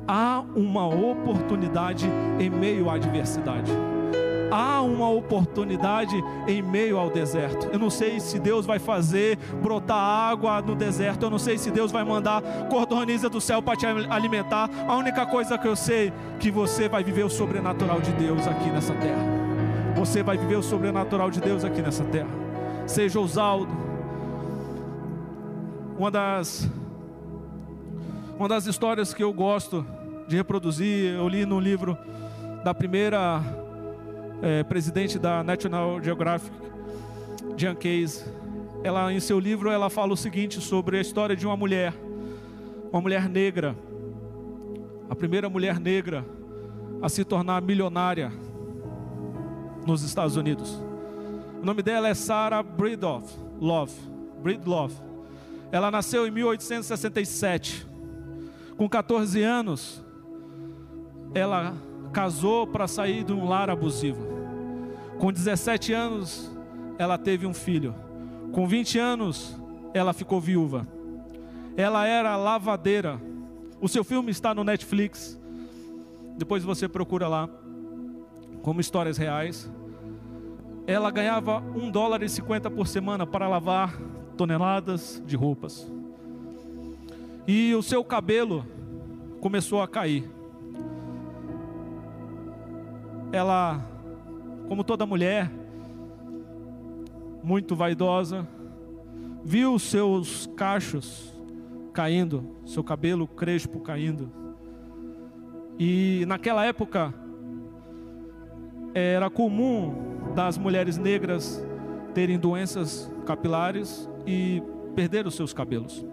Há 0.06 0.44
uma 0.54 0.86
oportunidade 0.86 2.06
em 2.38 2.50
meio 2.50 2.90
à 2.90 2.96
adversidade 2.96 3.72
há 4.52 4.82
uma 4.82 5.10
oportunidade 5.10 6.24
em 6.48 6.62
meio 6.62 7.00
ao 7.00 7.10
deserto. 7.10 7.68
Eu 7.74 7.80
não 7.80 7.90
sei 7.90 8.20
se 8.20 8.38
Deus 8.38 8.68
vai 8.68 8.78
fazer 8.78 9.40
brotar 9.64 9.98
água 9.98 10.62
no 10.62 10.76
deserto, 10.76 11.24
eu 11.24 11.30
não 11.32 11.40
sei 11.40 11.58
se 11.58 11.72
Deus 11.72 11.92
vai 11.92 12.04
mandar 12.04 12.44
cordoniza 12.70 13.28
do 13.28 13.42
céu 13.42 13.64
para 13.64 13.76
te 13.76 13.88
alimentar. 13.88 14.70
A 14.88 14.96
única 14.96 15.26
coisa 15.26 15.58
que 15.58 15.68
eu 15.68 15.76
sei 15.76 16.10
é 16.10 16.14
que 16.40 16.52
você 16.52 16.88
vai 16.88 17.04
viver 17.04 17.24
o 17.24 17.30
sobrenatural 17.30 18.00
de 18.00 18.12
Deus 18.12 18.46
aqui 18.48 18.70
nessa 18.70 18.94
terra. 18.94 19.24
Você 19.96 20.22
vai 20.22 20.38
viver 20.38 20.58
o 20.58 20.64
sobrenatural 20.64 21.32
de 21.32 21.42
Deus 21.42 21.66
aqui 21.66 21.82
nessa 21.82 22.04
terra. 22.04 22.30
Seja 22.86 23.20
ousado. 23.20 23.83
Uma 25.98 26.10
das 26.10 26.70
uma 28.38 28.48
das 28.48 28.66
histórias 28.66 29.14
que 29.14 29.24
eu 29.24 29.32
gosto 29.32 29.86
de 30.28 30.36
reproduzir, 30.36 31.14
eu 31.14 31.28
li 31.28 31.46
no 31.46 31.60
livro 31.60 31.98
da 32.64 32.74
primeira 32.74 33.42
é, 34.42 34.64
presidente 34.64 35.20
da 35.20 35.44
National 35.44 36.02
Geographic, 36.02 36.56
Jan 37.56 37.76
Case, 37.76 38.26
ela 38.84 39.14
em 39.14 39.20
seu 39.20 39.40
livro 39.40 39.70
ela 39.70 39.90
fala 39.90 40.14
o 40.14 40.18
seguinte 40.18 40.60
sobre 40.60 40.98
a 40.98 41.02
história 41.02 41.36
de 41.36 41.46
uma 41.46 41.56
mulher, 41.56 41.94
uma 42.92 43.00
mulher 43.00 43.30
negra, 43.30 43.76
a 45.10 45.16
primeira 45.16 45.48
mulher 45.48 45.80
negra 45.80 46.26
a 47.02 47.08
se 47.08 47.24
tornar 47.24 47.62
milionária 47.62 48.32
nos 49.86 50.02
Estados 50.02 50.36
Unidos. 50.36 50.82
O 51.62 51.66
nome 51.66 51.84
dela 51.84 52.08
é 52.10 52.14
Sarah 52.14 52.64
Breedlove, 52.64 53.32
Love, 53.62 53.94
Breedlove. 54.42 55.13
Ela 55.74 55.90
nasceu 55.90 56.28
em 56.28 56.30
1867. 56.30 57.88
Com 58.78 58.88
14 58.88 59.42
anos, 59.42 60.06
ela 61.34 61.74
casou 62.12 62.68
para 62.68 62.88
sair 62.88 63.24
de 63.24 63.34
um 63.34 63.50
lar 63.50 63.72
abusivo. 63.72 64.24
Com 65.18 65.34
17 65.34 65.92
anos, 65.92 66.56
ela 67.00 67.18
teve 67.18 67.48
um 67.48 67.56
filho. 67.56 67.96
Com 68.52 68.68
20 68.68 69.00
anos, 69.00 69.60
ela 69.96 70.14
ficou 70.14 70.40
viúva. 70.40 70.88
Ela 71.76 72.06
era 72.06 72.36
lavadeira. 72.36 73.20
O 73.82 73.88
seu 73.90 74.04
filme 74.04 74.30
está 74.30 74.54
no 74.54 74.64
Netflix. 74.64 75.42
Depois 76.38 76.64
você 76.64 76.88
procura 76.88 77.28
lá. 77.28 77.50
como 78.62 78.80
histórias 78.80 79.18
reais. 79.18 79.68
Ela 80.86 81.10
ganhava 81.10 81.64
um 81.76 81.90
dólar 81.90 82.22
e 82.22 82.30
cinquenta 82.30 82.70
por 82.70 82.86
semana 82.86 83.26
para 83.26 83.48
lavar 83.48 84.00
toneladas 84.36 85.22
de 85.26 85.36
roupas. 85.36 85.90
E 87.48 87.74
o 87.76 87.82
seu 87.82 88.04
cabelo 88.04 88.66
começou 89.40 89.82
a 89.82 89.88
cair. 89.88 90.30
Ela, 93.32 93.82
como 94.68 94.84
toda 94.84 95.06
mulher, 95.06 95.52
muito 97.44 97.76
vaidosa, 97.76 98.48
viu 99.44 99.78
seus 99.78 100.48
cachos 100.56 101.34
caindo, 101.92 102.56
seu 102.66 102.84
cabelo 102.84 103.28
crespo 103.28 103.80
caindo. 103.80 104.32
E 105.78 106.24
naquela 106.28 106.66
época 106.66 107.14
era 108.94 109.30
comum 109.30 110.32
das 110.34 110.58
mulheres 110.58 110.98
negras 110.98 111.64
terem 112.14 112.38
doenças 112.38 113.12
capilares 113.26 114.10
e 114.26 114.62
perder 114.96 115.26
os 115.28 115.36
seus 115.36 115.54
cabelos 115.54 116.06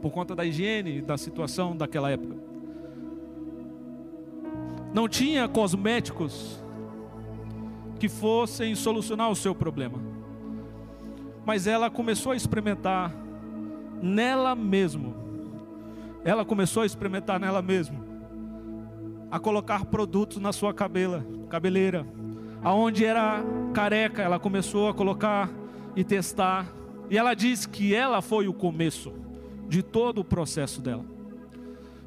por 0.00 0.10
conta 0.12 0.34
da 0.34 0.44
higiene 0.44 1.00
da 1.02 1.18
situação 1.18 1.76
daquela 1.76 2.10
época. 2.10 2.36
Não 4.94 5.08
tinha 5.08 5.46
cosméticos 5.48 6.62
que 7.98 8.08
fossem 8.08 8.74
solucionar 8.74 9.30
o 9.30 9.36
seu 9.36 9.54
problema. 9.54 9.98
Mas 11.44 11.66
ela 11.66 11.90
começou 11.90 12.32
a 12.32 12.36
experimentar 12.36 13.14
nela 14.00 14.54
mesmo. 14.54 15.14
Ela 16.24 16.44
começou 16.44 16.82
a 16.82 16.86
experimentar 16.86 17.40
nela 17.40 17.60
mesmo. 17.60 18.04
A 19.30 19.38
colocar 19.38 19.84
produtos 19.84 20.38
na 20.38 20.52
sua 20.52 20.72
cabela, 20.72 21.26
cabeleira. 21.48 22.06
Aonde 22.62 23.04
era 23.04 23.42
careca, 23.74 24.22
ela 24.22 24.38
começou 24.38 24.88
a 24.88 24.94
colocar 24.94 25.50
e 25.94 26.02
testar. 26.04 26.66
E 27.10 27.16
ela 27.16 27.34
diz 27.34 27.66
que 27.66 27.94
ela 27.94 28.20
foi 28.20 28.48
o 28.48 28.52
começo 28.52 29.12
de 29.68 29.82
todo 29.82 30.20
o 30.20 30.24
processo 30.24 30.80
dela. 30.80 31.04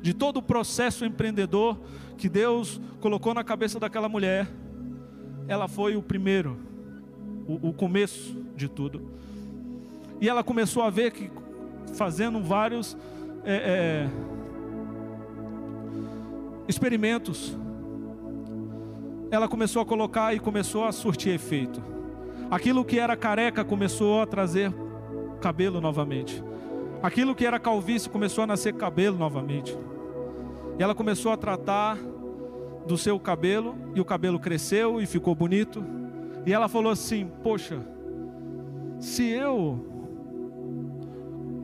De 0.02 0.14
todo 0.14 0.38
o 0.38 0.41
processo 0.41 1.06
empreendedor 1.06 1.80
que 2.18 2.30
Deus 2.30 2.80
colocou 2.99 3.34
na 3.34 3.43
cabeça 3.43 3.80
daquela 3.80 4.10
mulher, 4.10 4.47
ela 5.47 5.68
foi 5.68 5.95
o 5.95 6.02
primeiro, 6.02 6.58
o, 7.47 7.70
o 7.70 7.74
começo 7.74 8.36
de 8.56 8.68
tudo. 8.68 9.12
E 10.20 10.30
ela 10.30 10.43
começou 10.43 10.84
a 10.84 10.89
ver 10.89 11.12
que, 11.12 11.32
fazendo 11.93 12.41
vários 12.41 12.95
é, 13.43 13.56
é, 13.56 14.10
experimentos, 16.68 17.58
ela 19.32 19.47
começou 19.47 19.82
a 19.82 19.86
colocar 19.86 20.36
e 20.36 20.39
começou 20.39 20.84
a 20.84 20.91
surtir 20.91 21.34
efeito. 21.34 21.82
Aquilo 22.52 22.84
que 22.84 22.99
era 22.99 23.16
careca 23.16 23.64
começou 23.64 24.22
a 24.22 24.28
trazer 24.28 24.74
cabelo 25.42 25.82
novamente. 25.82 26.42
Aquilo 27.04 27.36
que 27.36 27.46
era 27.46 27.60
calvície 27.60 28.10
começou 28.10 28.46
a 28.46 28.48
nascer 28.48 28.74
cabelo 28.74 29.18
novamente. 29.18 29.78
E 30.80 30.84
ela 30.84 30.96
começou 30.96 31.32
a 31.34 31.38
tratar 31.38 31.98
do 32.86 32.98
seu 32.98 33.20
cabelo, 33.20 33.76
e 33.94 34.00
o 34.00 34.06
cabelo 34.06 34.39
cresceu 34.39 35.02
e 35.02 35.06
ficou 35.06 35.36
bonito. 35.36 35.84
E 36.46 36.54
ela 36.54 36.68
falou 36.68 36.92
assim: 36.92 37.30
Poxa, 37.44 37.80
se 39.00 39.28
eu 39.30 39.86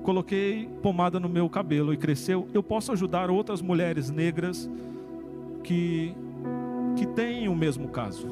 coloquei 0.04 0.70
pomada 0.82 1.20
no 1.20 1.30
meu 1.30 1.50
cabelo 1.50 1.94
e 1.94 1.98
cresceu, 1.98 2.48
eu 2.54 2.64
posso 2.64 2.92
ajudar 2.92 3.30
outras 3.30 3.62
mulheres 3.62 4.10
negras 4.10 4.70
que, 5.64 6.16
que 6.96 7.06
têm 7.06 7.48
o 7.48 7.56
mesmo 7.56 7.90
caso. 7.90 8.28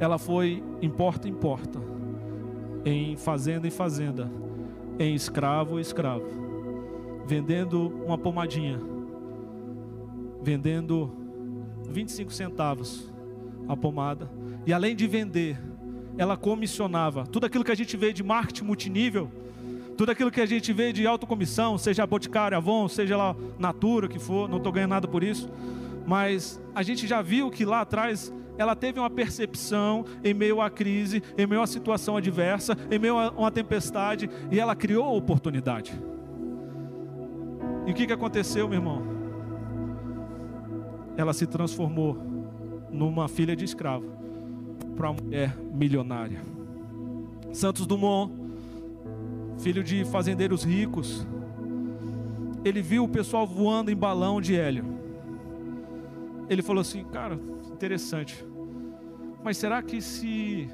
Ela 0.00 0.18
foi 0.18 0.62
em 0.80 0.88
porta 0.88 1.28
em 1.28 1.34
porta, 1.34 1.78
em 2.84 3.16
fazenda 3.16 3.66
em 3.66 3.70
fazenda, 3.70 4.30
em 4.98 5.14
escravo 5.14 5.78
escravo, 5.78 6.26
vendendo 7.26 7.88
uma 8.04 8.18
pomadinha, 8.18 8.78
vendendo 10.42 11.12
25 11.88 12.32
centavos 12.32 13.12
a 13.68 13.76
pomada, 13.76 14.30
e 14.66 14.72
além 14.72 14.96
de 14.96 15.06
vender, 15.06 15.60
ela 16.16 16.36
comissionava 16.36 17.26
tudo 17.26 17.46
aquilo 17.46 17.64
que 17.64 17.70
a 17.70 17.76
gente 17.76 17.96
vê 17.96 18.12
de 18.12 18.22
marketing 18.22 18.64
multinível, 18.64 19.30
tudo 19.96 20.10
aquilo 20.10 20.30
que 20.30 20.40
a 20.40 20.46
gente 20.46 20.72
vê 20.72 20.92
de 20.92 21.06
autocomissão, 21.06 21.76
seja 21.76 22.06
Boticário, 22.06 22.56
Avon, 22.56 22.88
seja 22.88 23.16
lá 23.16 23.34
Natura, 23.58 24.08
que 24.08 24.18
for, 24.18 24.48
não 24.48 24.58
estou 24.58 24.72
ganhando 24.72 24.90
nada 24.90 25.08
por 25.08 25.22
isso, 25.22 25.50
mas 26.06 26.60
a 26.74 26.82
gente 26.82 27.06
já 27.06 27.20
viu 27.20 27.50
que 27.50 27.64
lá 27.64 27.80
atrás 27.80 28.32
ela 28.58 28.74
teve 28.74 28.98
uma 28.98 29.08
percepção 29.08 30.04
em 30.22 30.34
meio 30.34 30.60
à 30.60 30.68
crise, 30.68 31.22
em 31.38 31.46
meio 31.46 31.62
à 31.62 31.66
situação 31.66 32.16
adversa, 32.16 32.76
em 32.90 32.98
meio 32.98 33.16
a 33.16 33.30
uma 33.30 33.52
tempestade, 33.52 34.28
e 34.50 34.58
ela 34.58 34.74
criou 34.74 35.04
a 35.04 35.12
oportunidade. 35.12 35.98
E 37.86 37.92
o 37.92 37.94
que, 37.94 38.06
que 38.06 38.12
aconteceu, 38.12 38.68
meu 38.68 38.78
irmão? 38.78 39.02
Ela 41.16 41.32
se 41.32 41.46
transformou 41.46 42.18
numa 42.90 43.28
filha 43.28 43.54
de 43.54 43.64
escravo 43.64 44.04
para 44.96 45.10
uma 45.10 45.22
mulher 45.22 45.56
milionária. 45.56 46.42
Santos 47.52 47.86
Dumont, 47.86 48.32
filho 49.58 49.84
de 49.84 50.04
fazendeiros 50.04 50.64
ricos, 50.64 51.26
ele 52.64 52.82
viu 52.82 53.04
o 53.04 53.08
pessoal 53.08 53.46
voando 53.46 53.90
em 53.90 53.96
balão 53.96 54.40
de 54.40 54.56
hélio. 54.56 54.84
Ele 56.48 56.62
falou 56.62 56.80
assim, 56.80 57.04
cara, 57.04 57.38
interessante. 57.72 58.47
Mas 59.42 59.56
será 59.56 59.82
que 59.82 60.00
se 60.00 60.68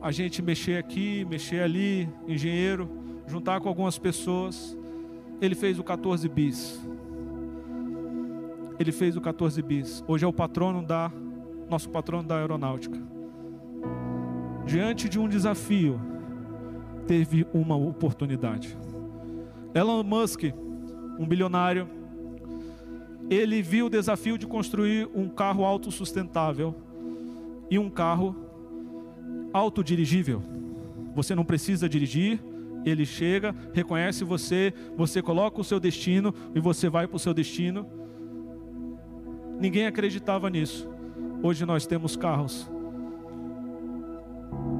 a 0.00 0.10
gente 0.12 0.40
mexer 0.40 0.78
aqui, 0.78 1.24
mexer 1.24 1.60
ali, 1.60 2.08
engenheiro, 2.26 2.88
juntar 3.26 3.60
com 3.60 3.68
algumas 3.68 3.98
pessoas, 3.98 4.76
ele 5.40 5.54
fez 5.54 5.78
o 5.78 5.84
14 5.84 6.28
bis. 6.28 6.80
Ele 8.78 8.92
fez 8.92 9.16
o 9.16 9.20
14 9.20 9.60
bis. 9.60 10.04
Hoje 10.06 10.24
é 10.24 10.28
o 10.28 10.32
patrono 10.32 10.82
da 10.82 11.10
nosso 11.68 11.90
patrono 11.90 12.26
da 12.26 12.38
aeronáutica. 12.38 12.98
Diante 14.64 15.08
de 15.08 15.18
um 15.18 15.28
desafio, 15.28 16.00
teve 17.06 17.46
uma 17.52 17.76
oportunidade. 17.76 18.78
Elon 19.74 20.02
Musk, 20.02 20.44
um 21.18 21.26
bilionário, 21.26 21.88
ele 23.28 23.60
viu 23.60 23.86
o 23.86 23.90
desafio 23.90 24.38
de 24.38 24.46
construir 24.46 25.08
um 25.14 25.28
carro 25.28 25.64
autossustentável 25.64 26.74
e 27.70 27.78
um 27.78 27.90
carro 27.90 28.34
autodirigível. 29.52 30.42
Você 31.14 31.34
não 31.34 31.44
precisa 31.44 31.88
dirigir, 31.88 32.40
ele 32.84 33.04
chega, 33.04 33.54
reconhece 33.72 34.24
você, 34.24 34.72
você 34.96 35.20
coloca 35.20 35.60
o 35.60 35.64
seu 35.64 35.80
destino 35.80 36.34
e 36.54 36.60
você 36.60 36.88
vai 36.88 37.06
para 37.06 37.16
o 37.16 37.18
seu 37.18 37.34
destino. 37.34 37.86
Ninguém 39.58 39.86
acreditava 39.86 40.48
nisso. 40.48 40.88
Hoje 41.42 41.64
nós 41.64 41.86
temos 41.86 42.16
carros 42.16 42.70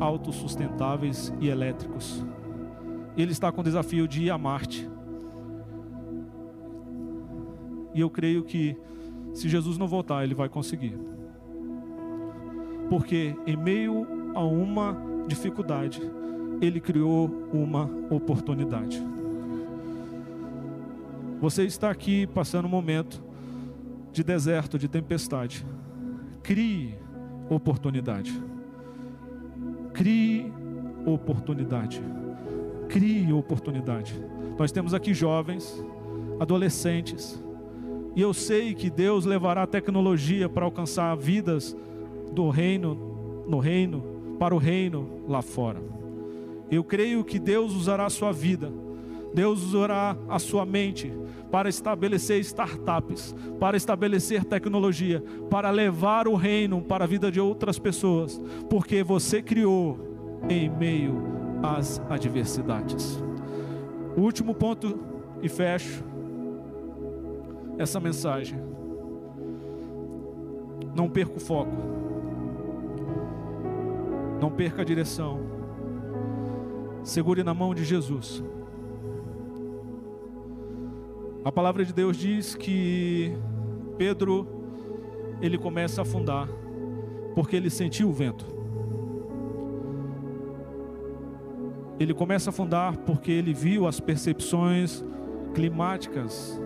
autossustentáveis 0.01 1.33
e 1.41 1.49
elétricos. 1.49 2.25
Ele 3.17 3.33
está 3.33 3.51
com 3.51 3.61
o 3.61 3.65
desafio 3.65 4.07
de 4.07 4.25
ir 4.25 4.31
a 4.31 4.39
Marte. 4.39 4.89
E 7.95 8.01
eu 8.01 8.09
creio 8.09 8.45
que 8.45 8.77
se 9.35 9.49
Jesus 9.49 9.77
não 9.77 9.89
voltar, 9.89 10.23
ele 10.23 10.35
vai 10.35 10.49
conseguir. 10.49 10.97
Porque 12.89 13.37
em 13.47 13.57
meio 13.57 14.07
a 14.35 14.43
uma 14.43 14.97
dificuldade, 15.27 16.01
ele 16.61 16.81
criou 16.81 17.31
uma 17.53 17.89
oportunidade. 18.11 19.03
Você 21.41 21.65
está 21.65 21.91
aqui 21.91 22.27
passando 22.27 22.65
um 22.65 22.71
momento 22.71 23.23
de 24.13 24.25
deserto, 24.25 24.79
de 24.79 24.89
tempestade. 24.89 25.65
Crie 26.43 26.97
oportunidade. 27.49 28.43
Crie 29.93 30.53
oportunidade. 31.07 32.03
Crie 32.89 33.33
oportunidade. 33.33 34.21
Nós 34.59 34.73
temos 34.73 34.95
aqui 34.95 35.15
jovens, 35.15 35.81
adolescentes, 36.41 37.41
e 38.17 38.21
eu 38.21 38.35
sei 38.35 38.75
que 38.75 38.91
Deus 38.91 39.25
levará 39.25 39.67
tecnologia 39.67 40.49
para 40.49 40.65
alcançar 40.65 41.15
vidas 41.17 41.77
do 42.33 42.51
reino, 42.51 43.45
no 43.47 43.59
reino, 43.59 44.03
para 44.39 44.55
o 44.55 44.59
reino 44.59 45.23
lá 45.29 45.43
fora. 45.43 45.81
Eu 46.71 46.85
creio 46.85 47.25
que 47.25 47.39
Deus 47.39 47.75
usará 47.75 48.07
a 48.07 48.11
sua 48.11 48.33
vida, 48.33 48.71
Deus 49.35 49.63
usará 49.63 50.17
a 50.29 50.39
sua 50.39 50.65
mente 50.65 51.13
para 51.51 51.69
estabelecer 51.69 52.41
startups, 52.41 53.35
para 53.59 53.77
estabelecer 53.77 54.45
tecnologia, 54.45 55.23
para 55.51 55.71
levar 55.71 56.29
o 56.29 56.35
reino 56.35 56.83
para 56.83 57.05
a 57.05 57.07
vida 57.07 57.31
de 57.31 57.41
outras 57.41 57.79
pessoas, 57.79 58.41
porque 58.69 59.03
você 59.03 59.43
criou 59.43 59.99
em 60.49 60.69
meio 60.69 61.23
às 61.63 62.01
adversidades. 62.09 63.23
O 64.17 64.21
último 64.21 64.55
ponto 64.55 64.99
e 65.43 65.49
fecho 65.49 66.05
essa 67.79 68.01
mensagem 68.01 68.59
Não 70.95 71.09
perca 71.09 71.37
o 71.37 71.41
foco. 71.41 71.71
Não 74.41 74.51
perca 74.51 74.83
a 74.83 74.85
direção. 74.85 75.41
Segure 77.03 77.43
na 77.43 77.55
mão 77.55 77.75
de 77.75 77.85
Jesus. 77.85 78.43
A 81.45 81.51
palavra 81.51 81.85
de 81.85 81.93
Deus 81.93 82.17
diz 82.17 82.55
que 82.55 83.33
Pedro 83.97 84.47
ele 85.41 85.57
começa 85.57 86.01
a 86.01 86.03
afundar 86.03 86.49
porque 87.35 87.57
ele 87.57 87.71
sentiu 87.71 88.09
o 88.09 88.13
vento. 88.13 88.45
Ele 91.99 92.13
começa 92.13 92.51
a 92.51 92.53
afundar 92.53 92.97
porque 92.99 93.33
ele 93.33 93.55
viu 93.55 93.87
as 93.87 93.99
percepções 93.99 95.05
climáticas. 95.55 96.61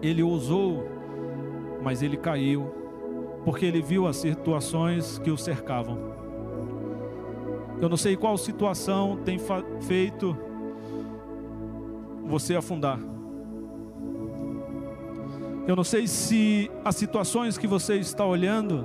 Ele 0.00 0.22
ousou, 0.22 0.86
mas 1.82 2.02
ele 2.02 2.16
caiu 2.16 2.72
porque 3.44 3.64
ele 3.64 3.82
viu 3.82 4.06
as 4.06 4.16
situações 4.16 5.18
que 5.18 5.30
o 5.30 5.36
cercavam. 5.36 6.19
Eu 7.80 7.88
não 7.88 7.96
sei 7.96 8.16
qual 8.16 8.36
situação 8.36 9.18
tem 9.24 9.38
feito 9.80 10.36
você 12.26 12.54
afundar. 12.54 12.98
Eu 15.66 15.76
não 15.76 15.84
sei 15.84 16.06
se 16.06 16.70
as 16.84 16.96
situações 16.96 17.56
que 17.56 17.66
você 17.66 17.96
está 17.96 18.24
olhando 18.24 18.84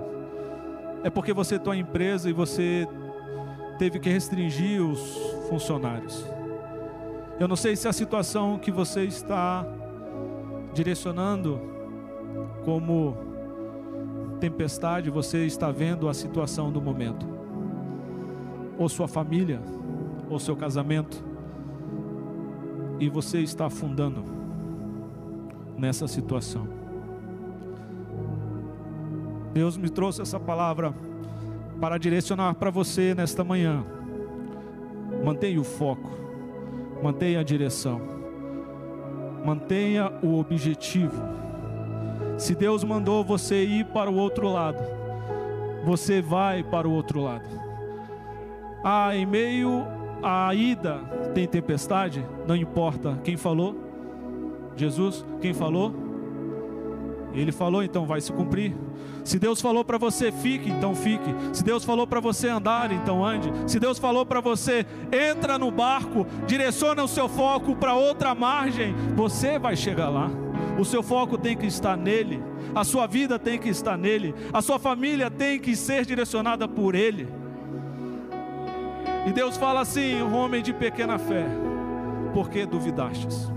é 1.03 1.09
porque 1.09 1.33
você 1.33 1.59
tem 1.59 1.69
uma 1.69 1.77
empresa 1.77 2.29
e 2.29 2.33
você 2.33 2.87
teve 3.77 3.99
que 3.99 4.09
restringir 4.09 4.81
os 4.81 4.99
funcionários. 5.49 6.25
Eu 7.39 7.47
não 7.47 7.55
sei 7.55 7.75
se 7.75 7.87
a 7.87 7.93
situação 7.93 8.57
que 8.57 8.71
você 8.71 9.03
está 9.03 9.65
direcionando 10.73 11.59
como 12.63 13.17
tempestade, 14.39 15.09
você 15.09 15.45
está 15.45 15.71
vendo 15.71 16.07
a 16.07 16.13
situação 16.13 16.71
do 16.71 16.81
momento, 16.81 17.25
ou 18.77 18.89
sua 18.89 19.07
família, 19.07 19.61
ou 20.29 20.39
seu 20.39 20.55
casamento, 20.55 21.23
e 22.99 23.09
você 23.09 23.39
está 23.41 23.65
afundando 23.65 24.23
nessa 25.77 26.07
situação. 26.07 26.67
Deus 29.53 29.77
me 29.77 29.89
trouxe 29.89 30.21
essa 30.21 30.39
palavra 30.39 30.93
para 31.79 31.97
direcionar 31.97 32.55
para 32.55 32.69
você 32.69 33.13
nesta 33.13 33.43
manhã. 33.43 33.85
Mantenha 35.23 35.59
o 35.59 35.63
foco, 35.63 36.09
mantenha 37.01 37.39
a 37.39 37.43
direção, 37.43 38.01
mantenha 39.45 40.11
o 40.21 40.39
objetivo. 40.39 41.21
Se 42.37 42.53
Deus 42.53 42.83
mandou 42.83 43.23
você 43.23 43.63
ir 43.63 43.85
para 43.85 44.09
o 44.09 44.15
outro 44.15 44.51
lado, 44.51 44.79
você 45.85 46.21
vai 46.21 46.63
para 46.63 46.87
o 46.87 46.91
outro 46.91 47.21
lado. 47.21 47.64
Ah, 48.87 49.15
em 49.15 49.25
meio 49.25 49.83
à 50.21 50.53
ida 50.53 50.99
tem 51.33 51.47
tempestade? 51.47 52.23
Não 52.47 52.55
importa. 52.55 53.19
Quem 53.23 53.35
falou? 53.35 53.75
Jesus. 54.75 55.25
Quem 55.41 55.55
falou? 55.55 55.91
Ele 57.33 57.51
falou, 57.51 57.81
então 57.81 58.05
vai 58.05 58.21
se 58.21 58.31
cumprir. 58.31 58.75
Se 59.23 59.39
Deus 59.39 59.59
falou 59.59 59.83
para 59.83 59.97
você 59.97 60.31
fique, 60.31 60.69
então 60.69 60.93
fique. 60.93 61.33
Se 61.51 61.63
Deus 61.63 61.83
falou 61.83 62.05
para 62.05 62.19
você 62.19 62.47
andar, 62.47 62.91
então 62.91 63.25
ande. 63.25 63.51
Se 63.65 63.79
Deus 63.79 63.97
falou 63.97 64.23
para 64.23 64.39
você 64.39 64.85
entra 65.11 65.57
no 65.57 65.71
barco, 65.71 66.27
direciona 66.45 67.03
o 67.03 67.07
seu 67.07 67.27
foco 67.27 67.75
para 67.75 67.95
outra 67.95 68.35
margem, 68.35 68.93
você 69.15 69.57
vai 69.57 69.75
chegar 69.75 70.09
lá. 70.09 70.29
O 70.79 70.85
seu 70.85 71.01
foco 71.01 71.39
tem 71.39 71.57
que 71.57 71.65
estar 71.65 71.97
nele. 71.97 72.41
A 72.75 72.83
sua 72.83 73.07
vida 73.07 73.39
tem 73.39 73.57
que 73.57 73.69
estar 73.69 73.97
nele. 73.97 74.35
A 74.53 74.61
sua 74.61 74.77
família 74.77 75.31
tem 75.31 75.59
que 75.59 75.75
ser 75.75 76.05
direcionada 76.05 76.67
por 76.67 76.93
ele. 76.93 77.27
E 79.25 79.33
Deus 79.33 79.57
fala 79.57 79.81
assim: 79.81 80.21
homem 80.21 80.61
de 80.61 80.73
pequena 80.73 81.17
fé, 81.17 81.45
por 82.33 82.49
que 82.49 82.65
duvidastes? 82.65 83.51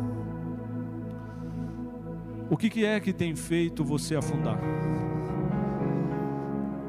O 2.50 2.56
que, 2.56 2.70
que 2.70 2.84
é 2.84 2.98
que 2.98 3.12
tem 3.12 3.36
feito 3.36 3.84
você 3.84 4.16
afundar? 4.16 4.58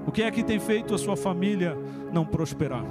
O 0.07 0.11
que 0.11 0.23
é 0.23 0.31
que 0.31 0.41
tem 0.43 0.59
feito 0.59 0.95
a 0.95 0.97
sua 0.97 1.17
família 1.17 1.77
não 2.13 2.25
prosperar? 2.25 2.83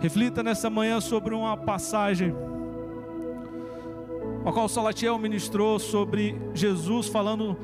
Reflita 0.00 0.42
nessa 0.42 0.68
manhã 0.68 1.00
sobre 1.00 1.34
uma 1.34 1.56
passagem 1.56 2.34
a 4.44 4.52
qual 4.52 4.68
Salatiel 4.68 5.18
ministrou 5.18 5.78
sobre 5.78 6.34
Jesus 6.54 7.08
falando 7.08 7.56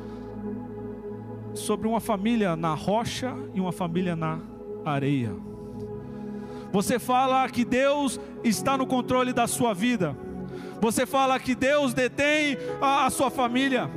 sobre 1.54 1.86
uma 1.86 2.00
família 2.00 2.56
na 2.56 2.74
rocha 2.74 3.34
e 3.54 3.60
uma 3.60 3.72
família 3.72 4.16
na 4.16 4.40
areia. 4.84 5.34
Você 6.72 6.98
fala 6.98 7.48
que 7.48 7.64
Deus 7.64 8.18
está 8.42 8.76
no 8.76 8.86
controle 8.86 9.32
da 9.32 9.46
sua 9.46 9.72
vida. 9.72 10.16
Você 10.80 11.06
fala 11.06 11.38
que 11.38 11.54
Deus 11.54 11.94
detém 11.94 12.58
a, 12.80 13.06
a 13.06 13.10
sua 13.10 13.30
família. 13.30 13.88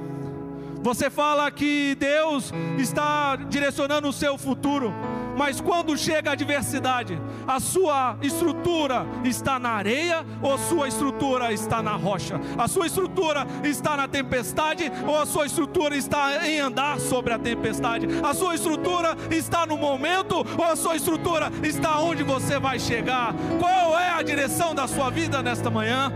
Você 0.81 1.09
fala 1.09 1.49
que 1.49 1.95
Deus 1.95 2.53
está 2.77 3.35
direcionando 3.35 4.07
o 4.07 4.13
seu 4.13 4.37
futuro. 4.37 4.93
Mas 5.37 5.61
quando 5.61 5.95
chega 5.95 6.31
a 6.31 6.33
adversidade, 6.33 7.21
a 7.47 7.59
sua 7.59 8.17
estrutura 8.23 9.05
está 9.23 9.59
na 9.59 9.69
areia 9.69 10.25
ou 10.41 10.57
sua 10.57 10.87
estrutura 10.87 11.53
está 11.53 11.79
na 11.79 11.95
rocha? 11.95 12.41
A 12.57 12.67
sua 12.67 12.87
estrutura 12.87 13.45
está 13.63 13.95
na 13.95 14.07
tempestade 14.07 14.91
ou 15.05 15.15
a 15.15 15.27
sua 15.27 15.45
estrutura 15.45 15.95
está 15.95 16.47
em 16.47 16.59
andar 16.59 16.99
sobre 16.99 17.33
a 17.33 17.37
tempestade? 17.37 18.07
A 18.23 18.33
sua 18.33 18.55
estrutura 18.55 19.15
está 19.29 19.63
no 19.67 19.77
momento 19.77 20.43
ou 20.57 20.65
a 20.65 20.75
sua 20.75 20.95
estrutura 20.95 21.51
está 21.61 21.99
onde 21.99 22.23
você 22.23 22.59
vai 22.59 22.79
chegar? 22.79 23.35
Qual 23.59 23.97
é 23.99 24.09
a 24.09 24.23
direção 24.23 24.73
da 24.73 24.87
sua 24.87 25.11
vida 25.11 25.43
nesta 25.43 25.69
manhã? 25.69 26.11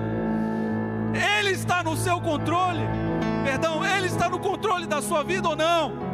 Ele 1.38 1.52
está 1.52 1.84
no 1.84 1.96
seu 1.96 2.20
controle. 2.20 2.82
Perdão, 3.44 3.86
Ele 3.86 4.08
está 4.08 4.28
no 4.28 4.40
controle 4.40 4.88
da 4.88 5.00
sua 5.00 5.24
vida 5.24 5.48
ou 5.48 5.56
não? 5.56 6.11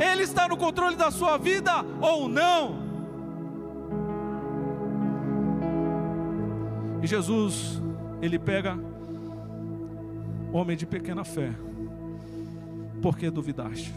Ele 0.00 0.22
está 0.22 0.48
no 0.48 0.56
controle 0.56 0.96
da 0.96 1.10
sua 1.10 1.38
vida 1.38 1.72
ou 2.00 2.28
não? 2.28 2.86
E 7.02 7.06
Jesus, 7.06 7.80
ele 8.20 8.38
pega 8.38 8.78
homem 10.52 10.76
de 10.76 10.86
pequena 10.86 11.24
fé. 11.24 11.52
Por 13.00 13.16
que 13.16 13.30
duvidaste? 13.30 13.94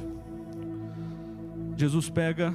Jesus 1.76 2.10
pega 2.10 2.54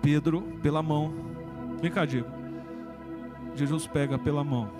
Pedro 0.00 0.42
pela 0.62 0.82
mão. 0.82 1.12
Vem 1.80 1.90
cá, 1.90 2.04
Diego. 2.04 2.28
Jesus 3.54 3.86
pega 3.86 4.18
pela 4.18 4.44
mão. 4.44 4.70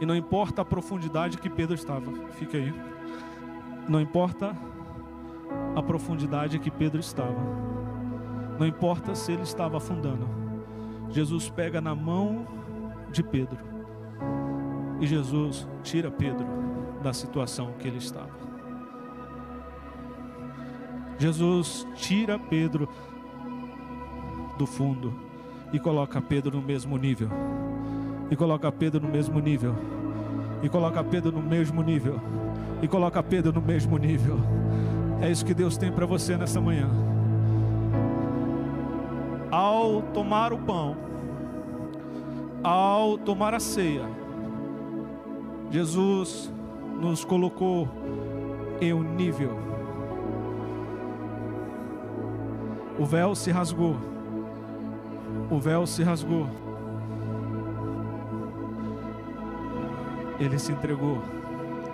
E 0.00 0.06
não 0.06 0.16
importa 0.16 0.62
a 0.62 0.64
profundidade 0.64 1.38
que 1.38 1.48
Pedro 1.48 1.74
estava, 1.74 2.12
fica 2.32 2.56
aí. 2.56 2.74
Não 3.88 4.00
importa 4.00 4.56
a 5.74 5.82
profundidade 5.82 6.58
que 6.58 6.70
Pedro 6.70 7.00
estava. 7.00 7.38
Não 8.58 8.66
importa 8.66 9.14
se 9.14 9.32
ele 9.32 9.42
estava 9.42 9.76
afundando. 9.76 10.28
Jesus 11.10 11.48
pega 11.48 11.80
na 11.80 11.94
mão 11.94 12.46
de 13.12 13.22
Pedro. 13.22 13.58
E 15.00 15.06
Jesus 15.06 15.68
tira 15.82 16.10
Pedro 16.10 16.46
da 17.02 17.12
situação 17.12 17.74
que 17.78 17.86
ele 17.86 17.98
estava. 17.98 18.30
Jesus 21.18 21.86
tira 21.94 22.38
Pedro 22.38 22.88
do 24.58 24.66
fundo 24.66 25.14
e 25.72 25.78
coloca 25.78 26.20
Pedro 26.20 26.56
no 26.56 26.62
mesmo 26.62 26.96
nível. 26.96 27.28
E 28.30 28.36
coloca 28.36 28.72
Pedro 28.72 29.00
no 29.00 29.08
mesmo 29.08 29.38
nível. 29.38 29.74
E 30.62 30.68
coloca 30.68 31.04
Pedro 31.04 31.32
no 31.32 31.42
mesmo 31.42 31.82
nível. 31.82 32.20
E 32.82 32.88
coloca 32.88 33.22
Pedro 33.22 33.52
no 33.52 33.60
mesmo 33.60 33.96
nível. 33.98 34.38
É 35.20 35.30
isso 35.30 35.44
que 35.44 35.54
Deus 35.54 35.76
tem 35.76 35.90
para 35.90 36.06
você 36.06 36.36
nessa 36.36 36.60
manhã. 36.60 36.88
Ao 39.50 40.02
tomar 40.02 40.52
o 40.52 40.58
pão, 40.58 40.96
ao 42.62 43.16
tomar 43.16 43.54
a 43.54 43.60
ceia, 43.60 44.04
Jesus 45.70 46.52
nos 47.00 47.24
colocou 47.24 47.88
em 48.80 48.92
um 48.92 49.02
nível. 49.02 49.58
O 52.98 53.04
véu 53.04 53.34
se 53.34 53.50
rasgou 53.50 53.96
o 55.50 55.60
véu 55.60 55.86
se 55.86 56.02
rasgou. 56.02 56.46
Ele 60.40 60.58
se 60.58 60.72
entregou. 60.72 61.22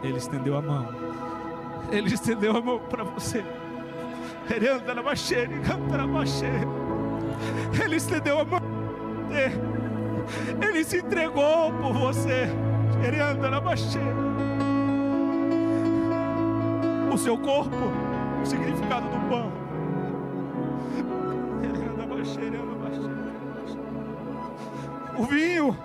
Ele 0.02 0.18
estendeu 0.18 0.56
a 0.56 0.62
mão. 0.62 0.88
Ele 1.90 2.12
estendeu 2.12 2.54
a 2.56 2.60
mão 2.60 2.80
para 2.80 3.04
você. 3.04 3.44
Ele 4.50 4.66
estendeu 7.96 8.40
a 8.40 8.44
mão. 8.44 8.60
Ele 10.60 10.84
se 10.84 10.98
entregou 10.98 11.72
por 11.72 11.92
você. 11.92 12.48
Ele. 13.02 13.18
O 17.12 17.18
seu 17.18 17.36
corpo, 17.38 17.76
o 18.42 18.46
significado 18.46 19.08
do 19.08 19.28
pão. 19.28 19.52
Ele. 21.62 21.92
O 25.18 25.24
vinho, 25.24 25.76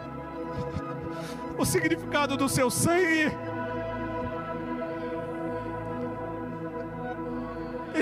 o 1.57 1.65
significado 1.65 2.37
do 2.37 2.47
seu 2.47 2.71
sangue. 2.71 3.29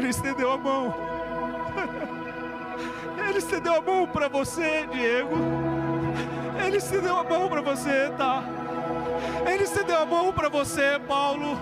Ele 0.06 0.12
estendeu 0.12 0.52
a 0.52 0.58
mão. 0.60 0.94
Ele 3.28 3.40
estendeu 3.40 3.76
a 3.76 3.82
mão 3.82 4.06
para 4.06 4.28
você, 4.28 4.88
Diego. 4.92 5.36
Ele 6.64 6.78
estendeu 6.78 7.18
a 7.18 7.24
mão 7.24 7.50
para 7.50 7.62
você, 7.62 8.12
tá? 8.16 8.44
Ele 9.52 9.64
estendeu 9.64 9.98
a 9.98 10.06
mão 10.06 10.32
para 10.32 10.48
você, 10.48 11.02
Paulo. 11.08 11.58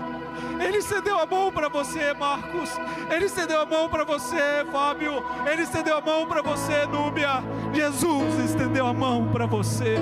Ele 0.60 0.80
estendeu 0.80 1.18
a 1.20 1.26
mão 1.26 1.54
para 1.54 1.70
você, 1.70 2.14
Marcos. 2.14 2.70
Ele 3.10 3.28
estendeu 3.28 3.62
a 3.62 3.66
mão 3.66 3.88
para 3.88 4.04
você, 4.04 4.66
Fábio. 4.70 5.24
Ele 5.50 5.62
estendeu 5.62 5.98
a 5.98 6.02
mão 6.02 6.28
para 6.28 6.42
você, 6.42 6.86
Núbia. 6.86 7.42
Jesus 7.74 8.40
estendeu 8.44 8.86
a 8.86 8.94
mão 8.94 9.30
para 9.32 9.46
você. 9.46 9.96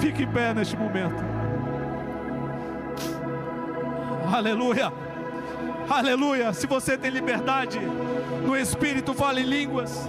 Fique 0.00 0.24
em 0.24 0.30
pé 0.30 0.52
neste 0.52 0.76
momento. 0.76 1.24
Aleluia. 4.30 5.07
Aleluia. 5.90 6.52
Se 6.52 6.66
você 6.66 6.98
tem 6.98 7.10
liberdade 7.10 7.78
no 8.44 8.56
Espírito, 8.56 9.14
fale 9.14 9.42
línguas. 9.42 10.08